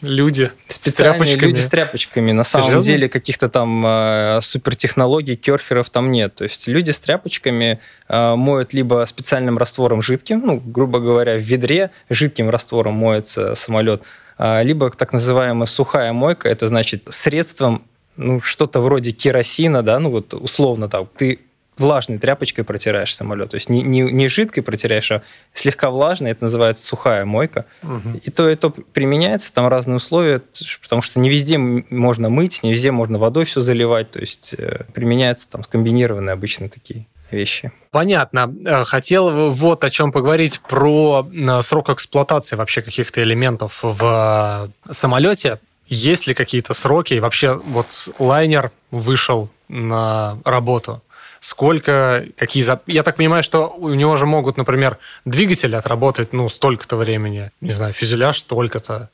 люди 0.01 0.51
Специальные 0.67 1.19
с 1.19 1.19
тряпочками. 1.29 1.49
люди 1.49 1.59
с 1.59 1.69
тряпочками. 1.69 2.31
На 2.31 2.43
Серьезно? 2.43 2.69
самом 2.69 2.81
деле 2.81 3.09
каких-то 3.09 3.49
там 3.49 3.85
э, 3.85 4.39
супертехнологий, 4.41 5.35
керхеров 5.35 5.89
там 5.89 6.11
нет. 6.11 6.35
То 6.35 6.43
есть 6.43 6.67
люди 6.67 6.91
с 6.91 6.99
тряпочками 6.99 7.79
э, 8.07 8.35
моют 8.35 8.73
либо 8.73 9.05
специальным 9.07 9.57
раствором 9.57 10.01
жидким, 10.01 10.41
ну, 10.45 10.61
грубо 10.63 10.99
говоря, 10.99 11.35
в 11.35 11.41
ведре 11.41 11.91
жидким 12.09 12.49
раствором 12.49 12.93
моется 12.93 13.55
самолет, 13.55 14.01
э, 14.37 14.63
либо 14.63 14.89
так 14.91 15.13
называемая 15.13 15.67
сухая 15.67 16.13
мойка, 16.13 16.49
это 16.49 16.67
значит 16.67 17.03
средством 17.09 17.83
ну, 18.17 18.41
что-то 18.41 18.81
вроде 18.81 19.11
керосина, 19.11 19.83
да, 19.83 19.99
ну 19.99 20.11
вот 20.11 20.33
условно 20.33 20.89
там, 20.89 21.07
ты 21.15 21.39
влажной 21.81 22.17
тряпочкой 22.17 22.63
протираешь 22.63 23.15
самолет. 23.15 23.49
То 23.49 23.55
есть 23.55 23.69
не, 23.69 23.81
не, 23.81 24.01
не 24.01 24.27
жидкой 24.27 24.63
протираешь, 24.63 25.11
а 25.11 25.23
слегка 25.53 25.89
влажной. 25.89 26.31
Это 26.31 26.45
называется 26.45 26.85
сухая 26.85 27.25
мойка. 27.25 27.65
Угу. 27.83 28.21
И 28.23 28.31
то, 28.31 28.49
и 28.49 28.55
то 28.55 28.69
применяется. 28.69 29.51
Там 29.53 29.67
разные 29.67 29.97
условия, 29.97 30.41
потому 30.81 31.01
что 31.01 31.19
не 31.19 31.29
везде 31.29 31.57
можно 31.57 32.29
мыть, 32.29 32.63
не 32.63 32.71
везде 32.71 32.91
можно 32.91 33.17
водой 33.17 33.45
все 33.45 33.61
заливать. 33.61 34.11
То 34.11 34.19
есть 34.19 34.55
э, 34.57 34.85
применяются 34.93 35.49
там 35.49 35.63
комбинированные 35.63 36.33
обычно 36.33 36.69
такие 36.69 37.07
вещи. 37.31 37.71
Понятно. 37.91 38.53
Э, 38.65 38.83
хотел 38.83 39.51
вот 39.51 39.83
о 39.83 39.89
чем 39.89 40.11
поговорить 40.11 40.61
про 40.61 41.27
э, 41.31 41.61
срок 41.61 41.89
эксплуатации 41.89 42.55
вообще 42.55 42.81
каких-то 42.81 43.23
элементов 43.23 43.79
в 43.81 44.71
самолете. 44.89 45.59
Есть 45.87 46.27
ли 46.27 46.33
какие-то 46.33 46.73
сроки? 46.73 47.15
И 47.15 47.19
вообще 47.19 47.53
вот 47.53 48.09
лайнер 48.17 48.71
вышел 48.91 49.49
на 49.67 50.37
работу. 50.45 51.01
Сколько, 51.41 52.27
какие... 52.37 52.63
Я 52.85 53.01
так 53.01 53.15
понимаю, 53.15 53.41
что 53.41 53.67
у 53.67 53.89
него 53.89 54.15
же 54.15 54.27
могут, 54.27 54.57
например, 54.57 54.99
двигатели 55.25 55.75
отработать, 55.75 56.33
ну, 56.33 56.47
столько-то 56.49 56.97
времени. 56.97 57.49
Не 57.61 57.71
знаю, 57.71 57.93
фюзеляж 57.93 58.39
столько-то. 58.39 59.09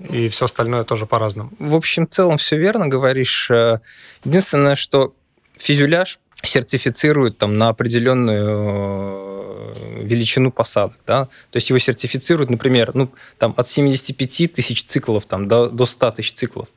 И 0.00 0.28
все 0.28 0.46
остальное 0.46 0.82
тоже 0.82 1.06
по-разному. 1.06 1.52
В 1.60 1.76
общем, 1.76 2.08
в 2.08 2.10
целом 2.10 2.36
все 2.36 2.56
верно 2.56 2.88
говоришь. 2.88 3.48
Э, 3.50 3.78
единственное, 4.24 4.74
что 4.74 5.14
фюзеляж 5.56 6.18
сертифицируют 6.42 7.38
там 7.38 7.58
на 7.58 7.68
определенную 7.68 9.74
э, 9.76 10.02
величину 10.02 10.50
посадок, 10.50 10.96
да, 11.06 11.26
то 11.50 11.56
есть 11.56 11.70
его 11.70 11.78
сертифицируют, 11.78 12.50
например, 12.50 12.90
ну, 12.94 13.12
там 13.38 13.54
от 13.56 13.68
75 13.68 14.52
тысяч 14.52 14.84
циклов 14.84 15.26
там, 15.26 15.46
до, 15.46 15.68
до 15.68 15.86
100 15.86 16.10
тысяч 16.12 16.32
циклов. 16.32 16.68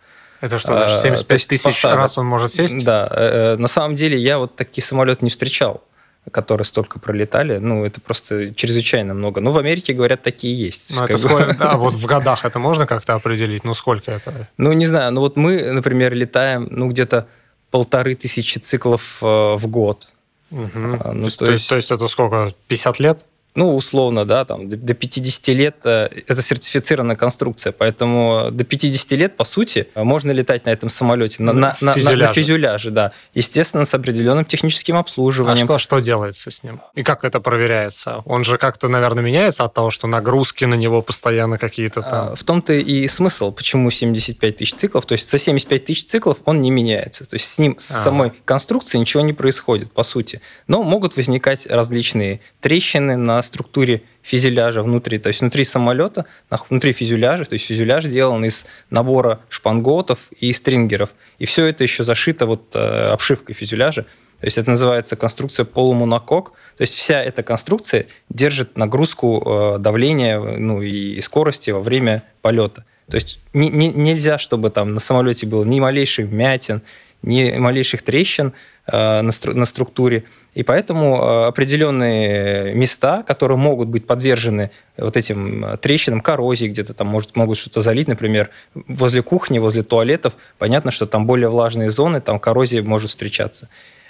Это 0.41 0.57
что 0.57 0.75
значит, 0.75 0.99
75 0.99 1.43
а, 1.43 1.47
тысяч 1.47 1.83
раз 1.85 2.17
он 2.17 2.25
может 2.25 2.51
сесть? 2.51 2.83
Да, 2.83 3.07
э, 3.11 3.53
э, 3.53 3.57
на 3.57 3.67
самом 3.67 3.95
деле 3.95 4.17
я 4.17 4.39
вот 4.39 4.55
такие 4.55 4.83
самолеты 4.83 5.23
не 5.23 5.29
встречал 5.29 5.83
которые 6.29 6.65
столько 6.65 6.99
пролетали, 6.99 7.57
ну, 7.57 7.83
это 7.83 7.99
просто 7.99 8.53
чрезвычайно 8.53 9.15
много. 9.15 9.41
Ну, 9.41 9.51
в 9.51 9.57
Америке, 9.57 9.93
говорят, 9.93 10.21
такие 10.21 10.55
есть. 10.55 10.91
Ну, 10.91 11.03
это 11.03 11.17
сколько, 11.17 11.53
да, 11.59 11.77
вот 11.77 11.95
в 11.95 12.05
годах 12.05 12.45
это 12.45 12.59
можно 12.59 12.85
как-то 12.85 13.15
определить? 13.15 13.63
Ну, 13.63 13.73
сколько 13.73 14.11
это? 14.11 14.47
Ну, 14.57 14.71
не 14.71 14.85
знаю, 14.85 15.11
ну, 15.13 15.21
вот 15.21 15.35
мы, 15.35 15.71
например, 15.71 16.13
летаем, 16.13 16.67
ну, 16.69 16.89
где-то 16.89 17.27
полторы 17.71 18.13
тысячи 18.13 18.59
циклов 18.59 19.17
э, 19.21 19.25
в 19.25 19.67
год. 19.67 20.09
Угу. 20.51 20.69
Ну, 21.13 21.29
то, 21.29 21.45
то, 21.45 21.51
есть, 21.51 21.69
то 21.69 21.75
есть 21.75 21.89
это 21.89 22.07
сколько, 22.07 22.53
50 22.67 22.99
лет? 22.99 23.25
Ну, 23.53 23.75
условно, 23.75 24.25
да, 24.25 24.45
там, 24.45 24.69
до 24.69 24.93
50 24.93 25.47
лет 25.49 25.75
э, 25.83 26.09
это 26.27 26.41
сертифицированная 26.41 27.17
конструкция, 27.17 27.73
поэтому 27.73 28.49
до 28.51 28.63
50 28.63 29.11
лет, 29.11 29.35
по 29.35 29.43
сути, 29.43 29.87
можно 29.95 30.31
летать 30.31 30.65
на 30.65 30.69
этом 30.69 30.89
самолете, 30.89 31.43
на, 31.43 31.51
на, 31.51 31.75
на, 31.81 31.95
на, 31.95 32.11
на 32.15 32.33
фюзеляже, 32.33 32.91
да. 32.91 33.11
Естественно, 33.33 33.83
с 33.83 33.93
определенным 33.93 34.45
техническим 34.45 34.95
обслуживанием. 34.95 35.65
А 35.65 35.65
что, 35.65 35.77
что 35.77 35.99
делается 35.99 36.49
с 36.49 36.63
ним? 36.63 36.81
И 36.95 37.03
как 37.03 37.25
это 37.25 37.41
проверяется? 37.41 38.21
Он 38.25 38.45
же 38.45 38.57
как-то, 38.57 38.87
наверное, 38.87 39.23
меняется 39.23 39.65
от 39.65 39.73
того, 39.73 39.91
что 39.91 40.07
нагрузки 40.07 40.63
на 40.63 40.75
него 40.75 41.01
постоянно 41.01 41.57
какие-то 41.57 42.01
там? 42.01 42.29
А, 42.31 42.35
в 42.35 42.43
том-то 42.43 42.73
и 42.73 43.07
смысл, 43.07 43.51
почему 43.51 43.89
75 43.89 44.55
тысяч 44.55 44.73
циклов. 44.75 45.05
То 45.05 45.13
есть 45.13 45.29
за 45.29 45.37
75 45.37 45.85
тысяч 45.85 46.05
циклов 46.05 46.37
он 46.45 46.61
не 46.61 46.71
меняется. 46.71 47.25
То 47.25 47.35
есть 47.35 47.47
с 47.47 47.57
ним, 47.57 47.75
с 47.79 47.91
а. 47.91 47.95
самой 47.95 48.31
конструкцией 48.45 49.01
ничего 49.01 49.23
не 49.23 49.33
происходит, 49.33 49.91
по 49.91 50.03
сути. 50.03 50.41
Но 50.67 50.83
могут 50.83 51.17
возникать 51.17 51.65
различные 51.65 52.39
трещины 52.61 53.17
на 53.17 53.40
структуре 53.41 54.03
фюзеляжа 54.21 54.83
внутри, 54.83 55.17
то 55.17 55.27
есть 55.27 55.41
внутри 55.41 55.63
самолета, 55.63 56.25
внутри 56.69 56.93
фюзеляжа, 56.93 57.45
то 57.45 57.53
есть 57.53 57.65
фюзеляж 57.65 58.05
сделан 58.05 58.45
из 58.45 58.65
набора 58.89 59.41
шпангоутов 59.49 60.19
и 60.39 60.53
стрингеров. 60.53 61.09
И 61.39 61.45
все 61.45 61.65
это 61.65 61.83
еще 61.83 62.03
зашито 62.03 62.45
вот 62.45 62.75
э, 62.75 63.09
обшивкой 63.11 63.55
фюзеляжа. 63.55 64.05
То 64.41 64.45
есть 64.45 64.57
это 64.57 64.71
называется 64.71 65.15
конструкция 65.15 65.65
полумонокок. 65.65 66.53
То 66.77 66.81
есть 66.81 66.95
вся 66.95 67.21
эта 67.21 67.43
конструкция 67.43 68.07
держит 68.29 68.75
нагрузку 68.75 69.43
э, 69.45 69.79
давления 69.79 70.39
ну, 70.39 70.81
и 70.81 71.21
скорости 71.21 71.69
во 71.69 71.79
время 71.79 72.23
полета. 72.41 72.85
То 73.07 73.15
есть 73.15 73.39
не, 73.53 73.69
не, 73.69 73.89
нельзя, 73.89 74.37
чтобы 74.37 74.69
там 74.69 74.93
на 74.93 74.99
самолете 74.99 75.45
было 75.45 75.63
ни 75.63 75.79
малейших 75.79 76.27
вмятин, 76.27 76.81
ни 77.21 77.51
малейших 77.57 78.01
трещин 78.01 78.53
на, 78.87 79.31
стру, 79.31 79.53
на 79.53 79.65
структуре. 79.65 80.23
И 80.53 80.63
поэтому 80.63 81.15
э, 81.15 81.47
определенные 81.47 82.73
места, 82.73 83.23
которые 83.23 83.57
могут 83.57 83.87
быть 83.87 84.05
подвержены 84.05 84.71
вот 84.97 85.15
этим 85.15 85.63
э, 85.63 85.77
трещинам, 85.77 86.19
коррозии, 86.19 86.67
где-то 86.67 86.93
там 86.93 87.07
может, 87.07 87.37
могут 87.37 87.57
что-то 87.57 87.81
залить, 87.81 88.09
например, 88.09 88.49
возле 88.73 89.21
кухни, 89.21 89.59
возле 89.59 89.83
туалетов, 89.83 90.33
понятно, 90.57 90.91
что 90.91 91.05
там 91.05 91.25
более 91.25 91.49
влажные 91.49 91.89
зоны, 91.89 92.19
там 92.19 92.37
коррозия 92.37 92.83
может 92.83 93.09
встречаться. 93.09 93.69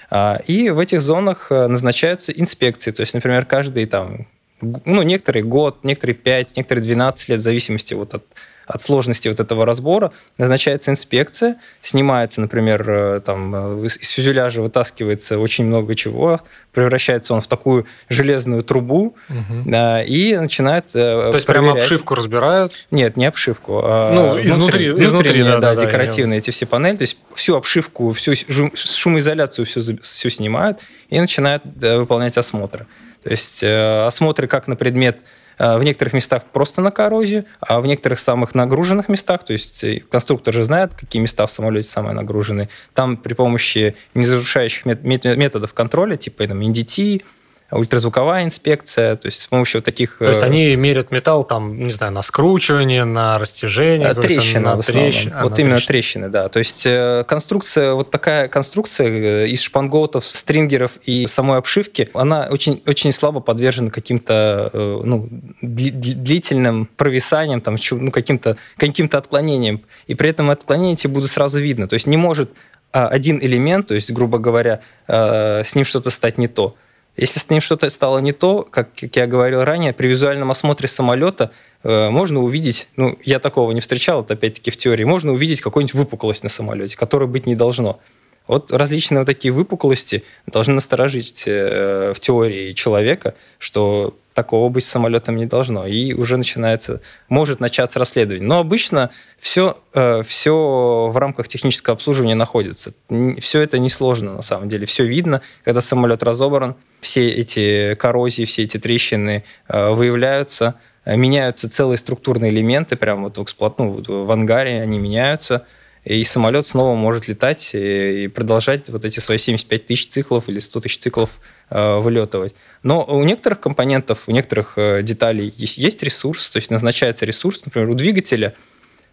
А, 0.10 0.42
и 0.48 0.72
в 0.72 0.80
этих 0.80 1.02
зонах 1.02 1.52
э, 1.52 1.68
назначаются 1.68 2.32
инспекции. 2.32 2.90
То 2.90 3.02
есть, 3.02 3.14
например, 3.14 3.46
каждый 3.46 3.86
там, 3.86 4.26
ну, 4.62 5.04
некоторые 5.04 5.44
год, 5.44 5.84
некоторые 5.84 6.16
5, 6.16 6.58
некоторые 6.58 6.84
12 6.84 7.30
лет, 7.30 7.40
в 7.40 7.44
зависимости 7.44 7.94
вот 7.94 8.16
от 8.16 8.26
от 8.66 8.82
сложности 8.82 9.28
вот 9.28 9.40
этого 9.40 9.66
разбора 9.66 10.12
назначается 10.38 10.92
инспекция, 10.92 11.58
снимается, 11.82 12.42
например, 12.42 12.90
э, 12.90 13.22
там, 13.22 13.84
э, 13.84 13.86
из 13.88 14.10
фюзеляжа 14.10 14.62
вытаскивается 14.62 15.40
очень 15.40 15.66
много 15.66 15.96
чего, 15.96 16.42
превращается 16.72 17.34
он 17.34 17.42
в 17.42 17.48
такую 17.48 17.86
железную 18.10 18.64
трубу 18.64 19.16
угу. 19.30 19.70
и 19.70 20.38
начинает 20.40 20.92
То 20.92 21.32
есть 21.34 21.46
прямо 21.46 21.74
обшивку 21.74 22.16
разбирают? 22.16 22.86
Нет, 22.92 23.18
не 23.18 23.26
обшивку. 23.26 23.82
А 23.84 24.14
ну, 24.14 24.42
изнутри. 24.42 24.88
Изнутри, 24.88 25.06
изнутри 25.06 25.44
да, 25.44 25.60
да, 25.60 25.76
да, 25.76 25.82
декоративные 25.82 26.40
эти 26.40 26.52
все 26.52 26.66
панели. 26.66 26.98
То 26.98 27.04
есть 27.04 27.18
всю 27.36 27.56
обшивку, 27.56 28.12
всю 28.14 28.34
шумоизоляцию 28.74 29.66
все, 29.66 29.82
все 30.02 30.30
снимают 30.30 30.80
и 31.10 31.20
начинают 31.20 31.64
выполнять 31.66 32.38
осмотры. 32.38 32.88
То 33.24 33.30
есть 33.30 33.64
осмотры 33.64 34.48
как 34.48 34.68
на 34.68 34.76
предмет 34.76 35.18
Э, 35.18 35.41
в 35.78 35.84
некоторых 35.84 36.14
местах 36.14 36.44
просто 36.52 36.82
на 36.82 36.92
коррозию, 36.92 37.46
а 37.60 37.82
в 37.82 37.86
некоторых 37.86 38.20
самых 38.20 38.56
нагруженных 38.56 39.10
местах, 39.10 39.44
то 39.44 39.54
есть 39.54 39.84
э, 39.84 40.00
конструктор 40.10 40.54
же 40.54 40.64
знает, 40.64 40.94
какие 40.96 41.22
места 41.22 41.46
в 41.46 41.52
самолете 41.52 41.88
самые 41.88 42.16
нагруженные, 42.16 42.70
там 42.94 43.18
при 43.18 43.34
помощи 43.34 43.96
незарушающих 44.16 44.86
методов 44.86 45.74
контроля, 45.74 46.16
типа 46.16 46.48
там, 46.48 46.62
NDT, 46.62 47.24
ультразвуковая 47.72 48.44
инспекция, 48.44 49.16
то 49.16 49.28
есть 49.28 49.42
с 49.42 49.48
помощью 49.48 49.82
таких... 49.82 50.18
То 50.18 50.30
есть 50.30 50.42
э, 50.42 50.46
они 50.46 50.76
мерят 50.76 51.12
металл 51.12 51.44
там, 51.44 51.78
не 51.78 51.92
знаю, 51.92 52.12
на 52.12 52.22
скручивание, 52.22 53.06
на 53.06 53.40
растяжение? 53.40 54.14
Трещины, 54.14 54.66
на 54.66 54.82
трещины. 54.82 55.34
А, 55.34 55.44
вот 55.44 55.58
на 55.58 55.62
именно 55.62 55.76
трещины. 55.76 55.88
трещины, 55.88 56.30
да. 56.30 56.50
То 56.50 56.60
есть 56.60 56.86
э, 56.86 57.24
конструкция, 57.26 57.94
вот 57.94 58.12
такая 58.12 58.50
конструкция 58.50 59.08
э, 59.08 59.48
из 59.48 59.62
шпангоутов, 59.62 60.26
стрингеров 60.26 60.98
и 61.06 61.26
самой 61.28 61.58
обшивки, 61.60 62.10
она 62.14 62.48
очень, 62.52 62.84
очень 62.86 63.14
слабо 63.14 63.40
подвержена 63.40 63.90
каким-то 63.90 64.70
ну, 64.74 65.30
длительным 65.62 66.88
провисаниям, 66.98 67.62
там, 67.62 67.78
ну, 67.92 68.12
каким-то 68.12 68.58
каким 68.78 69.10
отклонениям. 69.12 69.82
И 70.08 70.16
при 70.16 70.30
этом 70.30 70.50
отклонения 70.50 70.94
эти 70.94 71.08
будут 71.08 71.32
сразу 71.32 71.60
видно. 71.60 71.88
То 71.88 71.94
есть 71.94 72.06
не 72.06 72.18
может 72.18 72.52
а, 72.92 73.08
один 73.08 73.40
элемент, 73.42 73.88
то 73.88 73.96
есть, 73.96 74.12
грубо 74.12 74.38
говоря, 74.38 74.82
с 75.08 75.76
ним 75.76 75.86
что-то 75.86 76.10
стать 76.10 76.38
не 76.38 76.48
то. 76.48 76.76
Если 77.22 77.38
с 77.38 77.48
ним 77.52 77.62
что-то 77.62 77.88
стало 77.92 78.18
не 78.18 78.32
то, 78.32 78.64
как, 78.64 78.96
как 78.96 79.16
я 79.16 79.28
говорил 79.28 79.64
ранее, 79.64 79.94
при 79.94 80.08
визуальном 80.08 80.50
осмотре 80.50 80.88
самолета 80.88 81.52
э, 81.84 82.10
можно 82.10 82.42
увидеть, 82.42 82.88
ну, 82.96 83.16
я 83.24 83.38
такого 83.38 83.72
не 83.74 83.80
встречал, 83.80 84.24
это 84.24 84.34
опять-таки 84.34 84.72
в 84.72 84.78
теории, 84.78 85.04
можно 85.04 85.32
увидеть 85.32 85.62
какую-нибудь 85.62 85.94
выпуклость 85.94 86.42
на 86.42 86.50
самолете, 86.50 86.98
которой 86.98 87.28
быть 87.28 87.46
не 87.46 87.56
должно. 87.56 88.00
Вот 88.48 88.72
различные 88.72 89.20
вот 89.20 89.26
такие 89.26 89.54
выпуклости 89.54 90.24
должны 90.46 90.74
насторожить 90.74 91.44
э, 91.46 92.14
в 92.16 92.20
теории 92.20 92.72
человека, 92.74 93.36
что 93.60 94.18
такого 94.34 94.70
быть 94.70 94.84
с 94.84 94.90
самолетом 94.90 95.36
не 95.36 95.46
должно. 95.46 95.86
И 95.86 96.14
уже 96.14 96.38
начинается, 96.38 97.02
может 97.30 97.60
начаться 97.60 98.00
расследование. 98.00 98.48
Но 98.48 98.60
обычно 98.60 99.12
все, 99.40 99.78
э, 99.94 100.24
все 100.24 101.10
в 101.12 101.18
рамках 101.18 101.48
технического 101.48 101.96
обслуживания 101.96 102.36
находится. 102.36 102.94
Все 103.40 103.62
это 103.62 103.80
несложно 103.80 104.36
на 104.36 104.42
самом 104.42 104.70
деле. 104.70 104.86
Все 104.86 105.06
видно, 105.06 105.42
когда 105.64 105.82
самолет 105.82 106.24
разобран, 106.24 106.76
все 107.00 107.30
эти 107.30 107.96
коррозии, 107.96 108.46
все 108.46 108.64
эти 108.64 108.78
трещины 108.78 109.44
э, 109.68 109.90
выявляются, 109.92 110.76
меняются 111.06 111.70
целые 111.70 111.98
структурные 111.98 112.52
элементы, 112.52 112.96
прямо 112.96 113.24
вот 113.24 113.38
в, 113.38 113.44
эксплуат... 113.44 113.80
ну, 113.80 114.04
в 114.06 114.32
ангаре 114.32 114.82
они 114.82 115.00
меняются, 115.00 115.66
и 116.04 116.24
самолет 116.24 116.66
снова 116.66 116.96
может 116.96 117.28
летать 117.28 117.72
и 117.74 118.28
продолжать 118.28 118.90
вот 118.90 119.06
эти 119.06 119.20
свои 119.20 119.38
75 119.38 119.86
тысяч 119.86 120.08
циклов 120.08 120.50
или 120.50 120.58
100 120.58 120.80
тысяч 120.80 120.98
циклов 120.98 121.30
э, 121.70 121.98
вылетывать. 122.00 122.56
Но 122.82 123.04
у 123.04 123.24
некоторых 123.24 123.60
компонентов, 123.60 124.24
у 124.28 124.32
некоторых 124.32 124.74
э, 124.78 125.04
деталей 125.04 125.54
есть, 125.56 125.78
есть 125.78 126.02
ресурс, 126.02 126.50
то 126.50 126.58
есть 126.58 126.72
назначается 126.72 127.26
ресурс, 127.26 127.64
например, 127.66 127.90
у 127.90 127.94
двигателя. 127.94 128.56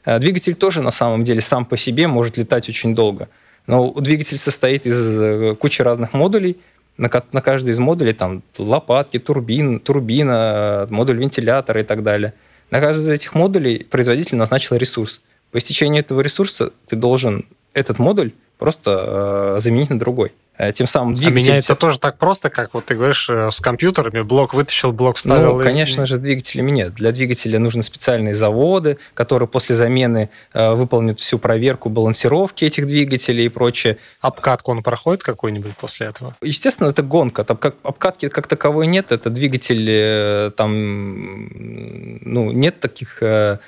Э, 0.06 0.18
двигатель 0.18 0.54
тоже 0.54 0.80
на 0.80 0.90
самом 0.90 1.24
деле 1.24 1.42
сам 1.42 1.66
по 1.66 1.76
себе 1.76 2.06
может 2.06 2.38
летать 2.38 2.68
очень 2.70 2.94
долго. 2.94 3.28
Но 3.66 3.92
двигатель 3.92 4.38
состоит 4.38 4.86
из 4.86 5.58
кучи 5.58 5.82
разных 5.82 6.14
модулей, 6.14 6.56
на, 6.96 7.10
на 7.32 7.42
каждый 7.42 7.74
из 7.74 7.78
модулей 7.78 8.14
там 8.14 8.42
лопатки, 8.56 9.18
турбин, 9.18 9.78
турбина, 9.78 10.86
модуль 10.88 11.18
вентилятора 11.18 11.82
и 11.82 11.84
так 11.84 12.02
далее. 12.02 12.32
На 12.70 12.80
каждый 12.80 13.02
из 13.02 13.08
этих 13.10 13.34
модулей 13.34 13.84
производитель 13.84 14.36
назначил 14.36 14.76
ресурс. 14.76 15.20
По 15.50 15.58
истечении 15.58 16.00
этого 16.00 16.20
ресурса 16.20 16.72
ты 16.86 16.96
должен 16.96 17.46
этот 17.74 17.98
модуль 17.98 18.32
просто 18.58 19.54
э, 19.56 19.60
заменить 19.60 19.90
на 19.90 19.98
другой. 19.98 20.32
Э, 20.58 20.72
тем 20.72 20.88
самым 20.88 21.14
двигатель... 21.14 21.38
А 21.38 21.40
меняется 21.40 21.74
тоже 21.76 22.00
так 22.00 22.18
просто, 22.18 22.50
как 22.50 22.74
вот 22.74 22.86
ты 22.86 22.96
говоришь, 22.96 23.30
э, 23.30 23.50
с 23.50 23.60
компьютерами, 23.60 24.22
блок 24.22 24.52
вытащил, 24.52 24.90
блок 24.90 25.16
вставил? 25.16 25.54
Ну, 25.54 25.60
и... 25.60 25.64
конечно 25.64 26.04
же, 26.04 26.16
с 26.16 26.20
двигателями 26.20 26.72
нет. 26.72 26.94
Для 26.94 27.12
двигателя 27.12 27.60
нужны 27.60 27.84
специальные 27.84 28.34
заводы, 28.34 28.98
которые 29.14 29.48
после 29.48 29.76
замены 29.76 30.30
э, 30.52 30.74
выполнят 30.74 31.20
всю 31.20 31.38
проверку 31.38 31.88
балансировки 31.88 32.64
этих 32.64 32.88
двигателей 32.88 33.46
и 33.46 33.48
прочее. 33.48 33.98
Обкатку 34.20 34.72
он 34.72 34.82
проходит 34.82 35.22
какой-нибудь 35.22 35.76
после 35.76 36.08
этого? 36.08 36.36
Естественно, 36.42 36.88
это 36.88 37.02
гонка. 37.02 37.44
Там 37.44 37.56
как, 37.56 37.76
обкатки 37.84 38.28
как 38.28 38.48
таковой 38.48 38.88
нет. 38.88 39.12
Это 39.12 39.30
двигатель, 39.30 39.86
э, 39.88 40.50
там, 40.56 42.18
ну, 42.22 42.50
нет 42.50 42.80
таких... 42.80 43.22
Э, 43.22 43.58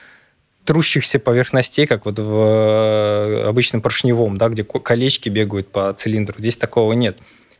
трущихся 0.65 1.19
поверхностей, 1.19 1.87
как 1.87 2.05
вот 2.05 2.19
в 2.19 2.35
э, 2.35 3.49
обычном 3.49 3.81
поршневом, 3.81 4.39
да, 4.39 4.49
где 4.49 4.65
колечки 4.65 5.29
бегают 5.29 5.69
по 5.69 5.93
цилиндру. 5.93 6.37
Здесь 6.39 6.57
такого 6.57 6.93
нет. 6.93 7.19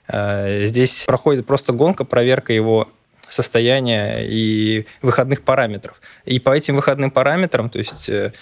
Э, 0.09 0.67
здесь 0.67 1.05
проходит 1.07 1.47
просто 1.47 1.73
гонка, 1.73 2.05
проверка 2.05 2.53
его 2.53 2.89
состояния 3.29 4.19
и 4.23 4.87
выходных 5.03 5.43
параметров. 5.43 6.01
И 6.25 6.39
по 6.41 6.51
этим 6.51 6.77
выходным 6.77 7.11
параметрам, 7.11 7.71
то 7.71 7.79
есть 7.79 8.09
э, 8.09 8.33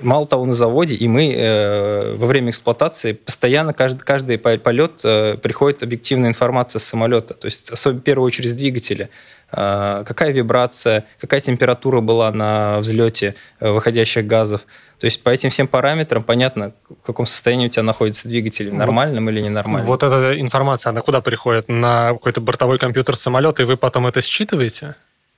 мало 0.00 0.26
того, 0.26 0.44
на 0.46 0.52
заводе, 0.52 0.94
и 0.94 1.08
мы 1.08 1.32
э, 1.32 2.14
во 2.16 2.26
время 2.26 2.50
эксплуатации 2.50 3.12
постоянно 3.12 3.72
каждый, 3.72 4.00
каждый 4.00 4.38
полет 4.38 5.00
э, 5.04 5.36
приходит 5.36 5.82
объективная 5.82 6.30
информация 6.30 6.80
с 6.80 6.84
самолета, 6.84 7.34
то 7.34 7.46
есть 7.46 7.70
особенно 7.70 8.00
в 8.00 8.02
первую 8.02 8.26
очередь 8.26 8.50
с 8.50 8.54
двигателя. 8.54 9.10
А, 9.50 10.04
какая 10.04 10.30
вибрация, 10.30 11.06
какая 11.18 11.40
температура 11.40 12.00
была 12.00 12.30
на 12.30 12.80
взлете 12.80 13.34
э, 13.60 13.70
выходящих 13.70 14.26
газов. 14.26 14.62
То 15.00 15.06
есть 15.06 15.22
по 15.22 15.30
этим 15.30 15.48
всем 15.48 15.68
параметрам 15.68 16.22
понятно, 16.22 16.72
в 16.88 17.06
каком 17.06 17.24
состоянии 17.24 17.66
у 17.66 17.70
тебя 17.70 17.82
находится 17.82 18.28
двигатель, 18.28 18.74
нормальным 18.74 19.24
вот, 19.24 19.30
или 19.30 19.40
ненормальным. 19.40 19.86
Вот 19.86 20.02
эта 20.02 20.38
информация, 20.38 20.90
она 20.90 21.00
куда 21.00 21.22
приходит? 21.22 21.68
На 21.68 22.12
какой-то 22.12 22.42
бортовой 22.42 22.78
компьютер 22.78 23.16
самолета, 23.16 23.62
и 23.62 23.64
вы 23.64 23.78
потом 23.78 24.06
это 24.06 24.20
считываете? 24.20 24.96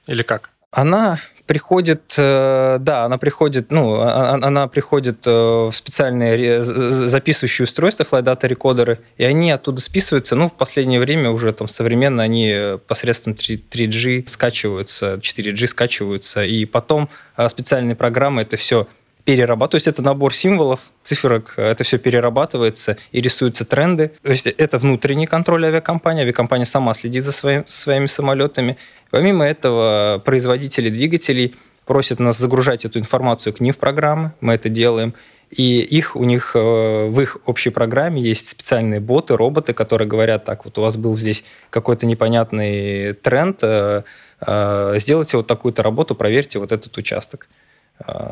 Или 0.09 0.23
как? 0.23 0.51
Она 0.73 1.21
приходит, 1.51 2.15
э, 2.17 2.77
да, 2.79 3.07
она 3.07 3.19
приходит, 3.19 3.73
ну, 3.73 3.97
а, 3.97 4.35
а, 4.35 4.35
она 4.35 4.69
приходит 4.69 5.27
э, 5.27 5.31
в 5.31 5.73
специальные 5.73 6.63
записывающие 6.63 7.65
устройства, 7.65 8.05
flight 8.05 8.23
data 8.23 8.47
рекодеры, 8.47 9.01
и 9.17 9.25
они 9.25 9.51
оттуда 9.51 9.81
списываются. 9.81 10.37
Ну, 10.37 10.49
в 10.49 10.53
последнее 10.53 11.01
время 11.01 11.31
уже 11.31 11.53
там 11.53 11.67
современно 11.67 12.23
они 12.23 12.79
посредством 12.87 13.33
3G 13.33 14.29
скачиваются, 14.29 15.15
4G 15.15 15.67
скачиваются, 15.67 16.45
и 16.45 16.65
потом 16.67 17.09
а, 17.35 17.49
специальные 17.49 17.97
программы 17.97 18.43
это 18.43 18.57
все 18.57 18.87
перерабатывать. 19.25 19.71
То 19.71 19.77
есть 19.77 19.87
это 19.89 20.03
набор 20.03 20.35
символов, 20.35 20.81
циферок, 21.03 21.55
это 21.57 21.85
все 21.85 21.99
перерабатывается 21.99 22.97
и 23.13 23.21
рисуются 23.21 23.65
тренды. 23.65 24.13
То 24.23 24.31
есть 24.31 24.47
это 24.47 24.79
внутренний 24.79 25.27
контроль 25.27 25.67
авиакомпании. 25.67 26.23
Авиакомпания 26.23 26.65
сама 26.65 26.95
следит 26.95 27.25
за 27.25 27.33
своим, 27.33 27.67
своими 27.67 28.07
самолетами. 28.07 28.77
Помимо 29.11 29.45
этого, 29.45 30.23
производители 30.25 30.89
двигателей 30.89 31.55
просят 31.85 32.21
нас 32.21 32.39
загружать 32.39 32.85
эту 32.85 32.99
информацию 32.99 33.53
к 33.53 33.61
ним 33.61 33.73
в 33.73 33.79
программы. 33.79 34.33
Мы 34.41 34.55
это 34.55 34.69
делаем. 34.69 35.15
И 35.51 35.81
их, 35.81 36.15
у 36.15 36.23
них 36.23 36.53
э, 36.55 37.07
в 37.09 37.21
их 37.21 37.39
общей 37.45 37.71
программе 37.71 38.23
есть 38.23 38.49
специальные 38.49 39.01
боты, 39.01 39.37
роботы, 39.37 39.73
которые 39.73 40.07
говорят, 40.07 40.45
так, 40.45 40.65
вот 40.65 40.79
у 40.79 40.83
вас 40.83 40.97
был 40.97 41.17
здесь 41.17 41.43
какой-то 41.71 42.07
непонятный 42.07 43.15
тренд, 43.15 43.59
э, 43.63 44.05
э, 44.41 44.95
сделайте 44.99 45.39
вот 45.39 45.49
такую-то 45.49 45.83
работу, 45.83 46.15
проверьте 46.15 46.61
вот 46.61 46.71
этот 46.71 46.97
участок. 46.97 47.49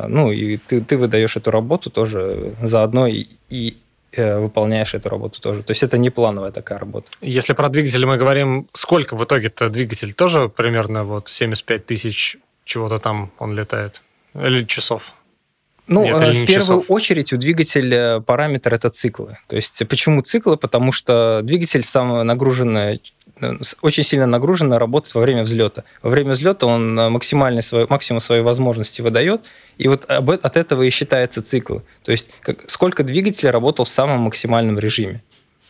Ну, 0.09 0.33
и 0.33 0.57
ты, 0.57 0.81
ты 0.81 0.97
выдаешь 0.97 1.37
эту 1.37 1.51
работу 1.51 1.91
тоже 1.91 2.55
заодно 2.63 3.07
и, 3.07 3.27
и 3.51 3.77
выполняешь 4.17 4.95
эту 4.95 5.09
работу 5.09 5.41
тоже. 5.41 5.63
То 5.63 5.73
есть 5.73 5.83
это 5.83 5.99
не 5.99 6.11
плановая 6.11 6.51
такая 6.51 6.79
работа. 6.79 7.09
Если 7.21 7.53
про 7.53 7.69
двигатель 7.69 8.05
мы 8.07 8.17
говорим, 8.17 8.69
сколько 8.73 9.17
в 9.17 9.25
итоге-то 9.25 9.69
двигатель? 9.69 10.13
Тоже 10.15 10.49
примерно 10.49 11.05
вот 11.05 11.29
75 11.29 11.87
тысяч 11.87 12.37
чего-то 12.65 12.99
там 12.99 13.31
он 13.39 13.55
летает? 13.55 14.03
Или 14.35 14.65
часов? 14.65 15.15
Ну, 15.89 16.05
Нет, 16.05 16.17
э, 16.17 16.19
в 16.19 16.47
первую 16.47 16.47
часов? 16.47 16.91
очередь 16.91 17.33
у 17.33 17.39
двигателя 17.39 18.21
параметр 18.21 18.75
это 18.75 18.91
циклы. 18.91 19.39
То 19.49 19.57
есть 19.57 19.83
почему 19.89 20.23
циклы? 20.23 20.57
Потому 20.57 20.93
что 20.93 21.41
двигатель 21.43 21.83
сам 21.83 22.27
нагруженная 22.27 23.01
очень 23.83 24.03
сильно 24.03 24.27
нагруженно 24.27 24.79
работать 24.79 25.15
во 25.15 25.21
время 25.21 25.45
взлета. 25.45 25.85
Во 26.03 26.11
время 26.11 26.33
взлета 26.33 26.67
он 26.67 26.99
э, 26.99 27.09
максимальный 27.09 27.63
свой, 27.63 27.87
максимум 27.89 28.21
своей 28.21 28.43
возможности 28.43 29.01
выдает, 29.01 29.43
и 29.77 29.89
вот 29.89 30.05
от 30.09 30.57
этого 30.57 30.83
и 30.83 30.91
считается 30.91 31.43
цикл. 31.43 31.79
То 32.03 32.11
есть 32.11 32.31
как, 32.41 32.69
сколько 32.69 33.03
двигатель 33.05 33.49
работал 33.49 33.85
в 33.85 33.89
самом 33.89 34.21
максимальном 34.21 34.79
режиме. 34.79 35.23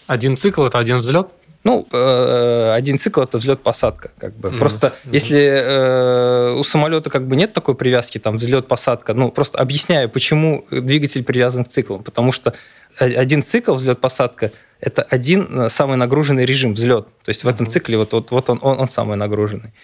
Один 0.06 0.36
цикл– 0.36 0.62
это 0.64 0.78
один 0.78 0.98
взлет? 0.98 1.34
Ну, 1.68 1.86
э, 1.92 2.72
один 2.72 2.96
цикл 2.96 3.20
это 3.20 3.36
взлет-посадка, 3.36 4.10
как 4.18 4.34
бы. 4.34 4.48
Mm-hmm. 4.48 4.58
Просто 4.58 4.86
mm-hmm. 4.86 5.10
если 5.12 5.38
э, 5.38 6.54
у 6.58 6.62
самолета 6.62 7.10
как 7.10 7.26
бы 7.26 7.36
нет 7.36 7.52
такой 7.52 7.74
привязки, 7.74 8.16
там 8.16 8.38
взлет-посадка, 8.38 9.12
ну 9.12 9.30
просто 9.30 9.58
объясняю, 9.58 10.08
почему 10.08 10.64
двигатель 10.70 11.22
привязан 11.22 11.64
к 11.64 11.68
циклам, 11.68 12.02
потому 12.02 12.32
что 12.32 12.54
один 12.98 13.42
цикл 13.42 13.74
взлет-посадка 13.74 14.52
это 14.80 15.02
один 15.02 15.46
э, 15.50 15.68
самый 15.68 15.98
нагруженный 15.98 16.46
режим 16.46 16.72
взлет. 16.72 17.06
То 17.22 17.28
есть 17.28 17.44
в 17.44 17.48
этом 17.48 17.66
цикле 17.66 17.98
вот, 17.98 18.14
вот, 18.14 18.30
вот 18.30 18.48
он, 18.48 18.60
он, 18.62 18.80
он 18.80 18.88
самый 18.88 19.18
нагруженный. 19.18 19.74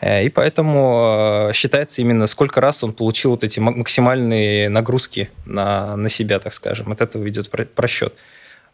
И 0.00 0.30
поэтому 0.34 1.50
считается 1.52 2.00
именно, 2.00 2.26
сколько 2.26 2.62
раз 2.62 2.84
он 2.84 2.92
получил 2.92 3.32
вот 3.32 3.44
эти 3.44 3.60
максимальные 3.60 4.70
нагрузки 4.70 5.28
на, 5.44 5.96
на 5.96 6.08
себя, 6.08 6.38
так 6.38 6.54
скажем. 6.54 6.90
От 6.92 7.00
этого 7.02 7.28
идет 7.28 7.50
просчет. 7.74 8.14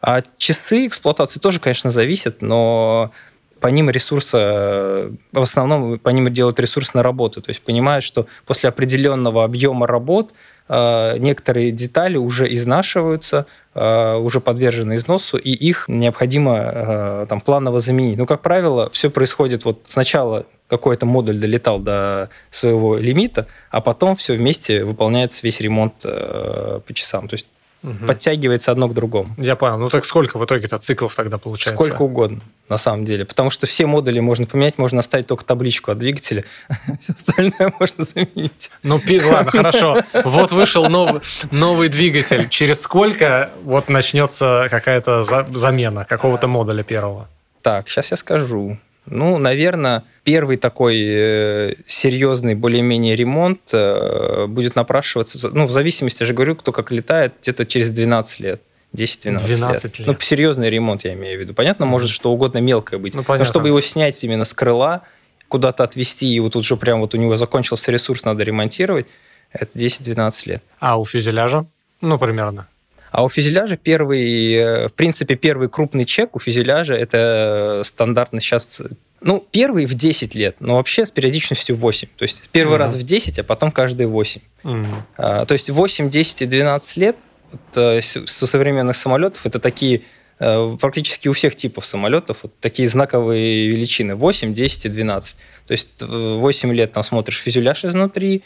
А 0.01 0.23
часы 0.39 0.87
эксплуатации 0.87 1.41
тоже, 1.41 1.61
конечно, 1.61 1.91
зависят, 1.91 2.43
но 2.43 3.13
по 3.61 3.69
ним 3.69 3.89
ресурса, 3.89 5.11
в 5.33 5.41
основном 5.41 5.99
по 5.99 6.11
ним 6.11 6.33
делают 6.33 6.61
ресурс 6.61 6.93
на 6.95 7.03
работу. 7.03 7.41
То 7.41 7.51
есть 7.51 7.63
понимают, 7.63 8.05
что 8.05 8.27
после 8.45 8.69
определенного 8.69 9.45
объема 9.45 9.87
работ 9.87 10.33
Э, 10.67 11.19
некоторые 11.19 11.73
детали 11.73 12.17
уже 12.17 12.53
изнашиваются, 12.55 13.47
э, 13.75 14.15
уже 14.17 14.41
подвержены 14.41 14.97
износу, 14.97 15.37
и 15.37 15.51
их 15.51 15.85
необходимо 15.89 16.57
э, 16.57 17.27
там 17.29 17.41
планово 17.43 17.81
заменить. 17.81 18.17
Ну, 18.17 18.25
как 18.25 18.41
правило, 18.41 18.89
все 18.91 19.11
происходит 19.11 19.67
вот 19.67 19.85
сначала 19.89 20.47
какой-то 20.69 21.05
модуль 21.05 21.39
долетал 21.39 21.79
до 21.79 22.31
своего 22.51 22.97
лимита, 22.97 23.47
а 23.71 23.83
потом 23.83 24.17
все 24.17 24.35
вместе 24.35 24.85
выполняется 24.85 25.41
весь 25.43 25.61
ремонт 25.61 25.99
по 26.01 26.95
часам. 26.95 27.29
То 27.29 27.35
есть 27.35 27.47
угу. 27.85 28.07
подтягивается 28.07 28.73
одно 28.73 28.89
к 28.89 28.95
другому. 28.95 29.35
Я 29.39 29.57
понял. 29.57 29.79
Ну 29.79 29.89
так 29.89 30.05
сколько 30.05 30.39
в 30.39 30.45
итоге-то 30.45 30.79
циклов 30.79 31.15
тогда 31.15 31.39
получается? 31.39 31.83
Сколько 31.85 32.03
угодно, 32.03 32.41
на 32.69 32.79
самом 32.79 33.05
деле. 33.05 33.25
Потому 33.25 33.51
что 33.51 33.67
все 33.67 33.87
модули 33.87 34.21
можно 34.21 34.47
поменять, 34.47 34.79
можно 34.79 35.01
оставить 35.01 35.27
только 35.27 35.45
табличку 35.45 35.93
от 35.93 35.99
двигателя, 35.99 36.45
все 37.01 37.13
остальное 37.13 37.73
можно 37.79 38.05
заменить. 38.05 38.71
Ну, 38.83 39.01
ладно, 39.31 39.51
хорошо. 39.51 39.99
Вот 40.25 40.53
вышел 40.53 40.89
новый, 40.89 41.21
новый 41.51 41.89
двигатель. 41.89 42.49
Через 42.49 42.81
сколько 42.81 43.51
вот 43.63 43.89
начнется 43.89 44.67
какая-то 44.71 45.23
замена 45.23 46.05
какого-то 46.05 46.49
модуля 46.49 46.83
первого? 46.83 47.29
Так, 47.63 47.89
сейчас 47.89 48.11
я 48.11 48.17
скажу. 48.17 48.79
Ну, 49.07 49.39
наверное, 49.39 50.05
первый 50.23 50.57
такой 50.57 50.97
э, 50.99 51.75
серьезный 51.87 52.55
более-менее 52.55 53.17
ремонт 53.17 53.61
э, 53.73 54.47
будет 54.49 54.77
напрашиваться, 54.77 55.51
ну, 55.51 55.67
в 55.67 55.71
зависимости, 55.71 56.23
я 56.23 56.27
же 56.27 56.33
говорю, 56.33 56.57
кто 56.57 56.73
как 56.73 56.91
летает, 56.91 57.35
где-то 57.43 57.67
через 57.67 57.91
12 57.91 58.41
лет. 58.41 58.63
10-12 58.95 59.45
12 59.45 59.85
лет. 59.85 59.99
лет. 59.99 60.07
Ну, 60.07 60.17
серьезный 60.21 60.71
ремонт, 60.71 61.05
я 61.05 61.15
имею 61.15 61.37
в 61.37 61.41
виду. 61.41 61.53
Понятно, 61.53 61.85
может 61.85 62.11
что 62.11 62.33
угодно 62.33 62.59
мелкое 62.59 62.99
быть. 62.99 63.15
Ну, 63.15 63.25
понятно. 63.25 63.45
Но 63.45 63.51
чтобы 63.51 63.69
его 63.69 63.81
снять 63.81 64.23
именно 64.23 64.45
с 64.45 64.55
крыла, 64.55 65.03
куда-то 65.49 65.85
отвезти, 65.85 66.33
и 66.33 66.41
вот 66.41 66.53
тут 66.53 66.65
же 66.65 66.77
прям 66.77 67.01
вот 67.01 67.15
у 67.15 67.19
него 67.19 67.37
закончился 67.37 67.91
ресурс, 67.91 68.25
надо 68.25 68.45
ремонтировать, 68.45 69.07
это 69.51 69.79
10-12 69.79 70.33
лет. 70.47 70.63
А 70.79 70.99
у 70.99 71.05
фюзеляжа? 71.05 71.67
Ну, 72.01 72.19
примерно. 72.19 72.69
А 73.15 73.23
у 73.23 73.29
фюзеляжа 73.29 73.77
первый, 73.77 74.55
э, 74.55 74.89
в 74.89 74.93
принципе, 74.93 75.37
первый 75.37 75.69
крупный 75.69 76.05
чек 76.05 76.35
у 76.35 76.41
фюзеляжа 76.41 76.95
это 76.95 77.83
стандартно 77.85 78.41
сейчас 78.41 78.83
ну, 79.21 79.47
первый 79.53 79.87
в 79.87 79.95
10 79.95 80.35
лет, 80.35 80.57
но 80.59 80.75
вообще 80.75 81.07
с 81.07 81.13
периодичностью 81.13 81.77
8. 81.77 82.09
То 82.17 82.25
есть 82.25 82.43
первый 82.51 82.75
mm-hmm. 82.75 82.79
раз 82.79 82.95
в 82.97 83.05
10, 83.05 83.39
а 83.39 83.45
потом 83.45 83.71
каждые 83.71 84.09
8. 84.09 84.41
Mm-hmm. 84.65 84.87
А, 85.17 85.45
то 85.45 85.53
есть 85.53 85.71
8, 85.71 86.11
10 86.11 86.43
и 86.43 86.47
12 86.47 86.97
лет 86.97 87.17
вот, 87.53 87.61
э, 87.77 88.03
со 88.03 88.47
современных 88.49 88.97
самолетов 88.97 89.47
это 89.47 89.61
такие 89.61 90.03
э, 90.41 90.77
практически 90.81 91.29
у 91.29 91.35
всех 91.35 91.55
типов 91.55 91.87
самолетов 91.87 92.39
вот 92.43 92.59
такие 92.59 92.89
знаковые 92.89 93.69
величины 93.69 94.17
8, 94.17 94.55
10 94.55 94.87
и 94.87 94.89
12. 94.89 95.37
То 95.69 95.73
есть 95.73 96.03
8 96.03 96.75
лет 96.75 96.91
там 96.91 97.05
смотришь 97.05 97.39
фюзеляж 97.39 97.85
изнутри, 97.85 98.43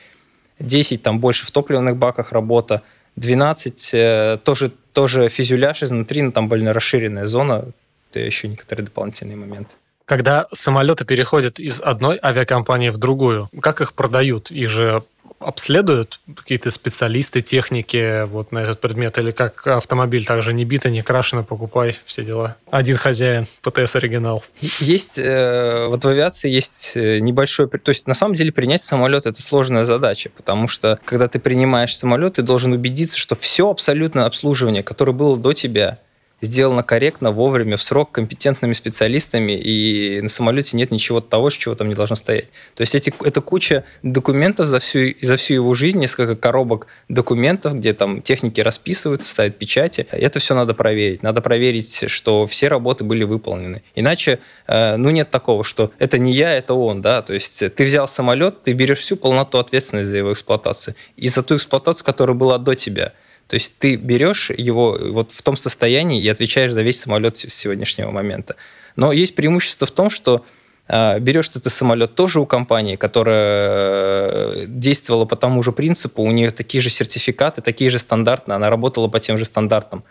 10 0.61 1.03
там 1.03 1.21
больше 1.21 1.47
в 1.47 1.51
топливных 1.53 1.97
баках 1.97 2.33
работа, 2.33 2.83
12 3.19 3.91
э, 3.93 4.39
тоже, 4.45 4.71
тоже 4.93 5.29
фюзеляж 5.29 5.83
изнутри, 5.83 6.23
но 6.23 6.31
там 6.31 6.49
больно 6.49 6.73
расширенная 6.73 7.27
зона, 7.27 7.67
это 8.11 8.21
еще 8.21 8.49
некоторые 8.49 8.87
дополнительные 8.87 9.37
моменты. 9.37 9.75
Когда 10.05 10.47
самолеты 10.53 11.05
переходят 11.05 11.59
из 11.59 11.81
одной 11.81 12.19
авиакомпании 12.23 12.89
в 12.89 12.97
другую, 12.97 13.51
как 13.61 13.83
их 13.83 13.93
продают? 13.93 14.51
Их 14.51 14.71
же 14.71 15.03
обследуют 15.39 16.21
какие-то 16.37 16.71
специалисты, 16.71 17.43
техники 17.43 18.25
вот 18.27 18.53
на 18.53 18.59
этот 18.61 18.81
предмет? 18.81 19.19
Или 19.19 19.31
как 19.31 19.67
автомобиль 19.67 20.27
также 20.27 20.53
не 20.53 20.65
бито, 20.65 20.91
не 20.91 21.03
крашено, 21.03 21.43
покупай, 21.43 21.97
все 22.05 22.25
дела? 22.25 22.57
Один 22.71 22.97
хозяин, 22.97 23.47
ПТС 23.63 23.97
оригинал. 23.97 24.43
Есть, 24.81 25.19
э, 25.19 25.87
вот 25.89 26.05
в 26.05 26.09
авиации 26.09 26.51
есть 26.51 26.93
э, 26.95 27.19
небольшой... 27.21 27.69
То 27.69 27.91
есть 27.91 28.07
на 28.07 28.15
самом 28.15 28.35
деле 28.35 28.53
принять 28.53 28.83
самолет– 28.83 29.27
это 29.27 29.41
сложная 29.43 29.85
задача, 29.85 30.31
потому 30.37 30.69
что 30.69 30.99
когда 31.05 31.29
ты 31.29 31.39
принимаешь 31.39 31.97
самолет, 31.97 32.35
ты 32.35 32.43
должен 32.43 32.73
убедиться, 32.73 33.19
что 33.19 33.37
все 33.37 33.71
абсолютно 33.71 34.27
обслуживание, 34.27 34.83
которое 34.83 35.13
было 35.13 35.37
до 35.37 35.53
тебя, 35.53 35.99
сделано 36.41 36.83
корректно, 36.83 37.31
вовремя, 37.31 37.77
в 37.77 37.83
срок, 37.83 38.13
компетентными 38.13 38.73
специалистами, 38.73 39.53
и 39.53 40.21
на 40.21 40.29
самолете 40.29 40.77
нет 40.77 40.91
ничего 40.91 41.21
того, 41.21 41.51
чего 41.51 41.75
там 41.75 41.89
не 41.89 41.95
должно 41.95 42.17
стоять. 42.17 42.47
То 42.75 42.83
есть 42.83 42.95
эти, 42.95 43.13
это 43.25 43.41
куча 43.41 43.85
документов 44.03 44.69
за 44.69 44.79
всю, 44.79 45.15
за 45.21 45.37
всю 45.37 45.55
его 45.55 45.75
жизнь, 45.75 45.99
несколько 45.99 46.37
коробок 46.37 46.87
документов, 47.09 47.75
где 47.75 47.93
там 47.93 48.23
техники 48.23 48.61
расписываются, 48.61 49.29
ставят 49.29 49.57
печати. 49.57 50.07
Это 50.11 50.39
все 50.39 50.55
надо 50.55 50.75
проверить. 50.75 51.23
Надо 51.23 51.41
проверить, 51.41 52.09
что 52.09 52.47
все 52.47 52.69
работы 52.69 53.05
были 53.05 53.25
выполнены. 53.25 53.83
Иначе, 53.95 54.39
э, 54.67 54.97
ну, 54.97 55.11
нет 55.11 55.31
такого, 55.31 55.65
что 55.65 55.93
это 55.99 56.19
не 56.19 56.33
я, 56.33 56.55
это 56.55 56.75
он, 56.75 57.03
да, 57.03 57.23
то 57.23 57.35
есть 57.35 57.75
ты 57.75 57.85
взял 57.85 58.07
самолет, 58.07 58.63
ты 58.63 58.73
берешь 58.73 58.99
всю 58.99 59.17
полноту 59.17 59.59
ответственности 59.59 60.11
за 60.11 60.17
его 60.17 60.33
эксплуатацию 60.33 60.95
и 61.17 61.29
за 61.29 61.43
ту 61.43 61.57
эксплуатацию, 61.57 62.05
которая 62.05 62.37
была 62.37 62.59
до 62.59 62.75
тебя. 62.75 63.13
То 63.49 63.55
есть 63.55 63.75
ты 63.79 63.97
берешь 63.97 64.51
его 64.51 64.97
вот 65.01 65.33
в 65.33 65.43
том 65.43 65.57
состоянии 65.57 66.23
и 66.23 66.29
отвечаешь 66.29 66.73
за 66.73 66.83
весь 66.83 67.01
самолет 67.01 67.39
с 67.39 67.53
сегодняшнего 67.53 68.11
момента. 68.11 68.57
Но 68.95 69.11
есть 69.11 69.35
преимущество 69.35 69.87
в 69.87 69.91
том, 69.91 70.11
что 70.11 70.45
а, 70.87 71.19
берешь 71.19 71.49
ты 71.49 71.69
самолет 71.71 72.15
тоже 72.15 72.41
у 72.41 72.47
компании, 72.47 72.97
которая 72.97 73.35
э, 73.43 74.65
действовала 74.67 75.27
по 75.27 75.37
тому 75.37 75.63
же 75.63 75.73
принципу, 75.73 76.23
у 76.23 76.31
нее 76.31 76.51
такие 76.51 76.81
же 76.81 76.89
сертификаты, 76.89 77.61
такие 77.61 77.91
же 77.91 77.99
стандарты, 77.99 78.53
она 78.53 78.71
работала 78.71 79.09
по 79.09 79.21
тем 79.21 79.39
же 79.39 79.45
стандартам. 79.45 80.03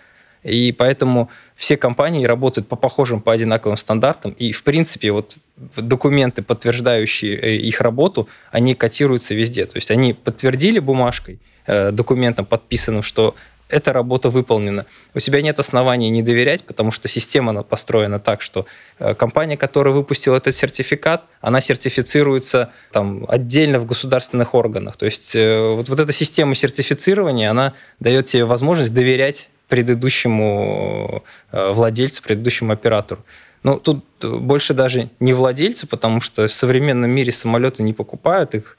И 0.43 0.71
поэтому 0.71 1.29
все 1.55 1.77
компании 1.77 2.25
работают 2.25 2.67
по 2.67 2.75
похожим, 2.75 3.21
по 3.21 3.33
одинаковым 3.33 3.75
стандартам. 3.75 4.31
И, 4.31 4.51
в 4.51 4.63
принципе, 4.63 5.11
вот 5.11 5.37
документы, 5.75 6.43
подтверждающие 6.43 7.35
э, 7.35 7.55
их 7.55 7.81
работу, 7.81 8.27
они 8.51 8.75
котируются 8.75 9.33
везде. 9.33 9.65
То 9.65 9.77
есть 9.77 9.89
они 9.89 10.13
подтвердили 10.13 10.77
бумажкой, 10.77 11.39
Э, 11.67 11.91
документом 11.91 12.45
подписанным, 12.45 13.03
что 13.03 13.35
эта 13.67 13.91
работа 13.91 14.29
выполнена. 14.29 14.85
У 15.13 15.19
тебя 15.19 15.41
нет 15.41 15.59
оснований 15.59 16.09
не 16.09 16.23
доверять, 16.23 16.63
потому 16.63 16.91
что 16.91 17.09
система 17.09 17.49
она 17.49 17.61
построена 17.61 18.19
так, 18.21 18.41
что 18.41 18.65
э, 18.99 19.13
компания, 19.13 19.57
которая 19.57 19.93
выпустила 19.93 20.37
этот 20.37 20.55
сертификат, 20.55 21.25
она 21.41 21.59
сертифицируется 21.59 22.71
там, 22.93 23.25
отдельно 23.27 23.79
в 23.79 23.85
государственных 23.85 24.55
органах. 24.55 24.95
То 24.95 25.05
есть 25.05 25.35
э, 25.35 25.73
вот, 25.75 25.89
вот 25.89 25.99
эта 25.99 26.13
система 26.13 26.55
сертифицирования, 26.55 27.51
она 27.51 27.73
дает 27.99 28.27
тебе 28.27 28.45
возможность 28.45 28.93
доверять 28.93 29.49
предыдущему 29.67 31.21
владельцу, 31.51 32.23
предыдущему 32.23 32.71
оператору. 32.71 33.25
Ну, 33.63 33.77
тут 33.77 34.05
больше 34.23 34.73
даже 34.73 35.09
не 35.19 35.33
владельцу, 35.33 35.85
потому 35.87 36.21
что 36.21 36.47
в 36.47 36.51
современном 36.53 37.11
мире 37.11 37.33
самолеты 37.33 37.83
не 37.83 37.91
покупают, 37.91 38.55
их 38.55 38.77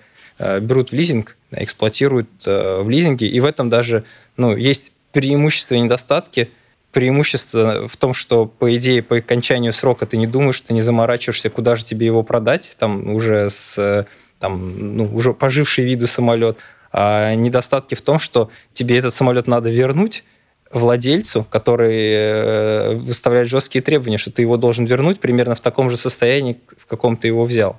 берут 0.60 0.90
в 0.90 0.92
лизинг, 0.94 1.36
эксплуатируют 1.50 2.28
э, 2.46 2.82
в 2.82 2.88
лизинге, 2.88 3.26
и 3.26 3.40
в 3.40 3.44
этом 3.44 3.70
даже 3.70 4.04
ну, 4.36 4.56
есть 4.56 4.92
преимущества 5.12 5.74
и 5.74 5.80
недостатки. 5.80 6.50
Преимущество 6.92 7.86
в 7.86 7.96
том, 7.96 8.14
что, 8.14 8.46
по 8.46 8.74
идее, 8.74 9.02
по 9.02 9.16
окончанию 9.16 9.72
срока 9.72 10.06
ты 10.06 10.16
не 10.16 10.26
думаешь, 10.26 10.60
ты 10.60 10.72
не 10.72 10.82
заморачиваешься, 10.82 11.50
куда 11.50 11.76
же 11.76 11.84
тебе 11.84 12.06
его 12.06 12.22
продать, 12.22 12.76
там 12.78 13.14
уже 13.14 13.50
с 13.50 14.06
там, 14.38 14.96
ну, 14.96 15.04
уже 15.14 15.34
поживший 15.34 15.84
виду 15.84 16.06
самолет. 16.06 16.58
А 16.92 17.34
недостатки 17.34 17.94
в 17.94 18.02
том, 18.02 18.18
что 18.18 18.50
тебе 18.72 18.96
этот 18.96 19.12
самолет 19.12 19.46
надо 19.46 19.68
вернуть, 19.68 20.24
владельцу, 20.70 21.44
который 21.44 22.10
э, 22.12 22.94
выставляет 22.94 23.48
жесткие 23.48 23.82
требования, 23.82 24.18
что 24.18 24.30
ты 24.30 24.42
его 24.42 24.56
должен 24.56 24.84
вернуть 24.84 25.20
примерно 25.20 25.54
в 25.54 25.60
таком 25.60 25.90
же 25.90 25.96
состоянии, 25.96 26.58
в 26.78 26.86
каком 26.86 27.16
ты 27.16 27.28
его 27.28 27.44
взял. 27.44 27.78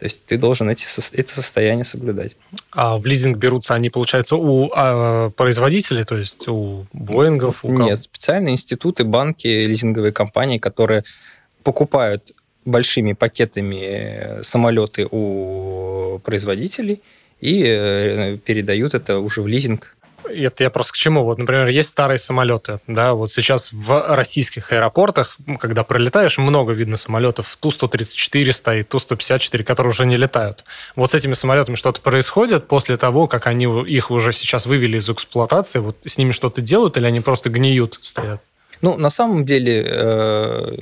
То 0.00 0.06
есть 0.06 0.24
ты 0.24 0.38
должен 0.38 0.70
эти, 0.70 0.86
это 1.14 1.34
состояние 1.34 1.84
соблюдать. 1.84 2.34
А 2.72 2.96
в 2.96 3.04
лизинг 3.04 3.36
берутся 3.36 3.74
они, 3.74 3.90
получается, 3.90 4.36
у 4.36 4.70
а, 4.74 5.28
производителей, 5.30 6.04
то 6.04 6.16
есть 6.16 6.48
у 6.48 6.86
Боингов? 6.94 7.66
У 7.66 7.70
Нет, 7.70 8.00
специальные 8.00 8.54
институты, 8.54 9.04
банки, 9.04 9.46
лизинговые 9.46 10.12
компании, 10.12 10.56
которые 10.56 11.04
покупают 11.62 12.32
большими 12.64 13.12
пакетами 13.12 14.42
самолеты 14.42 15.06
у 15.10 16.18
производителей 16.24 17.02
и 17.42 17.62
э, 17.66 18.38
передают 18.38 18.94
это 18.94 19.18
уже 19.18 19.42
в 19.42 19.46
лизинг 19.46 19.96
это 20.24 20.64
я 20.64 20.70
просто 20.70 20.92
к 20.92 20.96
чему? 20.96 21.24
Вот, 21.24 21.38
например, 21.38 21.68
есть 21.68 21.90
старые 21.90 22.18
самолеты, 22.18 22.80
да, 22.86 23.14
вот 23.14 23.32
сейчас 23.32 23.72
в 23.72 24.14
российских 24.14 24.72
аэропортах, 24.72 25.36
когда 25.58 25.84
пролетаешь, 25.84 26.38
много 26.38 26.72
видно 26.72 26.96
самолетов 26.96 27.56
Ту-134 27.60 28.52
стоит, 28.52 28.88
Ту-154, 28.88 29.64
которые 29.64 29.90
уже 29.90 30.06
не 30.06 30.16
летают. 30.16 30.64
Вот 30.96 31.12
с 31.12 31.14
этими 31.14 31.34
самолетами 31.34 31.76
что-то 31.76 32.00
происходит 32.00 32.68
после 32.68 32.96
того, 32.96 33.26
как 33.26 33.46
они 33.46 33.64
их 33.86 34.10
уже 34.10 34.32
сейчас 34.32 34.66
вывели 34.66 34.98
из 34.98 35.08
эксплуатации, 35.08 35.78
вот 35.78 35.96
с 36.04 36.18
ними 36.18 36.32
что-то 36.32 36.60
делают 36.60 36.96
или 36.96 37.06
они 37.06 37.20
просто 37.20 37.50
гниют, 37.50 37.98
стоят? 38.02 38.40
Ну, 38.82 38.96
на 38.96 39.10
самом 39.10 39.44
деле, 39.44 39.84
э, 39.86 40.76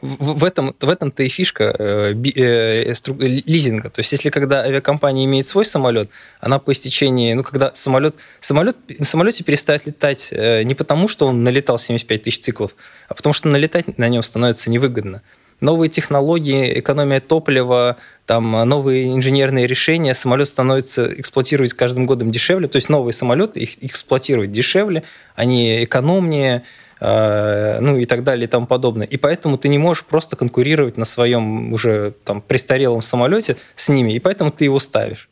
в 0.00 0.44
этом, 0.44 0.74
в 0.80 0.88
этом-то 0.88 1.22
и 1.22 1.28
фишка 1.28 1.74
э, 1.78 2.14
э, 2.36 2.94
лизинга. 3.18 3.90
То 3.90 4.00
есть, 4.00 4.12
если 4.12 4.30
когда 4.30 4.62
авиакомпания 4.62 5.24
имеет 5.24 5.46
свой 5.46 5.64
самолет, 5.64 6.10
она 6.40 6.58
по 6.58 6.72
истечении, 6.72 7.32
ну, 7.34 7.42
когда 7.42 7.74
самолет, 7.74 8.14
самолет 8.40 8.76
на 8.88 9.04
самолете 9.04 9.44
перестает 9.44 9.86
летать 9.86 10.28
э, 10.30 10.62
не 10.62 10.74
потому, 10.74 11.08
что 11.08 11.26
он 11.26 11.42
налетал 11.42 11.78
75 11.78 12.22
тысяч 12.22 12.40
циклов, 12.40 12.76
а 13.08 13.14
потому 13.14 13.32
что 13.32 13.48
налетать 13.48 13.98
на 13.98 14.08
нем 14.08 14.22
становится 14.22 14.70
невыгодно. 14.70 15.22
Новые 15.60 15.90
технологии, 15.90 16.78
экономия 16.78 17.18
топлива, 17.18 17.96
там 18.26 18.52
новые 18.68 19.12
инженерные 19.12 19.66
решения, 19.66 20.14
самолет 20.14 20.46
становится 20.46 21.12
эксплуатировать 21.20 21.72
каждым 21.72 22.06
годом 22.06 22.30
дешевле, 22.30 22.68
то 22.68 22.76
есть 22.76 22.88
новые 22.88 23.12
самолеты 23.12 23.58
их 23.58 23.82
эксплуатировать 23.82 24.52
дешевле, 24.52 25.02
они 25.34 25.82
экономнее, 25.82 26.62
Э, 26.62 26.64
ну 27.00 27.96
и 27.96 28.06
так 28.06 28.24
далее 28.24 28.44
и 28.44 28.48
тому 28.48 28.66
подобное. 28.66 29.06
И 29.06 29.16
поэтому 29.16 29.56
ты 29.56 29.68
не 29.68 29.78
можешь 29.78 30.04
просто 30.04 30.36
конкурировать 30.36 30.96
на 30.96 31.04
своем 31.04 31.72
уже 31.72 32.14
там 32.24 32.40
престарелом 32.40 33.02
самолете 33.02 33.56
с 33.76 33.88
ними, 33.88 34.12
и 34.12 34.18
поэтому 34.18 34.50
ты 34.50 34.64
его 34.64 34.78
ставишь. 34.78 35.28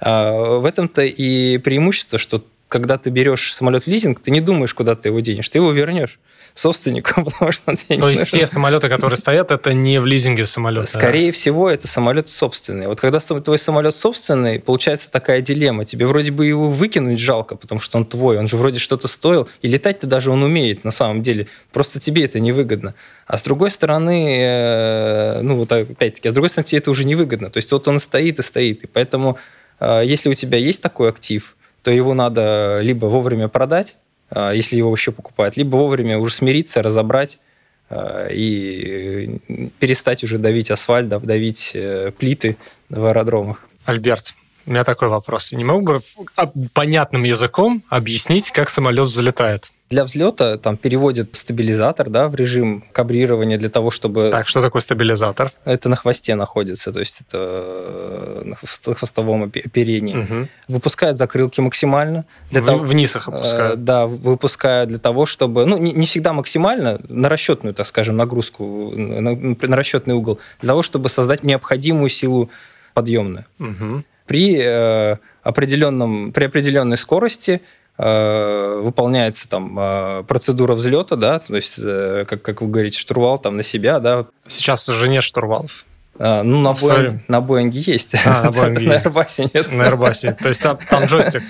А, 0.00 0.58
в 0.58 0.64
этом-то 0.64 1.02
и 1.02 1.58
преимущество, 1.58 2.18
что 2.18 2.44
когда 2.68 2.98
ты 2.98 3.10
берешь 3.10 3.54
самолет 3.54 3.84
в 3.84 3.86
лизинг, 3.86 4.20
ты 4.20 4.30
не 4.30 4.40
думаешь, 4.40 4.74
куда 4.74 4.96
ты 4.96 5.08
его 5.10 5.20
денешь, 5.20 5.48
ты 5.48 5.58
его 5.58 5.70
вернешь 5.70 6.18
собственнику, 6.56 7.24
потому 7.24 7.52
что 7.52 7.74
денег 7.76 8.00
То 8.00 8.08
есть 8.08 8.22
нужно. 8.22 8.38
те 8.38 8.46
самолеты, 8.46 8.88
которые 8.88 9.16
стоят, 9.16 9.52
это 9.52 9.72
не 9.72 10.00
в 10.00 10.06
лизинге 10.06 10.46
самолета? 10.46 10.86
Скорее 10.86 11.30
всего, 11.30 11.70
это 11.70 11.86
самолет 11.86 12.28
собственный. 12.28 12.88
Вот 12.88 13.00
когда 13.00 13.20
твой 13.20 13.58
самолет 13.58 13.94
собственный, 13.94 14.58
получается 14.58 15.10
такая 15.10 15.42
дилемма. 15.42 15.84
Тебе 15.84 16.06
вроде 16.06 16.32
бы 16.32 16.46
его 16.46 16.70
выкинуть 16.70 17.20
жалко, 17.20 17.56
потому 17.56 17.80
что 17.80 17.98
он 17.98 18.06
твой, 18.06 18.38
он 18.38 18.48
же 18.48 18.56
вроде 18.56 18.78
что-то 18.78 19.06
стоил, 19.06 19.48
и 19.60 19.68
летать-то 19.68 20.06
даже 20.06 20.30
он 20.30 20.42
умеет 20.42 20.82
на 20.82 20.90
самом 20.90 21.22
деле. 21.22 21.46
Просто 21.72 22.00
тебе 22.00 22.24
это 22.24 22.40
невыгодно. 22.40 22.94
А 23.26 23.36
с 23.36 23.42
другой 23.42 23.70
стороны, 23.70 24.38
э, 24.40 25.40
ну 25.42 25.56
вот 25.56 25.70
опять-таки, 25.70 26.28
а 26.28 26.30
с 26.30 26.34
другой 26.34 26.48
стороны, 26.48 26.68
тебе 26.68 26.78
это 26.78 26.90
уже 26.90 27.04
невыгодно. 27.04 27.50
То 27.50 27.58
есть 27.58 27.70
вот 27.70 27.86
он 27.86 27.98
стоит 27.98 28.38
и 28.38 28.42
стоит. 28.42 28.84
И 28.84 28.86
поэтому, 28.86 29.36
э, 29.78 30.02
если 30.06 30.30
у 30.30 30.34
тебя 30.34 30.56
есть 30.56 30.80
такой 30.80 31.10
актив, 31.10 31.54
то 31.82 31.90
его 31.90 32.14
надо 32.14 32.80
либо 32.82 33.06
вовремя 33.06 33.48
продать, 33.48 33.94
а, 33.94 34.05
если 34.34 34.76
его 34.76 34.92
еще 34.92 35.12
покупают, 35.12 35.56
либо 35.56 35.76
вовремя 35.76 36.18
уже 36.18 36.34
смириться, 36.34 36.82
разобрать 36.82 37.38
а, 37.88 38.28
и 38.28 39.38
перестать 39.78 40.24
уже 40.24 40.38
давить 40.38 40.70
асфальт, 40.70 41.08
давить 41.08 41.70
э, 41.74 42.10
плиты 42.16 42.56
в 42.88 43.04
аэродромах. 43.04 43.64
Альберт, 43.84 44.34
у 44.66 44.70
меня 44.70 44.82
такой 44.82 45.08
вопрос. 45.08 45.52
Не 45.52 45.64
мог 45.64 45.84
бы 45.84 46.00
понятным 46.74 47.22
языком 47.22 47.84
объяснить, 47.88 48.50
как 48.50 48.68
самолет 48.68 49.06
взлетает? 49.06 49.70
Для 49.88 50.04
взлета 50.04 50.58
там 50.58 50.76
переводят 50.76 51.36
стабилизатор 51.36 52.10
да, 52.10 52.28
в 52.28 52.34
режим 52.34 52.84
кабрирования 52.90 53.56
для 53.56 53.68
того, 53.68 53.90
чтобы... 53.92 54.30
Так, 54.30 54.48
что 54.48 54.60
такое 54.60 54.82
стабилизатор? 54.82 55.52
Это 55.64 55.88
на 55.88 55.94
хвосте 55.94 56.34
находится, 56.34 56.92
то 56.92 56.98
есть 56.98 57.20
это 57.20 57.38
э, 57.40 58.42
на 58.44 58.56
хвостовом 58.94 59.44
оперении. 59.44 60.16
Угу. 60.16 60.48
Выпускают 60.68 61.16
закрылки 61.16 61.60
максимально. 61.60 62.24
Для 62.50 62.62
в, 62.62 62.66
того, 62.66 62.78
вниз 62.80 63.14
их 63.14 63.28
опускают? 63.28 63.74
Э, 63.74 63.76
да, 63.76 64.06
выпускают 64.06 64.88
для 64.88 64.98
того, 64.98 65.24
чтобы... 65.24 65.66
Ну, 65.66 65.78
не, 65.78 65.92
не 65.92 66.06
всегда 66.06 66.32
максимально, 66.32 67.00
на 67.08 67.28
расчетную, 67.28 67.72
так 67.72 67.86
скажем, 67.86 68.16
нагрузку, 68.16 68.92
на, 68.96 69.36
на 69.36 69.76
расчетный 69.76 70.14
угол, 70.14 70.40
для 70.60 70.68
того, 70.68 70.82
чтобы 70.82 71.08
создать 71.08 71.44
необходимую 71.44 72.08
силу 72.08 72.50
подъемную. 72.92 73.44
Угу. 73.60 74.02
При, 74.26 74.60
э, 74.60 75.16
определенном, 75.44 76.32
при 76.32 76.44
определенной 76.46 76.96
скорости 76.96 77.60
выполняется 77.98 79.48
там 79.48 79.78
э, 79.78 80.24
процедура 80.28 80.74
взлета, 80.74 81.16
да, 81.16 81.38
то 81.38 81.56
есть, 81.56 81.78
э, 81.82 82.26
как, 82.28 82.42
как 82.42 82.60
вы 82.60 82.68
говорите, 82.68 82.98
штурвал 82.98 83.38
там 83.38 83.56
на 83.56 83.62
себя, 83.62 84.00
да. 84.00 84.26
Сейчас 84.46 84.86
же 84.86 85.08
нет 85.08 85.22
штурвалов. 85.22 85.86
А, 86.18 86.42
ну, 86.42 86.60
на, 86.60 86.72
Боинг, 86.72 87.28
на 87.28 87.40
Боинге 87.40 87.80
есть. 87.80 88.14
А, 88.24 88.44
на 88.44 88.50
Боинге 88.52 88.86
На 88.86 88.98
Airbus 88.98 89.50
нет. 89.52 89.72
На 89.72 89.88
Airbus. 89.88 90.34
То 90.42 90.48
есть 90.48 90.62
там, 90.62 90.78
там 90.88 91.04
джойстик. 91.06 91.42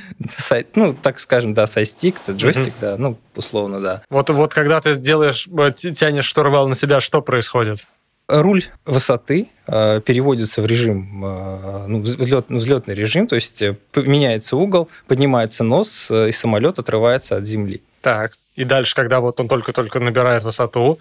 Ну, 0.74 0.94
так 0.94 1.20
скажем, 1.20 1.54
да, 1.54 1.66
сайстик, 1.66 2.16
это 2.22 2.32
джойстик, 2.32 2.74
да, 2.80 2.96
ну, 2.96 3.16
условно, 3.34 3.80
да. 3.80 4.02
Вот, 4.10 4.30
вот 4.30 4.54
когда 4.54 4.80
ты 4.80 4.96
делаешь, 4.96 5.48
тянешь 5.76 6.24
штурвал 6.24 6.68
на 6.68 6.74
себя, 6.74 7.00
что 7.00 7.22
происходит? 7.22 7.86
Руль 8.28 8.64
высоты 8.84 9.48
э, 9.68 10.00
переводится 10.04 10.60
в 10.60 10.66
режим, 10.66 11.24
э, 11.24 11.86
ну, 11.86 12.00
взлет, 12.00 12.46
взлетный 12.48 12.94
режим, 12.94 13.28
то 13.28 13.36
есть 13.36 13.62
э, 13.62 13.76
меняется 13.94 14.56
угол, 14.56 14.88
поднимается 15.06 15.62
нос, 15.62 16.10
и 16.10 16.32
самолет 16.32 16.80
отрывается 16.80 17.36
от 17.36 17.46
земли. 17.46 17.82
Так, 18.00 18.32
и 18.56 18.64
дальше, 18.64 18.96
когда 18.96 19.20
вот 19.20 19.38
он 19.38 19.46
только-только 19.46 20.00
набирает 20.00 20.42
высоту, 20.42 20.98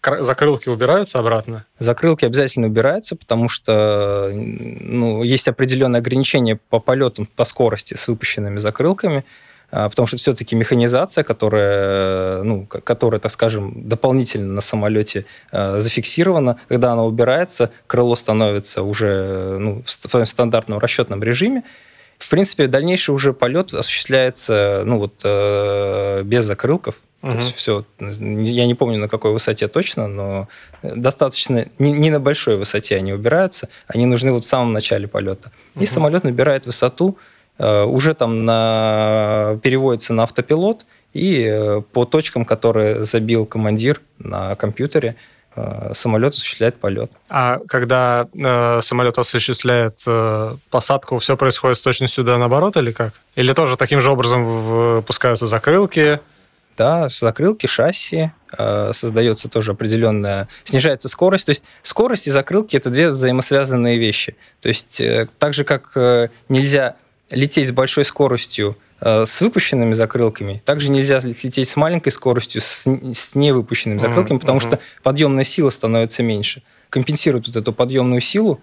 закрылки 0.00 0.68
убираются 0.68 1.18
обратно? 1.18 1.64
Закрылки 1.80 2.24
обязательно 2.24 2.68
убираются, 2.68 3.16
потому 3.16 3.48
что 3.48 4.30
ну, 4.32 5.24
есть 5.24 5.48
определенные 5.48 5.98
ограничения 5.98 6.58
по 6.68 6.78
полетам, 6.78 7.26
по 7.26 7.44
скорости 7.44 7.94
с 7.94 8.06
выпущенными 8.06 8.58
закрылками. 8.58 9.24
А, 9.70 9.88
потому 9.88 10.06
что 10.06 10.16
все-таки 10.16 10.56
механизация, 10.56 11.24
которая, 11.24 12.42
ну, 12.42 12.66
которая, 12.66 13.20
так 13.20 13.30
скажем, 13.30 13.88
дополнительно 13.88 14.52
на 14.54 14.60
самолете 14.60 15.26
э, 15.52 15.80
зафиксирована, 15.80 16.58
когда 16.68 16.92
она 16.92 17.04
убирается, 17.04 17.70
крыло 17.86 18.16
становится 18.16 18.82
уже 18.82 19.58
ну, 19.58 19.82
в 19.84 19.90
своем 19.90 20.26
стандартном 20.26 20.78
расчетном 20.78 21.22
режиме, 21.22 21.62
в 22.18 22.28
принципе, 22.28 22.66
дальнейший 22.66 23.14
уже 23.14 23.32
полет 23.32 23.72
осуществляется 23.72 24.82
ну, 24.84 24.98
вот, 24.98 25.14
э, 25.24 26.22
без 26.24 26.44
закрылков. 26.44 26.96
Угу. 27.22 27.32
То 27.32 27.38
есть 27.38 27.56
все, 27.56 27.84
я 27.98 28.66
не 28.66 28.74
помню 28.74 28.98
на 28.98 29.08
какой 29.08 29.32
высоте 29.32 29.68
точно, 29.68 30.08
но 30.08 30.48
достаточно 30.82 31.66
не, 31.78 31.92
не 31.92 32.10
на 32.10 32.18
большой 32.18 32.56
высоте 32.56 32.96
они 32.96 33.12
убираются, 33.12 33.68
они 33.86 34.06
нужны 34.06 34.32
вот 34.32 34.44
в 34.44 34.48
самом 34.48 34.72
начале 34.72 35.06
полета. 35.06 35.50
Угу. 35.74 35.84
И 35.84 35.86
самолет 35.86 36.24
набирает 36.24 36.66
высоту, 36.66 37.18
уже 37.62 38.14
там 38.14 38.44
на, 38.44 39.58
переводится 39.62 40.12
на 40.14 40.22
автопилот, 40.22 40.86
и 41.12 41.44
э, 41.44 41.82
по 41.92 42.04
точкам, 42.04 42.44
которые 42.44 43.04
забил 43.04 43.44
командир 43.46 44.00
на 44.18 44.54
компьютере, 44.54 45.16
э, 45.56 45.92
самолет 45.94 46.34
осуществляет 46.34 46.76
полет. 46.76 47.10
А 47.28 47.58
когда 47.66 48.28
э, 48.32 48.80
самолет 48.82 49.18
осуществляет 49.18 50.02
э, 50.06 50.54
посадку, 50.70 51.18
все 51.18 51.36
происходит 51.36 51.78
с 51.78 51.82
точностью 51.82 52.24
да 52.24 52.38
наоборот 52.38 52.76
или 52.76 52.92
как? 52.92 53.14
Или 53.34 53.52
тоже 53.52 53.76
таким 53.76 54.00
же 54.00 54.10
образом 54.10 54.44
выпускаются 54.44 55.46
закрылки? 55.46 56.20
Да, 56.76 57.08
закрылки, 57.10 57.66
шасси, 57.66 58.30
э, 58.56 58.92
создается 58.94 59.48
тоже 59.48 59.72
определенная... 59.72 60.48
Снижается 60.64 61.08
скорость. 61.08 61.46
То 61.46 61.50
есть 61.50 61.64
скорость 61.82 62.28
и 62.28 62.30
закрылки– 62.30 62.76
это 62.78 62.88
две 62.88 63.10
взаимосвязанные 63.10 63.98
вещи. 63.98 64.36
То 64.60 64.68
есть 64.68 65.00
э, 65.00 65.28
так 65.38 65.52
же, 65.52 65.64
как 65.64 65.90
э, 65.96 66.28
нельзя 66.48 66.94
лететь 67.30 67.68
с 67.68 67.72
большой 67.72 68.04
скоростью 68.04 68.76
э, 69.00 69.24
с 69.26 69.40
выпущенными 69.40 69.94
закрылками, 69.94 70.62
также 70.64 70.90
нельзя 70.90 71.20
лететь 71.20 71.68
с 71.68 71.76
маленькой 71.76 72.10
скоростью 72.10 72.60
с, 72.60 72.86
с 72.86 73.34
невыпущенными 73.34 73.98
закрылками, 73.98 74.38
mm-hmm. 74.38 74.40
потому 74.40 74.60
что 74.60 74.78
подъемная 75.02 75.44
сила 75.44 75.70
становится 75.70 76.22
меньше. 76.22 76.62
Компенсирует 76.88 77.46
вот 77.46 77.56
эту 77.56 77.72
подъемную 77.72 78.20
силу, 78.20 78.60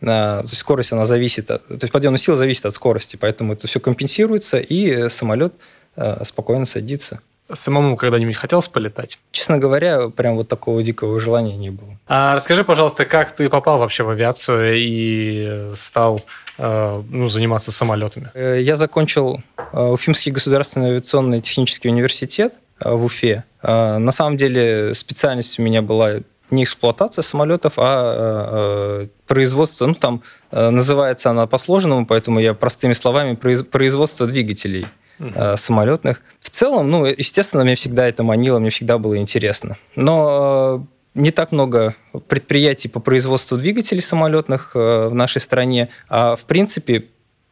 э, 0.00 0.04
то 0.06 0.42
есть 0.42 0.58
скорость 0.58 0.92
она 0.92 1.06
зависит 1.06 1.50
от, 1.50 1.66
то 1.66 1.78
есть 1.80 1.92
подъемная 1.92 2.18
сила 2.18 2.38
зависит 2.38 2.66
от 2.66 2.74
скорости, 2.74 3.16
поэтому 3.16 3.52
это 3.52 3.66
все 3.66 3.80
компенсируется 3.80 4.58
и 4.58 5.08
самолет 5.08 5.54
э, 5.96 6.24
спокойно 6.24 6.64
садится. 6.64 7.20
Самому 7.52 7.96
когда-нибудь 7.96 8.36
хотелось 8.36 8.68
полетать? 8.68 9.18
Честно 9.30 9.58
говоря, 9.58 10.08
прям 10.08 10.36
вот 10.36 10.48
такого 10.48 10.82
дикого 10.82 11.20
желания 11.20 11.56
не 11.56 11.70
было. 11.70 11.98
А 12.06 12.34
расскажи, 12.34 12.64
пожалуйста, 12.64 13.04
как 13.04 13.34
ты 13.34 13.48
попал 13.48 13.78
вообще 13.78 14.02
в 14.02 14.10
авиацию 14.10 14.74
и 14.74 15.72
стал 15.74 16.22
Э, 16.56 17.02
ну, 17.08 17.28
заниматься 17.28 17.72
самолетами? 17.72 18.28
Э, 18.34 18.60
я 18.60 18.76
закончил 18.76 19.42
э, 19.72 19.82
Уфимский 19.82 20.32
государственный 20.32 20.90
авиационный 20.90 21.40
технический 21.40 21.88
университет 21.88 22.54
в 22.80 23.04
Уфе. 23.04 23.44
На 23.62 24.10
самом 24.10 24.36
деле 24.36 24.94
специальность 24.94 25.58
у 25.58 25.62
меня 25.62 25.80
была 25.80 26.16
не 26.50 26.64
эксплуатация 26.64 27.22
самолетов, 27.22 27.74
а 27.76 29.06
производство, 29.26 29.86
ну 29.86 29.94
там 29.94 30.22
называется 30.50 31.30
она 31.30 31.46
по-сложному, 31.46 32.04
поэтому 32.04 32.40
я 32.40 32.52
простыми 32.52 32.92
словами 32.92 33.36
производство 33.36 34.26
двигателей 34.26 34.86
uh 35.18 35.56
самолетных. 35.56 36.22
В 36.40 36.50
целом, 36.50 36.90
ну, 36.90 37.06
естественно, 37.06 37.64
мне 37.64 37.74
всегда 37.74 38.08
это 38.08 38.22
манило, 38.22 38.58
мне 38.58 38.70
всегда 38.70 38.98
было 38.98 39.16
интересно. 39.16 39.76
Но 39.96 40.86
не 41.14 41.30
так 41.30 41.52
много 41.52 41.94
предприятий 42.28 42.88
по 42.88 43.00
производству 43.00 43.56
двигателей 43.56 44.02
самолетных 44.02 44.72
э, 44.74 45.08
в 45.08 45.14
нашей 45.14 45.40
стране, 45.40 45.88
а 46.08 46.36
в 46.36 46.44
принципе, 46.44 47.06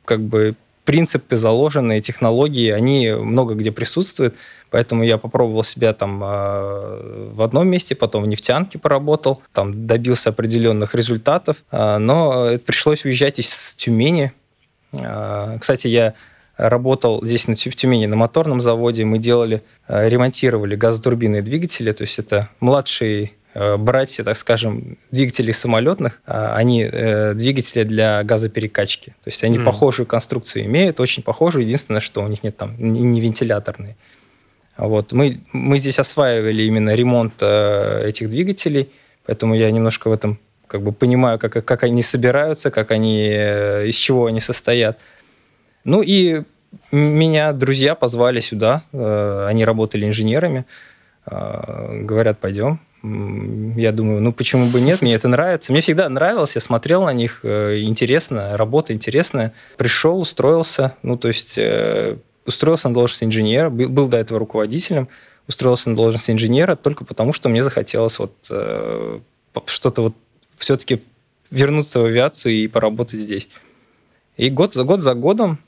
как 0.05 0.21
бы 0.21 0.57
принципы 0.85 1.37
заложенные, 1.37 2.01
технологии, 2.01 2.71
они 2.71 3.13
много 3.13 3.55
где 3.55 3.71
присутствуют. 3.71 4.35
Поэтому 4.71 5.05
я 5.05 5.17
попробовал 5.17 5.63
себя 5.63 5.93
там 5.93 6.23
э, 6.25 7.31
в 7.35 7.43
одном 7.43 7.69
месте, 7.69 7.95
потом 7.95 8.25
в 8.25 8.27
нефтянке 8.27 8.79
поработал, 8.79 9.43
там 9.53 9.87
добился 9.87 10.31
определенных 10.31 10.97
результатов, 10.97 11.59
э, 11.71 11.99
но 11.99 12.59
пришлось 12.67 13.05
уезжать 13.05 13.39
из 13.39 13.75
Тюмени. 13.75 14.33
Кстати, 15.61 15.89
я 15.89 16.13
работал 16.69 17.25
здесь 17.25 17.47
в 17.47 17.77
Тюмени 17.77 18.07
на 18.07 18.17
моторном 18.17 18.61
заводе, 18.61 19.05
мы 19.05 19.19
делали, 19.19 19.63
ремонтировали 19.89 20.77
газотурбинные 20.77 21.43
двигатели, 21.43 21.93
то 21.93 22.03
есть 22.03 22.19
это 22.19 22.49
младший 22.61 23.33
Э, 23.55 23.77
братья, 23.77 24.25
так 24.25 24.37
скажем, 24.37 24.97
двигателей 25.11 25.53
самолетных, 25.53 26.23
а, 26.25 26.57
они 26.57 26.89
э, 26.91 27.35
двигатели 27.35 27.85
для 27.85 28.23
газоперекачки. 28.25 29.11
То 29.23 29.29
есть 29.29 29.45
они 29.45 29.59
mm. 29.59 29.65
похожую 29.65 30.07
конструкцию 30.07 30.65
имеют, 30.65 31.01
очень 31.01 31.23
похожую. 31.23 31.65
Единственное, 31.65 32.01
что 32.01 32.23
у 32.23 32.29
них 32.29 32.43
нет 32.43 32.57
там 32.57 32.75
не 32.79 33.21
вентиляторные. 33.21 33.97
Вот. 34.79 35.13
Мы, 35.13 35.41
мы 35.53 35.77
здесь 35.77 35.99
осваивали 35.99 36.63
именно 36.63 36.95
ремонт 36.95 37.35
э, 37.43 38.09
этих 38.09 38.31
двигателей, 38.31 38.91
поэтому 39.27 39.55
я 39.55 39.71
немножко 39.71 40.09
в 40.09 40.13
этом 40.13 40.39
как 40.67 40.81
бы 40.81 40.93
понимаю, 40.93 41.39
как, 41.39 41.63
как 41.63 41.83
они 41.83 42.01
собираются, 42.01 42.71
как 42.71 42.91
они, 42.91 43.27
из 43.27 43.95
чего 43.97 44.27
они 44.27 44.41
состоят. 44.41 44.99
Ну 45.85 46.01
и 46.01 46.45
меня 46.91 47.53
друзья 47.53 47.95
позвали 47.95 48.41
сюда, 48.41 48.85
они 48.93 49.64
работали 49.64 50.07
инженерами, 50.07 50.64
говорят, 51.27 52.39
пойдем, 52.39 52.81
я 53.03 53.91
думаю, 53.91 54.20
ну 54.20 54.33
почему 54.33 54.68
бы 54.68 54.81
нет, 54.81 55.03
мне 55.03 55.14
это 55.14 55.27
нравится. 55.27 55.73
Мне 55.73 55.81
всегда 55.81 56.09
нравилось, 56.09 56.55
я 56.55 56.61
смотрел 56.61 57.05
на 57.05 57.12
них, 57.12 57.41
э, 57.43 57.81
интересно, 57.81 58.57
работа 58.57 58.93
интересная. 58.93 59.53
Пришел, 59.77 60.20
устроился, 60.20 60.95
ну 61.03 61.16
то 61.16 61.29
есть 61.29 61.59
э, 61.59 62.16
устроился 62.47 62.89
на 62.89 62.95
должность 62.95 63.25
инженера, 63.25 63.70
был, 63.70 64.09
до 64.09 64.18
этого 64.18 64.39
руководителем, 64.39 65.09
устроился 65.49 65.91
на 65.91 65.97
должность 65.97 66.31
инженера 66.31 66.77
только 66.77 67.05
потому, 67.05 67.33
что 67.33 67.49
мне 67.49 67.64
захотелось 67.64 68.20
вот 68.20 68.35
э, 68.51 69.18
что-то 69.66 70.03
вот 70.03 70.14
все-таки 70.57 71.03
вернуться 71.51 71.99
в 71.99 72.05
авиацию 72.05 72.55
и 72.55 72.68
поработать 72.68 73.20
здесь. 73.20 73.49
И 74.37 74.49
год 74.49 74.75
за 74.75 74.85
год 74.85 75.01
за 75.01 75.14
годом, 75.14 75.59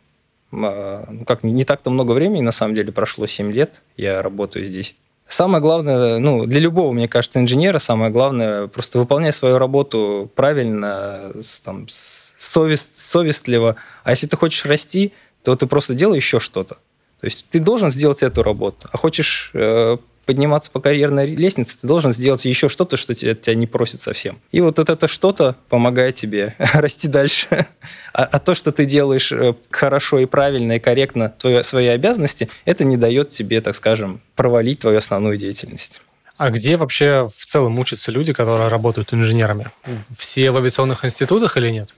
ну 0.61 1.25
как, 1.25 1.43
не 1.43 1.65
так-то 1.65 1.91
много 1.91 2.13
времени, 2.13 2.43
на 2.43 2.53
самом 2.53 2.75
деле 2.75 2.93
прошло 2.93 3.27
7 3.27 3.53
лет, 3.53 3.83
я 3.97 4.23
работаю 4.23 4.65
здесь. 4.65 4.97
Самое 5.27 5.63
главное, 5.63 6.19
ну, 6.19 6.47
для 6.47 6.61
любого, 6.61 6.93
мне 6.93 7.09
кажется, 7.09 7.41
инженера, 7.41 7.79
самое 7.79 8.11
главное, 8.11 8.67
просто 8.67 8.99
выполнять 8.99 9.35
свою 9.35 9.59
работу 9.59 10.31
правильно, 10.35 11.33
там, 11.65 11.87
совест, 11.89 12.99
совестливо. 12.99 13.77
А 14.05 14.11
если 14.11 14.27
ты 14.27 14.37
хочешь 14.37 14.65
расти, 14.67 15.13
то 15.43 15.57
ты 15.57 15.67
просто 15.67 15.95
делай 15.95 16.17
еще 16.17 16.41
что-то. 16.41 16.77
То 17.21 17.27
есть 17.27 17.47
ты 17.49 17.59
должен 17.59 17.91
сделать 17.91 18.23
эту 18.23 18.43
работу. 18.43 18.89
А 18.93 18.99
хочешь 18.99 19.51
э, 19.55 19.97
подниматься 20.25 20.71
по 20.71 20.81
карьерной 20.81 21.27
лестнице, 21.27 21.77
ты 21.81 21.87
должен 21.87 22.13
сделать 22.13 22.45
еще 22.45 22.69
что-то, 22.69 22.97
что 22.97 23.15
тебя, 23.15 23.35
тебя 23.35 23.55
не 23.55 23.67
просит 23.67 24.01
совсем. 24.01 24.39
И 24.53 24.61
вот 24.61 24.79
это 24.79 25.09
что-то 25.09 25.57
помогает 25.69 26.15
тебе 26.15 26.55
расти 26.59 27.09
дальше. 27.09 27.67
А, 28.13 28.25
а 28.25 28.39
то, 28.39 28.55
что 28.55 28.73
ты 28.73 28.85
делаешь 28.85 29.33
э, 29.33 29.55
хорошо 29.71 30.19
и 30.19 30.27
правильно 30.27 30.73
и 30.73 30.79
корректно 30.79 31.35
твои, 31.39 31.63
свои 31.63 31.89
обязанности, 31.89 32.49
это 32.65 32.85
не 32.85 32.97
дает 32.97 33.31
тебе, 33.31 33.61
так 33.61 33.75
скажем, 33.75 34.21
провалить 34.35 34.81
твою 34.81 34.99
основную 34.99 35.37
деятельность. 35.37 36.01
А 36.37 36.51
где 36.51 36.77
вообще 36.77 37.29
в 37.29 37.47
целом 37.47 37.79
учатся 37.79 38.11
люди, 38.11 38.33
которые 38.33 38.69
работают 38.69 39.15
инженерами? 39.15 39.69
Все 40.17 40.51
в 40.51 40.57
авиационных 40.57 41.05
институтах 41.05 41.57
или 41.57 41.71
нет? 41.71 41.95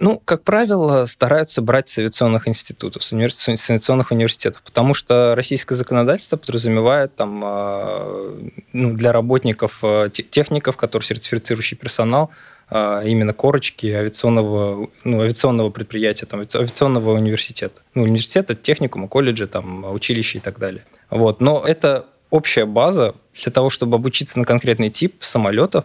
Ну, 0.00 0.20
как 0.24 0.42
правило, 0.42 1.04
стараются 1.06 1.60
брать 1.60 1.88
с 1.88 1.98
авиационных 1.98 2.48
институтов, 2.48 3.02
с, 3.02 3.12
универс... 3.12 3.36
с 3.36 3.70
авиационных 3.70 4.10
университетов, 4.10 4.62
потому 4.62 4.94
что 4.94 5.34
российское 5.36 5.74
законодательство 5.74 6.36
подразумевает 6.36 7.14
там, 7.14 7.42
а, 7.44 8.38
ну, 8.72 8.94
для 8.94 9.12
работников, 9.12 9.78
а, 9.82 10.08
техников, 10.08 10.76
которые 10.76 11.06
сертифицирующий 11.06 11.76
персонал, 11.76 12.30
а, 12.70 13.02
именно 13.02 13.34
корочки 13.34 13.86
авиационного, 13.86 14.88
ну, 15.04 15.20
авиационного 15.20 15.68
предприятия, 15.68 16.24
там, 16.24 16.40
авиационного 16.40 17.12
университета. 17.12 17.82
Ну, 17.94 18.04
университета, 18.04 18.54
техникума, 18.54 19.08
колледжа, 19.08 19.46
там, 19.46 19.84
училища 19.92 20.38
и 20.38 20.40
так 20.40 20.58
далее. 20.58 20.84
Вот. 21.10 21.42
Но 21.42 21.62
это 21.64 22.06
общая 22.30 22.64
база 22.64 23.14
для 23.34 23.52
того, 23.52 23.68
чтобы 23.68 23.96
обучиться 23.96 24.38
на 24.38 24.46
конкретный 24.46 24.88
тип 24.88 25.22
самолетов, 25.22 25.84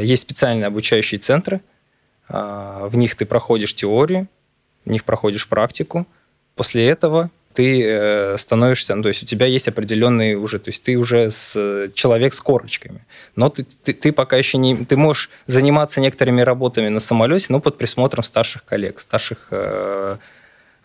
есть 0.00 0.22
специальные 0.22 0.68
обучающие 0.68 1.18
центры, 1.18 1.62
в 2.32 2.90
них 2.94 3.14
ты 3.14 3.26
проходишь 3.26 3.74
теорию, 3.74 4.26
в 4.84 4.90
них 4.90 5.04
проходишь 5.04 5.48
практику. 5.48 6.06
После 6.54 6.88
этого 6.88 7.30
ты 7.54 7.82
э, 7.84 8.38
становишься, 8.38 8.94
ну, 8.94 9.02
то 9.02 9.08
есть 9.08 9.22
у 9.22 9.26
тебя 9.26 9.46
есть 9.46 9.68
определенные 9.68 10.38
уже, 10.38 10.58
то 10.58 10.70
есть 10.70 10.82
ты 10.82 10.96
уже 10.96 11.30
с, 11.30 11.90
человек 11.94 12.32
с 12.32 12.40
корочками, 12.40 13.04
но 13.36 13.48
ты, 13.48 13.62
ты, 13.64 13.92
ты 13.92 14.12
пока 14.12 14.36
еще 14.36 14.58
не, 14.58 14.84
ты 14.84 14.96
можешь 14.96 15.28
заниматься 15.46 16.00
некоторыми 16.00 16.40
работами 16.40 16.88
на 16.88 17.00
самолете, 17.00 17.46
но 17.50 17.60
под 17.60 17.76
присмотром 17.76 18.24
старших 18.24 18.64
коллег, 18.64 19.00
старших 19.00 19.48
э, 19.50 20.16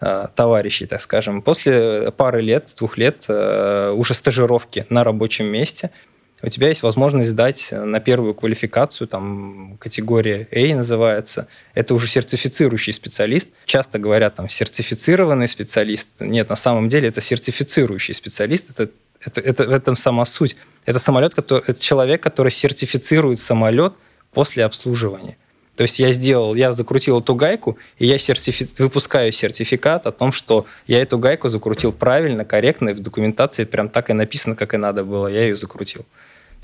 э, 0.02 0.28
товарищей, 0.36 0.86
так 0.88 1.02
скажем. 1.02 1.42
После 1.42 2.12
пары 2.12 2.42
лет, 2.42 2.74
двух 2.78 2.98
лет 2.98 3.26
э, 3.30 3.94
уже 3.96 4.14
стажировки 4.14 4.86
на 4.90 5.04
рабочем 5.04 5.46
месте– 5.46 5.92
у 6.42 6.50
тебя 6.50 6.68
есть 6.68 6.84
возможность 6.84 7.32
сдать 7.32 7.70
на 7.72 8.00
первую 8.00 8.36
квалификацию, 8.36 9.08
там 9.08 9.78
категория 9.80 10.48
A 10.52 10.76
называется. 10.76 11.48
Это 11.74 11.96
уже 11.96 12.08
сертифицирующий 12.08 12.94
специалист. 12.94 13.50
Часто 13.66 13.98
говорят 13.98 14.36
там 14.36 14.48
сертифицированный 14.48 15.48
специалист. 15.48 16.08
Нет, 16.20 16.50
на 16.50 16.56
самом 16.56 16.90
деле 16.90 17.10
это 17.10 17.22
сертифицирующий 17.22 18.14
специалист. 18.14 18.70
Это, 18.70 18.92
это, 19.20 19.42
это 19.42 19.66
в 19.66 19.72
этом 19.72 19.96
сама 19.96 20.26
суть. 20.26 20.56
Это 20.86 21.00
самолет, 21.00 21.34
который, 21.34 21.64
это 21.66 21.82
человек, 21.82 22.22
который 22.22 22.52
сертифицирует 22.52 23.40
самолет 23.40 23.94
после 24.32 24.64
обслуживания. 24.64 25.38
То 25.78 25.84
есть 25.84 26.00
я 26.00 26.12
сделал, 26.12 26.56
я 26.56 26.74
закрутил 26.74 27.20
эту 27.20 27.36
гайку, 27.36 27.78
и 28.00 28.08
я 28.08 28.18
сертифи... 28.18 28.68
выпускаю 28.80 29.32
сертификат 29.32 30.08
о 30.08 30.12
том, 30.12 30.32
что 30.32 30.66
я 30.88 31.02
эту 31.02 31.20
гайку 31.20 31.50
закрутил 31.50 31.92
правильно, 31.92 32.46
корректно, 32.46 32.90
и 32.90 32.94
в 32.94 33.00
документации 33.00 33.64
прям 33.64 33.88
так 33.90 34.10
и 34.10 34.14
написано, 34.14 34.56
как 34.56 34.74
и 34.74 34.78
надо 34.78 35.04
было, 35.04 35.28
я 35.28 35.44
ее 35.44 35.56
закрутил. 35.56 36.04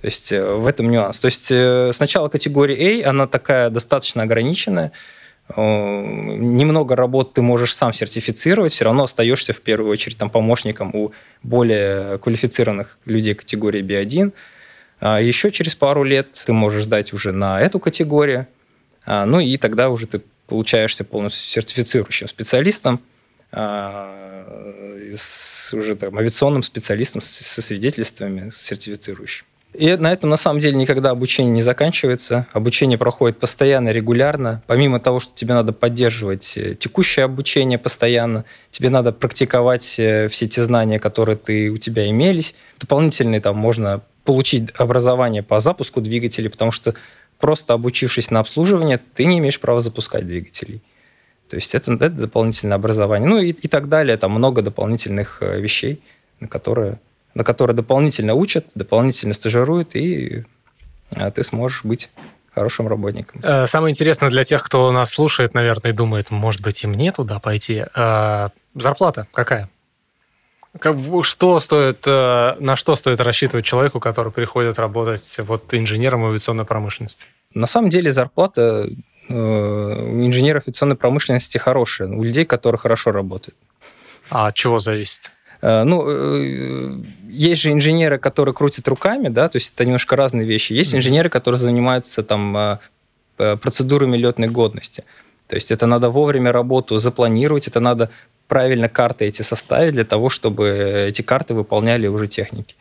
То 0.04 0.08
есть 0.08 0.34
э, 0.34 0.56
в 0.56 0.68
этом 0.68 0.92
нюанс. 0.92 1.18
То 1.18 1.28
есть 1.28 1.48
э, 1.50 1.92
сначала 1.94 2.28
категория 2.28 3.06
A, 3.06 3.10
она 3.10 3.26
такая 3.26 3.70
достаточно 3.70 4.24
ограниченная, 4.24 4.92
немного 5.56 6.98
работ 6.98 7.34
ты 7.34 7.42
можешь 7.42 7.74
сам 7.74 7.94
сертифицировать, 7.94 8.74
все 8.74 8.84
равно 8.84 9.04
остаешься 9.04 9.54
в 9.54 9.62
первую 9.62 9.92
очередь 9.92 10.18
там, 10.18 10.30
помощником 10.30 10.94
у 10.94 11.14
более 11.42 12.18
квалифицированных 12.18 12.98
людей 13.06 13.34
категории 13.34 13.82
B1. 13.82 14.34
А 15.00 15.22
еще 15.22 15.52
через 15.52 15.74
пару 15.74 16.04
лет 16.04 16.34
ты 16.46 16.52
можешь 16.52 16.84
сдать 16.84 17.14
уже 17.14 17.32
на 17.32 17.62
эту 17.62 17.80
категорию, 17.80 18.48
а, 19.06 19.26
ну 19.26 19.40
и 19.40 19.56
тогда 19.56 19.90
уже 19.90 20.08
ты 20.08 20.22
получаешься 20.48 21.06
полностью 21.06 21.46
сертифицирующим 21.46 22.28
специалистом, 22.28 23.00
а, 23.54 25.16
с 25.16 25.74
уже 25.74 25.96
там, 25.96 26.18
авиационным 26.18 26.64
специалистом 26.64 27.22
со 27.22 27.62
свидетельствами 27.62 28.52
сертифицирующим. 28.54 29.46
И 29.74 29.96
на 29.96 30.14
этом 30.14 30.30
на 30.30 30.38
самом 30.38 30.60
деле 30.60 30.76
никогда 30.76 31.10
обучение 31.10 31.52
не 31.52 31.62
заканчивается. 31.62 32.48
Обучение 32.54 32.98
проходит 32.98 33.40
постоянно, 33.40 33.90
регулярно. 33.90 34.62
Помимо 34.68 35.00
того, 35.00 35.20
что 35.20 35.32
тебе 35.34 35.56
надо 35.56 35.74
поддерживать 35.74 36.58
э, 36.58 36.76
текущее 36.76 37.26
обучение 37.26 37.80
постоянно, 37.80 38.46
тебе 38.70 38.90
надо 38.90 39.12
практиковать 39.12 39.96
э, 39.98 40.28
все 40.28 40.48
те 40.48 40.64
знания, 40.66 41.00
которые 41.00 41.38
ты, 41.38 41.70
у 41.70 41.78
тебя 41.78 42.08
имелись. 42.08 42.54
Дополнительные 42.80 43.42
там 43.42 43.58
можно 43.58 44.02
получить 44.26 44.70
образование 44.78 45.42
по 45.42 45.60
запуску 45.60 46.02
двигателей, 46.02 46.50
потому 46.50 46.72
что 46.72 46.94
просто 47.40 47.74
обучившись 47.74 48.32
на 48.32 48.40
обслуживание, 48.40 49.00
ты 49.16 49.26
не 49.26 49.40
имеешь 49.40 49.60
права 49.60 49.82
запускать 49.82 50.26
двигателей. 50.28 50.82
То 51.50 51.56
есть 51.58 51.76
это, 51.76 51.94
это 51.94 52.10
дополнительное 52.10 52.76
образование. 52.76 53.28
Ну 53.28 53.40
и, 53.40 53.50
и 53.50 53.68
так 53.68 53.90
далее. 53.90 54.18
Там 54.18 54.32
много 54.32 54.62
дополнительных 54.62 55.38
э, 55.42 55.60
вещей, 55.60 56.02
на 56.40 56.48
которые, 56.48 57.00
на 57.34 57.44
которые 57.44 57.76
дополнительно 57.76 58.34
учат, 58.34 58.66
дополнительно 58.76 59.34
стажируют, 59.34 59.96
и 59.96 60.46
а, 61.16 61.32
ты 61.32 61.44
сможешь 61.44 61.84
быть 61.84 62.10
хорошим 62.54 62.88
работником. 62.88 63.42
Э, 63.44 63.68
самое 63.68 63.92
интересное 63.92 64.30
для 64.30 64.44
тех, 64.44 64.64
кто 64.64 64.92
нас 64.92 65.12
слушает, 65.12 65.54
наверное, 65.54 65.92
и 65.92 65.96
думает, 65.96 66.32
может 66.32 66.62
быть, 66.62 66.84
и 66.84 66.88
мне 66.88 67.12
туда 67.12 67.40
пойти. 67.40 67.86
Э, 67.96 68.50
зарплата 68.76 69.28
какая? 69.34 69.70
Как, 70.80 70.98
что 71.24 71.60
стоит, 71.60 72.04
э, 72.08 72.56
на 72.60 72.76
что 72.76 72.96
стоит 72.96 73.22
рассчитывать 73.22 73.66
человеку, 73.66 74.00
который 74.00 74.32
приходит 74.32 74.80
работать 74.80 75.40
вот 75.40 75.74
инженером 75.74 76.26
авиационной 76.26 76.66
промышленности? 76.66 77.26
На 77.54 77.68
самом 77.68 77.90
деле 77.90 78.12
зарплата 78.12 78.88
у 79.30 79.34
инженеров 79.34 80.64
авиационной 80.68 80.96
промышленности 80.96 81.58
хорошая, 81.58 82.10
у 82.10 82.24
людей, 82.24 82.46
которые 82.46 82.80
хорошо 82.80 83.12
работают. 83.12 83.56
А 84.30 84.48
от 84.48 84.56
чего 84.56 84.80
зависит? 84.80 85.32
Э, 85.64 85.84
ну, 85.84 87.04
есть 87.30 87.62
же 87.62 87.72
инженеры, 87.72 88.20
которые 88.20 88.54
крутят 88.54 88.88
руками, 88.88 89.30
да, 89.30 89.50
то 89.50 89.58
есть 89.58 89.74
это 89.74 89.86
немножко 89.86 90.16
разные 90.16 90.46
вещи. 90.46 90.74
Есть 90.74 90.94
инженеры, 90.94 91.30
которые 91.30 91.60
занимаются 91.60 92.22
там 92.22 92.80
процедурами 93.38 94.18
летной 94.18 94.48
годности. 94.50 95.04
То 95.48 95.56
есть 95.56 95.72
это 95.72 95.88
надо 95.88 96.10
вовремя 96.10 96.52
работу 96.52 96.98
запланировать, 96.98 97.68
это 97.68 97.80
надо 97.80 98.10
правильно 98.48 98.90
карты 98.90 99.26
эти 99.26 99.42
составить 99.42 99.94
для 99.94 100.06
того, 100.06 100.30
чтобы 100.30 101.08
эти 101.10 101.22
карты 101.24 101.54
выполняли 101.54 102.08
уже 102.08 102.28
техники. 102.28 102.76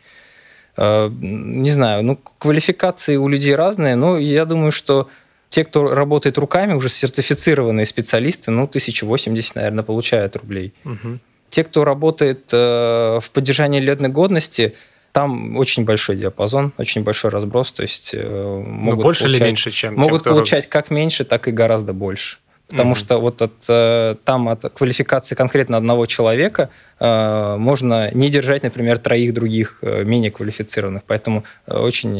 Э, 0.77 1.09
не 1.11 1.69
знаю, 1.69 2.03
ну, 2.03 2.19
квалификации 2.37 3.15
у 3.15 3.27
людей 3.27 3.55
разные, 3.55 3.95
но 3.95 4.17
я 4.17 4.45
думаю, 4.45 4.71
что 4.71 5.09
те, 5.49 5.63
кто 5.63 5.93
работает 5.93 6.37
руками, 6.37 6.73
уже 6.73 6.89
сертифицированные 6.89 7.85
специалисты, 7.85 8.51
ну, 8.51 8.63
1080, 8.63 9.55
наверное, 9.55 9.83
получают 9.83 10.35
рублей. 10.35 10.73
Угу. 10.83 11.19
Те, 11.53 11.63
кто 11.63 11.85
работает 11.85 12.49
э, 12.51 13.19
в 13.21 13.29
поддержании 13.31 13.79
летной 13.79 14.09
годности, 14.09 14.73
там 15.11 15.55
очень 15.55 15.85
большой 15.85 16.15
диапазон, 16.15 16.73
очень 16.79 17.03
большой 17.03 17.29
разброс, 17.29 17.71
то 17.71 17.83
есть 17.83 18.09
э, 18.15 18.63
могут 18.65 19.03
больше 19.03 19.21
получать, 19.25 19.39
или 19.39 19.47
меньше, 19.47 19.69
чем 19.69 19.95
могут 19.95 20.23
тем, 20.23 20.33
получать 20.33 20.67
как 20.67 20.89
меньше, 20.89 21.25
так 21.25 21.47
и 21.47 21.51
гораздо 21.51 21.93
больше. 21.93 22.37
Потому 22.69 22.93
mm-hmm. 22.93 22.97
что 22.97 23.19
вот 23.19 23.41
от, 23.43 23.53
э, 23.69 24.15
там 24.25 24.49
от 24.49 24.61
квалификации 24.73 25.35
конкретно 25.35 25.77
одного 25.77 26.07
человека 26.07 26.71
э, 26.99 27.55
можно 27.59 28.09
не 28.15 28.31
держать, 28.31 28.63
например, 28.63 28.97
троих 28.97 29.35
других 29.35 29.77
э, 29.83 30.03
менее 30.03 30.31
квалифицированных. 30.31 31.03
Поэтому 31.05 31.43
очень 31.67 32.17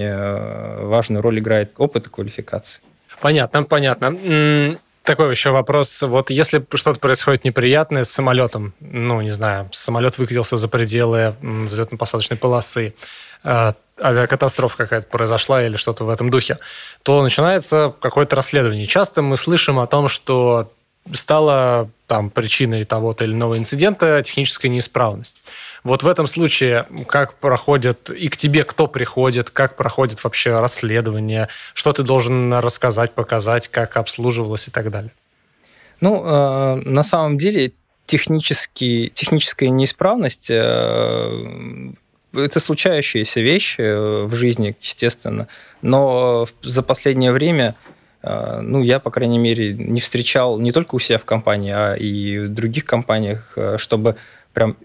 важную 0.85 1.23
роль 1.23 1.39
играет 1.39 1.73
опыт 1.77 2.05
и 2.05 2.09
квалификация. 2.11 2.81
Понятно, 3.19 3.63
понятно. 3.63 4.15
Такой 5.03 5.31
еще 5.31 5.51
вопрос. 5.51 6.01
Вот 6.01 6.29
если 6.29 6.65
что-то 6.75 6.99
происходит 6.99 7.43
неприятное 7.43 8.05
с 8.05 8.09
самолетом, 8.09 8.73
ну, 8.79 9.19
не 9.19 9.31
знаю, 9.31 9.67
самолет 9.73 10.17
выкатился 10.17 10.57
за 10.57 10.69
пределы 10.69 11.35
взлетно-посадочной 11.41 12.37
полосы, 12.37 12.93
авиакатастрофа 14.01 14.77
какая-то 14.77 15.07
произошла 15.09 15.61
или 15.61 15.75
что-то 15.75 16.05
в 16.05 16.09
этом 16.09 16.29
духе, 16.29 16.57
то 17.03 17.21
начинается 17.21 17.93
какое-то 17.99 18.37
расследование. 18.37 18.85
Часто 18.85 19.21
мы 19.21 19.35
слышим 19.35 19.77
о 19.79 19.87
том, 19.87 20.07
что 20.07 20.71
стала 21.11 21.89
там 22.07 22.29
причиной 22.29 22.85
того-то 22.85 23.25
или 23.25 23.33
иного 23.33 23.57
инцидента 23.57 24.21
техническая 24.23 24.71
неисправность. 24.71 25.43
Вот 25.83 26.03
в 26.03 26.07
этом 26.07 26.27
случае 26.27 26.87
как 27.07 27.35
проходит, 27.35 28.09
и 28.09 28.29
к 28.29 28.37
тебе 28.37 28.63
кто 28.63 28.87
приходит, 28.87 29.49
как 29.49 29.75
проходит 29.75 30.23
вообще 30.23 30.59
расследование, 30.59 31.49
что 31.73 31.91
ты 31.91 32.03
должен 32.03 32.53
рассказать, 32.53 33.13
показать, 33.13 33.67
как 33.67 33.97
обслуживалось 33.97 34.67
и 34.67 34.71
так 34.71 34.91
далее? 34.91 35.11
Ну, 35.99 36.23
э, 36.25 36.75
на 36.85 37.03
самом 37.03 37.37
деле 37.37 37.73
технически, 38.05 39.11
техническая 39.13 39.69
неисправность 39.69 40.49
э, 40.49 41.93
это 42.33 42.59
случающаяся 42.59 43.41
вещь 43.41 43.75
э, 43.77 44.23
в 44.25 44.33
жизни, 44.33 44.75
естественно. 44.81 45.47
Но 45.81 46.47
за 46.61 46.81
последнее 46.81 47.31
время, 47.31 47.75
ну, 48.23 48.81
я, 48.81 48.99
по 48.99 49.11
крайней 49.11 49.37
мере, 49.37 49.73
не 49.73 49.99
встречал 49.99 50.59
не 50.59 50.71
только 50.71 50.95
у 50.95 50.99
себя 50.99 51.17
в 51.17 51.25
компании, 51.25 51.73
а 51.75 51.93
и 51.95 52.39
в 52.39 52.49
других 52.53 52.85
компаниях, 52.85 53.53
э, 53.57 53.77
чтобы 53.77 54.15
прям 54.53 54.77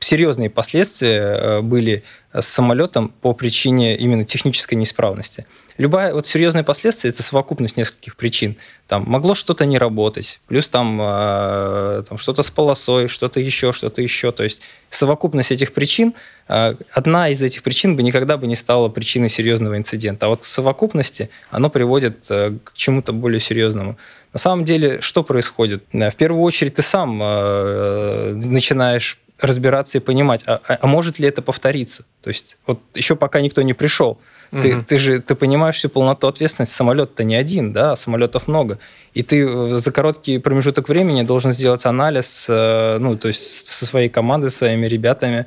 серьезные 0.00 0.50
последствия 0.50 1.60
были 1.60 2.02
с 2.32 2.46
самолетом 2.46 3.12
по 3.20 3.32
причине 3.34 3.96
именно 3.96 4.24
технической 4.24 4.78
неисправности. 4.78 5.46
Любая 5.78 6.12
вот 6.12 6.26
серьезные 6.26 6.62
последствия 6.62 7.10
это 7.10 7.22
совокупность 7.22 7.76
нескольких 7.76 8.14
причин. 8.16 8.56
Там 8.86 9.04
могло 9.06 9.34
что-то 9.34 9.64
не 9.64 9.78
работать, 9.78 10.38
плюс 10.46 10.68
там, 10.68 11.00
э, 11.00 12.04
там 12.06 12.18
что-то 12.18 12.42
с 12.42 12.50
полосой, 12.50 13.08
что-то 13.08 13.40
еще, 13.40 13.72
что-то 13.72 14.02
еще. 14.02 14.30
То 14.30 14.44
есть 14.44 14.60
совокупность 14.90 15.50
этих 15.50 15.72
причин, 15.72 16.14
э, 16.48 16.74
одна 16.92 17.30
из 17.30 17.40
этих 17.40 17.62
причин 17.62 17.96
бы 17.96 18.02
никогда 18.02 18.36
бы 18.36 18.46
не 18.46 18.56
стала 18.56 18.88
причиной 18.90 19.30
серьезного 19.30 19.76
инцидента. 19.76 20.26
А 20.26 20.28
вот 20.28 20.44
в 20.44 20.48
совокупности 20.48 21.30
оно 21.50 21.70
приводит 21.70 22.26
э, 22.30 22.58
к 22.62 22.74
чему-то 22.74 23.12
более 23.12 23.40
серьезному. 23.40 23.96
На 24.32 24.38
самом 24.38 24.64
деле, 24.64 25.00
что 25.00 25.24
происходит? 25.24 25.82
В 25.92 26.14
первую 26.16 26.42
очередь 26.42 26.74
ты 26.74 26.82
сам 26.82 27.20
э, 27.22 28.32
начинаешь 28.34 29.18
разбираться 29.40 29.98
и 29.98 30.00
понимать, 30.00 30.42
а, 30.46 30.60
а, 30.66 30.78
а 30.80 30.86
может 30.86 31.18
ли 31.18 31.28
это 31.28 31.42
повториться. 31.42 32.04
То 32.20 32.28
есть 32.28 32.56
вот 32.66 32.80
еще 32.94 33.16
пока 33.16 33.40
никто 33.40 33.62
не 33.62 33.74
пришел, 33.74 34.18
Угу. 34.52 34.62
Ты, 34.62 34.82
ты 34.82 34.98
же 34.98 35.20
ты 35.20 35.34
понимаешь 35.34 35.76
всю 35.76 35.88
полноту 35.88 36.26
ответственности. 36.26 36.74
Самолет-то 36.74 37.22
не 37.22 37.36
один, 37.36 37.72
да, 37.72 37.92
а 37.92 37.96
самолетов 37.96 38.48
много. 38.48 38.78
И 39.14 39.22
ты 39.22 39.46
э, 39.46 39.78
за 39.78 39.92
короткий 39.92 40.38
промежуток 40.38 40.88
времени 40.88 41.22
должен 41.22 41.52
сделать 41.52 41.86
анализ, 41.86 42.46
э, 42.48 42.98
ну, 42.98 43.16
то 43.16 43.28
есть 43.28 43.66
со 43.66 43.86
своей 43.86 44.08
командой, 44.08 44.50
своими 44.50 44.86
ребятами, 44.86 45.46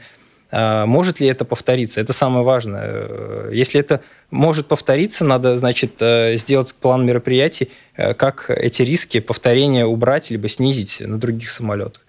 А, 0.55 0.85
может 0.85 1.19
ли 1.19 1.27
это 1.27 1.45
повториться? 1.45 1.99
Это 1.99 2.13
самое 2.13 2.45
важное. 2.45 3.49
Если 3.51 3.79
это 3.79 4.01
может 4.29 4.67
повториться, 4.67 5.25
надо, 5.25 5.57
значит, 5.57 5.93
э, 5.99 6.37
сделать 6.37 6.75
план 6.75 7.05
мероприятий, 7.05 7.69
э, 7.97 8.13
как 8.13 8.49
эти 8.49 8.83
риски 8.83 9.19
повторения 9.19 9.85
убрать 9.85 10.29
либо 10.31 10.47
снизить 10.47 11.01
на 11.01 11.17
других 11.17 11.49
самолетах. 11.49 12.05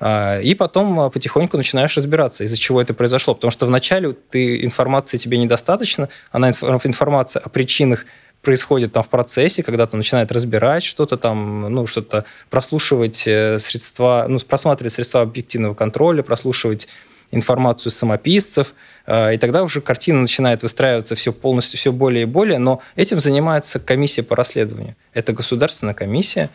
А, 0.00 0.40
и 0.40 0.54
потом 0.54 1.00
а, 1.00 1.10
потихоньку 1.10 1.56
начинаешь 1.56 1.96
разбираться, 1.96 2.44
из-за 2.44 2.56
чего 2.56 2.80
это 2.80 2.94
произошло. 2.94 3.34
Потому 3.34 3.50
что 3.50 3.66
вначале 3.66 4.12
ты, 4.12 4.64
информации 4.64 5.16
тебе 5.16 5.38
недостаточно, 5.38 6.08
она 6.30 6.50
информация 6.50 7.40
о 7.40 7.48
причинах 7.48 8.04
происходит 8.42 8.92
там 8.92 9.02
в 9.02 9.08
процессе, 9.08 9.62
когда 9.62 9.86
ты 9.86 9.96
начинает 9.96 10.30
разбирать 10.30 10.84
что-то 10.84 11.16
там, 11.16 11.62
ну, 11.72 11.86
что-то 11.86 12.24
прослушивать 12.50 13.24
э, 13.26 13.58
средства, 13.58 14.26
ну, 14.28 14.38
просматривать 14.38 14.92
средства 14.92 15.22
объективного 15.22 15.74
контроля, 15.74 16.22
прослушивать 16.22 16.88
информацию 17.30 17.92
самописцев, 17.92 18.74
а, 19.06 19.32
и 19.32 19.38
тогда 19.38 19.62
уже 19.62 19.80
картина 19.80 20.20
начинает 20.20 20.62
выстраиваться 20.62 21.14
все 21.14 21.32
полностью, 21.32 21.78
все 21.78 21.92
более 21.92 22.22
и 22.22 22.26
более, 22.26 22.58
но 22.58 22.80
этим 22.96 23.20
занимается 23.20 23.80
комиссия 23.80 24.22
по 24.22 24.36
расследованию. 24.36 24.96
Это 25.12 25.32
государственная 25.32 25.94
комиссия, 25.94 26.50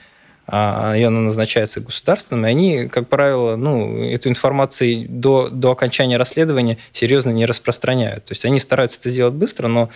а 0.45 0.93
ее 0.93 1.09
назначается 1.09 1.79
государственным, 1.79 2.45
и 2.45 2.49
они, 2.49 2.87
как 2.87 3.07
правило, 3.07 3.55
ну, 3.55 4.03
эту 4.03 4.29
информацию 4.29 5.05
до, 5.07 5.49
до 5.49 5.71
окончания 5.71 6.17
расследования 6.17 6.77
серьезно 6.91 7.29
не 7.29 7.45
распространяют. 7.45 8.25
То 8.25 8.33
есть 8.33 8.43
они 8.43 8.59
стараются 8.59 8.99
это 8.99 9.11
делать 9.11 9.33
быстро, 9.33 9.67
но 9.67 9.89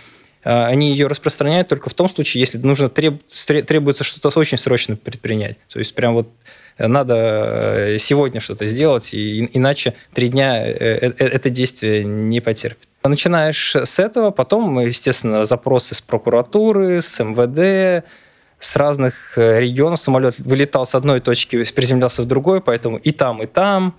а, 0.44 0.66
они 0.66 0.90
ее 0.90 1.06
распространяют 1.06 1.68
только 1.68 1.90
в 1.90 1.94
том 1.94 2.08
случае, 2.08 2.40
если 2.40 2.58
нужно 2.58 2.88
треб, 2.88 3.22
требуется 3.66 4.04
что-то 4.04 4.36
очень 4.38 4.56
срочно 4.56 4.96
предпринять. 4.96 5.58
То 5.68 5.78
есть 5.78 5.94
прям 5.94 6.14
вот 6.14 6.28
надо 6.78 7.14
э, 7.16 7.98
сегодня 7.98 8.40
что-то 8.40 8.66
сделать, 8.66 9.12
и, 9.12 9.50
иначе 9.52 9.94
три 10.14 10.28
дня 10.28 10.66
э, 10.66 10.72
э, 10.74 11.12
это 11.18 11.50
действие 11.50 12.04
не 12.04 12.40
потерпит. 12.40 12.88
Начинаешь 13.04 13.74
с 13.74 13.98
этого, 13.98 14.30
потом, 14.30 14.78
естественно, 14.80 15.44
запросы 15.44 15.94
с 15.94 16.00
прокуратуры, 16.00 17.00
с 17.02 17.22
МВД, 17.22 18.04
с 18.60 18.76
разных 18.76 19.14
регионов 19.36 20.00
самолет 20.00 20.38
вылетал 20.38 20.86
с 20.86 20.94
одной 20.94 21.20
точки, 21.20 21.62
приземлялся 21.72 22.22
в 22.22 22.26
другой, 22.26 22.60
поэтому 22.60 22.96
и 22.96 23.12
там, 23.12 23.42
и 23.42 23.46
там, 23.46 23.94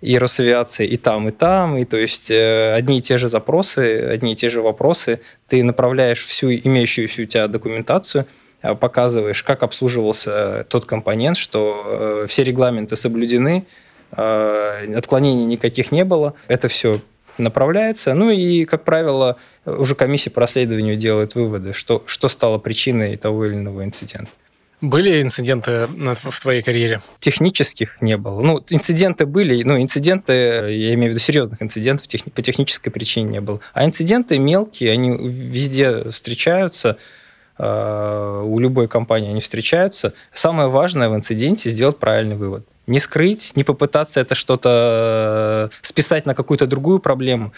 и 0.00 0.18
Росавиация, 0.18 0.86
и 0.86 0.96
там, 0.96 1.28
и 1.28 1.32
там, 1.32 1.76
и 1.76 1.84
то 1.84 1.96
есть 1.96 2.30
одни 2.30 2.98
и 2.98 3.00
те 3.00 3.18
же 3.18 3.28
запросы, 3.28 4.00
одни 4.12 4.32
и 4.32 4.36
те 4.36 4.48
же 4.48 4.62
вопросы, 4.62 5.20
ты 5.48 5.64
направляешь 5.64 6.24
всю 6.24 6.52
имеющуюся 6.52 7.22
у 7.22 7.24
тебя 7.24 7.48
документацию– 7.48 8.26
Э, 8.66 8.74
показываешь, 8.74 9.42
как 9.42 9.62
обслуживался 9.62 10.66
тот 10.68 10.84
компонент, 10.86 11.36
что 11.36 11.82
э, 11.86 12.26
все 12.28 12.44
регламенты 12.44 12.96
соблюдены, 12.96 13.66
э, 14.12 14.94
отклонений 14.96 15.44
никаких 15.44 15.92
не 15.92 16.04
было. 16.04 16.34
Это 16.48 16.68
все 16.68 17.00
направляется. 17.38 18.14
Ну 18.14 18.30
и, 18.30 18.64
как 18.64 18.84
правило, 18.84 19.36
уже 19.66 19.94
комиссия 19.94 20.30
по 20.30 20.40
расследованию 20.40 20.96
делает 20.96 21.34
выводы, 21.34 21.72
что, 21.72 22.02
что 22.06 22.28
стало 22.28 22.58
причиной 22.58 23.16
того 23.16 23.46
или 23.46 23.54
иного 23.54 23.84
инцидента. 23.84 24.30
Были 24.82 25.22
инциденты 25.22 25.86
в 25.86 26.40
твоей 26.40 26.62
карьере? 26.62 27.00
Технических 27.18 28.00
не 28.02 28.18
было. 28.18 28.42
Ну, 28.42 28.62
инциденты 28.68 29.24
были, 29.24 29.62
ну, 29.62 29.80
инциденты, 29.80 30.32
я 30.32 30.94
имею 30.94 31.12
в 31.12 31.14
виду 31.14 31.18
серьезных 31.18 31.62
инцидентов 31.62 32.06
по 32.34 32.42
технической 32.42 32.92
причине 32.92 33.30
не 33.30 33.40
было. 33.40 33.60
А 33.72 33.86
инциденты 33.86 34.38
мелкие, 34.38 34.92
они 34.92 35.10
везде 35.16 36.10
встречаются. 36.10 36.98
Э, 37.58 38.42
у 38.44 38.58
любой 38.58 38.86
компании 38.86 39.30
они 39.30 39.40
встречаются. 39.40 40.12
Самое 40.34 40.68
важное 40.68 41.08
в 41.08 41.16
инциденте 41.16 41.70
сделать 41.70 41.96
правильный 41.96 42.36
вывод. 42.36 42.66
Не 42.86 43.00
скрыть, 43.00 43.52
не 43.56 43.64
попытаться 43.64 44.20
это 44.20 44.34
что-то 44.34 45.70
э, 45.72 45.76
списать 45.80 46.26
на 46.26 46.34
какую-то 46.34 46.66
другую 46.66 46.98
проблему. 46.98 47.52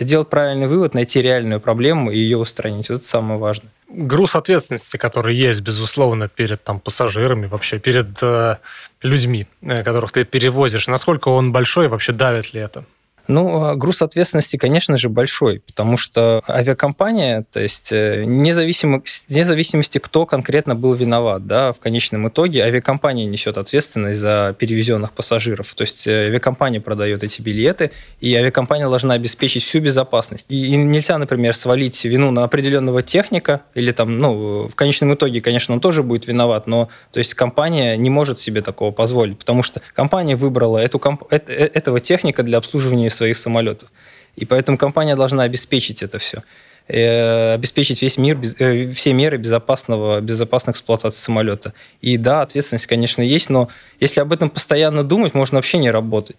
Сделать 0.00 0.28
правильный 0.28 0.66
вывод, 0.66 0.94
найти 0.94 1.22
реальную 1.22 1.60
проблему 1.60 2.10
и 2.10 2.18
ее 2.18 2.36
устранить. 2.38 2.88
Вот 2.88 2.96
это 2.96 3.06
самое 3.06 3.38
важное. 3.38 3.70
Груз 3.88 4.34
ответственности, 4.34 4.96
который 4.96 5.36
есть, 5.36 5.60
безусловно, 5.60 6.28
перед 6.28 6.64
там, 6.64 6.80
пассажирами, 6.80 7.46
вообще 7.46 7.78
перед 7.78 8.20
э, 8.20 8.56
людьми, 9.02 9.46
э, 9.62 9.84
которых 9.84 10.10
ты 10.10 10.24
перевозишь, 10.24 10.88
насколько 10.88 11.28
он 11.28 11.52
большой, 11.52 11.86
вообще 11.86 12.12
давит 12.12 12.52
ли 12.54 12.60
это? 12.60 12.84
Ну, 13.26 13.64
а 13.64 13.74
груз 13.74 14.02
ответственности, 14.02 14.56
конечно 14.56 14.96
же, 14.96 15.08
большой, 15.08 15.60
потому 15.60 15.96
что 15.96 16.42
авиакомпания, 16.48 17.44
то 17.50 17.60
есть 17.60 17.90
э, 17.90 18.24
независимо, 18.24 19.02
вне 19.28 19.44
зависимости, 19.44 19.98
кто 19.98 20.26
конкретно 20.26 20.74
был 20.74 20.94
виноват, 20.94 21.46
да, 21.46 21.72
в 21.72 21.80
конечном 21.80 22.28
итоге 22.28 22.62
авиакомпания 22.62 23.26
несет 23.26 23.56
ответственность 23.56 24.20
за 24.20 24.54
перевезенных 24.58 25.12
пассажиров. 25.12 25.74
То 25.74 25.82
есть 25.82 26.06
э, 26.06 26.26
авиакомпания 26.28 26.80
продает 26.80 27.22
эти 27.22 27.40
билеты, 27.40 27.92
и 28.20 28.34
авиакомпания 28.34 28.88
должна 28.88 29.14
обеспечить 29.14 29.64
всю 29.64 29.80
безопасность. 29.80 30.46
И 30.50 30.76
нельзя, 30.76 31.16
например, 31.16 31.54
свалить 31.54 32.04
вину 32.04 32.30
на 32.30 32.44
определенного 32.44 33.02
техника, 33.02 33.62
или 33.74 33.90
там, 33.90 34.18
ну, 34.18 34.68
в 34.68 34.74
конечном 34.74 35.14
итоге, 35.14 35.40
конечно, 35.40 35.74
он 35.74 35.80
тоже 35.80 36.02
будет 36.02 36.26
виноват, 36.26 36.66
но 36.66 36.88
то 37.10 37.18
есть 37.18 37.34
компания 37.34 37.96
не 37.96 38.10
может 38.10 38.38
себе 38.38 38.60
такого 38.60 38.90
позволить, 38.90 39.38
потому 39.38 39.62
что 39.62 39.80
компания 39.94 40.36
выбрала 40.36 40.78
эту, 40.78 41.00
э, 41.30 41.36
этого 41.36 42.00
техника 42.00 42.42
для 42.42 42.58
обслуживания 42.58 43.10
своих 43.14 43.36
самолетов. 43.36 43.90
И 44.36 44.44
поэтому 44.44 44.78
компания 44.78 45.16
должна 45.16 45.44
обеспечить 45.44 46.02
это 46.02 46.18
все 46.18 46.42
э, 46.88 47.54
обеспечить 47.54 48.02
весь 48.02 48.18
мир, 48.18 48.38
э, 48.58 48.92
все 48.92 49.12
меры 49.12 49.36
безопасного, 49.36 50.20
безопасной 50.20 50.72
эксплуатации 50.72 51.20
самолета. 51.20 51.72
И 52.00 52.16
да, 52.16 52.42
ответственность, 52.42 52.86
конечно, 52.86 53.22
есть, 53.22 53.50
но 53.50 53.68
если 54.00 54.20
об 54.20 54.32
этом 54.32 54.50
постоянно 54.50 55.02
думать, 55.02 55.34
можно 55.34 55.58
вообще 55.58 55.78
не 55.78 55.90
работать. 55.90 56.36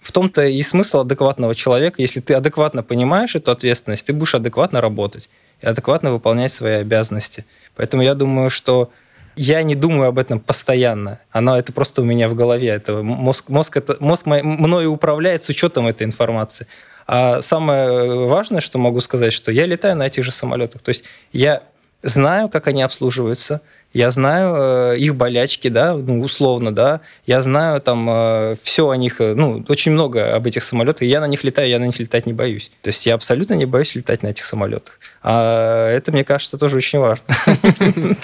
В 0.00 0.12
том-то 0.12 0.46
и 0.46 0.62
смысл 0.62 1.00
адекватного 1.00 1.54
человека. 1.54 2.00
Если 2.00 2.20
ты 2.20 2.34
адекватно 2.34 2.82
понимаешь 2.82 3.34
эту 3.34 3.50
ответственность, 3.50 4.06
ты 4.06 4.12
будешь 4.12 4.34
адекватно 4.34 4.80
работать 4.80 5.28
и 5.60 5.66
адекватно 5.66 6.12
выполнять 6.12 6.52
свои 6.52 6.74
обязанности. 6.74 7.44
Поэтому 7.74 8.02
я 8.02 8.14
думаю, 8.14 8.48
что 8.48 8.90
я 9.38 9.62
не 9.62 9.74
думаю 9.74 10.08
об 10.08 10.18
этом 10.18 10.40
постоянно. 10.40 11.20
Оно 11.30 11.56
это 11.56 11.72
просто 11.72 12.02
у 12.02 12.04
меня 12.04 12.28
в 12.28 12.34
голове. 12.34 12.68
Это 12.68 13.02
мозг, 13.02 13.48
мозг, 13.48 13.76
это, 13.76 13.96
мозг 14.00 14.26
мой, 14.26 14.42
мною 14.42 14.92
управляет 14.92 15.44
с 15.44 15.48
учетом 15.48 15.86
этой 15.86 16.06
информации. 16.06 16.66
А 17.06 17.40
самое 17.40 18.26
важное, 18.26 18.60
что 18.60 18.78
могу 18.78 19.00
сказать, 19.00 19.32
что 19.32 19.52
я 19.52 19.64
летаю 19.64 19.96
на 19.96 20.06
этих 20.06 20.24
же 20.24 20.32
самолетах. 20.32 20.82
То 20.82 20.90
есть 20.90 21.04
я 21.32 21.62
знаю, 22.02 22.48
как 22.48 22.66
они 22.66 22.82
обслуживаются, 22.82 23.60
я 23.94 24.10
знаю 24.10 24.92
э, 24.92 24.98
их 24.98 25.14
болячки, 25.14 25.68
да, 25.68 25.94
ну, 25.94 26.20
условно, 26.20 26.74
да, 26.74 27.00
я 27.26 27.40
знаю 27.40 27.80
там 27.80 28.08
э, 28.10 28.56
все 28.62 28.90
о 28.90 28.96
них, 28.96 29.20
э, 29.20 29.34
ну, 29.34 29.64
очень 29.68 29.92
много 29.92 30.34
об 30.34 30.46
этих 30.46 30.62
самолетах, 30.62 31.02
я 31.02 31.20
на 31.20 31.26
них 31.26 31.42
летаю, 31.42 31.70
я 31.70 31.78
на 31.78 31.84
них 31.84 31.98
летать 31.98 32.26
не 32.26 32.34
боюсь. 32.34 32.70
То 32.82 32.88
есть 32.88 33.06
я 33.06 33.14
абсолютно 33.14 33.54
не 33.54 33.64
боюсь 33.64 33.94
летать 33.94 34.22
на 34.22 34.28
этих 34.28 34.44
самолетах. 34.44 35.00
А 35.22 35.90
это, 35.90 36.12
мне 36.12 36.22
кажется, 36.22 36.58
тоже 36.58 36.76
очень 36.76 36.98
важно. 36.98 37.24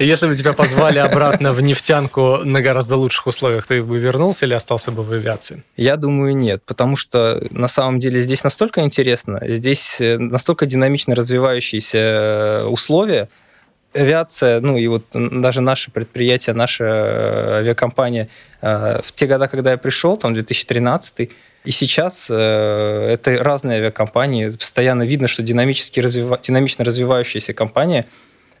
Если 0.00 0.26
бы 0.26 0.34
тебя 0.34 0.52
позвали 0.52 0.98
обратно 0.98 1.52
в 1.52 1.60
нефтянку 1.62 2.38
на 2.44 2.60
гораздо 2.60 2.96
лучших 2.96 3.28
условиях, 3.28 3.66
ты 3.66 3.82
бы 3.82 3.98
вернулся 3.98 4.46
или 4.46 4.54
остался 4.54 4.90
бы 4.90 5.04
в 5.04 5.12
авиации? 5.12 5.62
Я 5.76 5.96
думаю, 5.96 6.36
нет, 6.36 6.62
потому 6.66 6.96
что 6.96 7.46
на 7.50 7.68
самом 7.68 8.00
деле 8.00 8.22
здесь 8.22 8.42
настолько 8.42 8.80
интересно, 8.80 9.40
здесь 9.46 9.96
настолько 10.00 10.66
динамично 10.66 11.14
развивающиеся 11.14 12.64
условия, 12.68 13.28
авиация, 13.94 14.60
ну 14.60 14.76
и 14.76 14.86
вот 14.86 15.04
даже 15.12 15.60
наше 15.60 15.90
предприятие, 15.90 16.54
наша 16.54 16.84
э, 16.84 17.50
авиакомпания 17.58 18.28
э, 18.60 19.00
в 19.02 19.12
те 19.12 19.26
годы, 19.26 19.48
когда 19.48 19.72
я 19.72 19.78
пришел, 19.78 20.16
там 20.16 20.34
2013 20.34 21.30
и 21.64 21.70
сейчас 21.70 22.28
э, 22.30 22.34
это 22.34 23.42
разные 23.42 23.78
авиакомпании, 23.78 24.50
постоянно 24.50 25.04
видно, 25.04 25.28
что 25.28 25.42
динамически 25.42 26.00
развива... 26.00 26.38
динамично 26.42 26.84
развивающаяся 26.84 27.54
компания, 27.54 28.06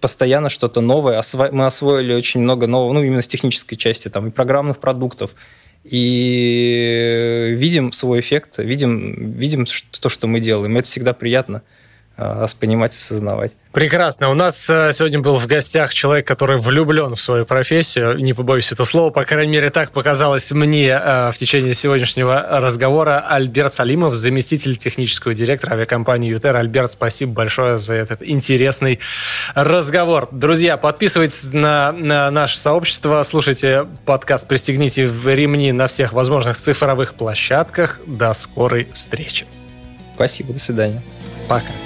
постоянно 0.00 0.48
что-то 0.48 0.80
новое. 0.80 1.22
Мы 1.52 1.66
освоили 1.66 2.14
очень 2.14 2.40
много 2.40 2.66
нового, 2.66 2.94
ну, 2.94 3.02
именно 3.02 3.20
с 3.20 3.28
технической 3.28 3.76
части, 3.76 4.08
там, 4.08 4.28
и 4.28 4.30
программных 4.30 4.78
продуктов, 4.78 5.34
и 5.84 7.54
видим 7.58 7.92
свой 7.92 8.20
эффект, 8.20 8.56
видим, 8.56 9.32
видим 9.32 9.66
то, 10.00 10.08
что 10.08 10.26
мы 10.26 10.40
делаем. 10.40 10.78
Это 10.78 10.88
всегда 10.88 11.12
приятно 11.12 11.62
нас 12.16 12.54
понимать 12.54 12.94
и 12.94 12.98
осознавать. 12.98 13.52
Прекрасно. 13.72 14.30
У 14.30 14.34
нас 14.34 14.70
э, 14.70 14.92
сегодня 14.92 15.18
был 15.18 15.34
в 15.34 15.48
гостях 15.48 15.92
человек, 15.92 16.24
который 16.28 16.58
влюблен 16.58 17.16
в 17.16 17.20
свою 17.20 17.44
профессию. 17.44 18.16
Не 18.18 18.32
побоюсь 18.32 18.70
этого 18.70 18.86
слова. 18.86 19.10
По 19.10 19.24
крайней 19.24 19.52
мере, 19.52 19.70
так 19.70 19.90
показалось 19.90 20.52
мне 20.52 20.90
э, 20.90 21.32
в 21.32 21.36
течение 21.36 21.74
сегодняшнего 21.74 22.40
разговора. 22.60 23.24
Альберт 23.28 23.74
Салимов, 23.74 24.14
заместитель 24.14 24.76
технического 24.76 25.34
директора 25.34 25.72
авиакомпании 25.72 26.30
«Ютер». 26.30 26.54
Альберт, 26.54 26.92
спасибо 26.92 27.32
большое 27.32 27.78
за 27.78 27.94
этот 27.94 28.22
интересный 28.22 29.00
разговор. 29.56 30.28
Друзья, 30.30 30.76
подписывайтесь 30.76 31.52
на, 31.52 31.90
на 31.90 32.30
наше 32.30 32.56
сообщество, 32.58 33.24
слушайте 33.24 33.86
подкаст 34.04 34.46
«Пристегните 34.46 35.08
в 35.08 35.26
ремни» 35.34 35.72
на 35.72 35.88
всех 35.88 36.12
возможных 36.12 36.56
цифровых 36.56 37.14
площадках. 37.14 38.00
До 38.06 38.32
скорой 38.34 38.86
встречи. 38.92 39.46
Спасибо, 40.14 40.52
до 40.52 40.60
свидания. 40.60 41.02
Пока. 41.48 41.83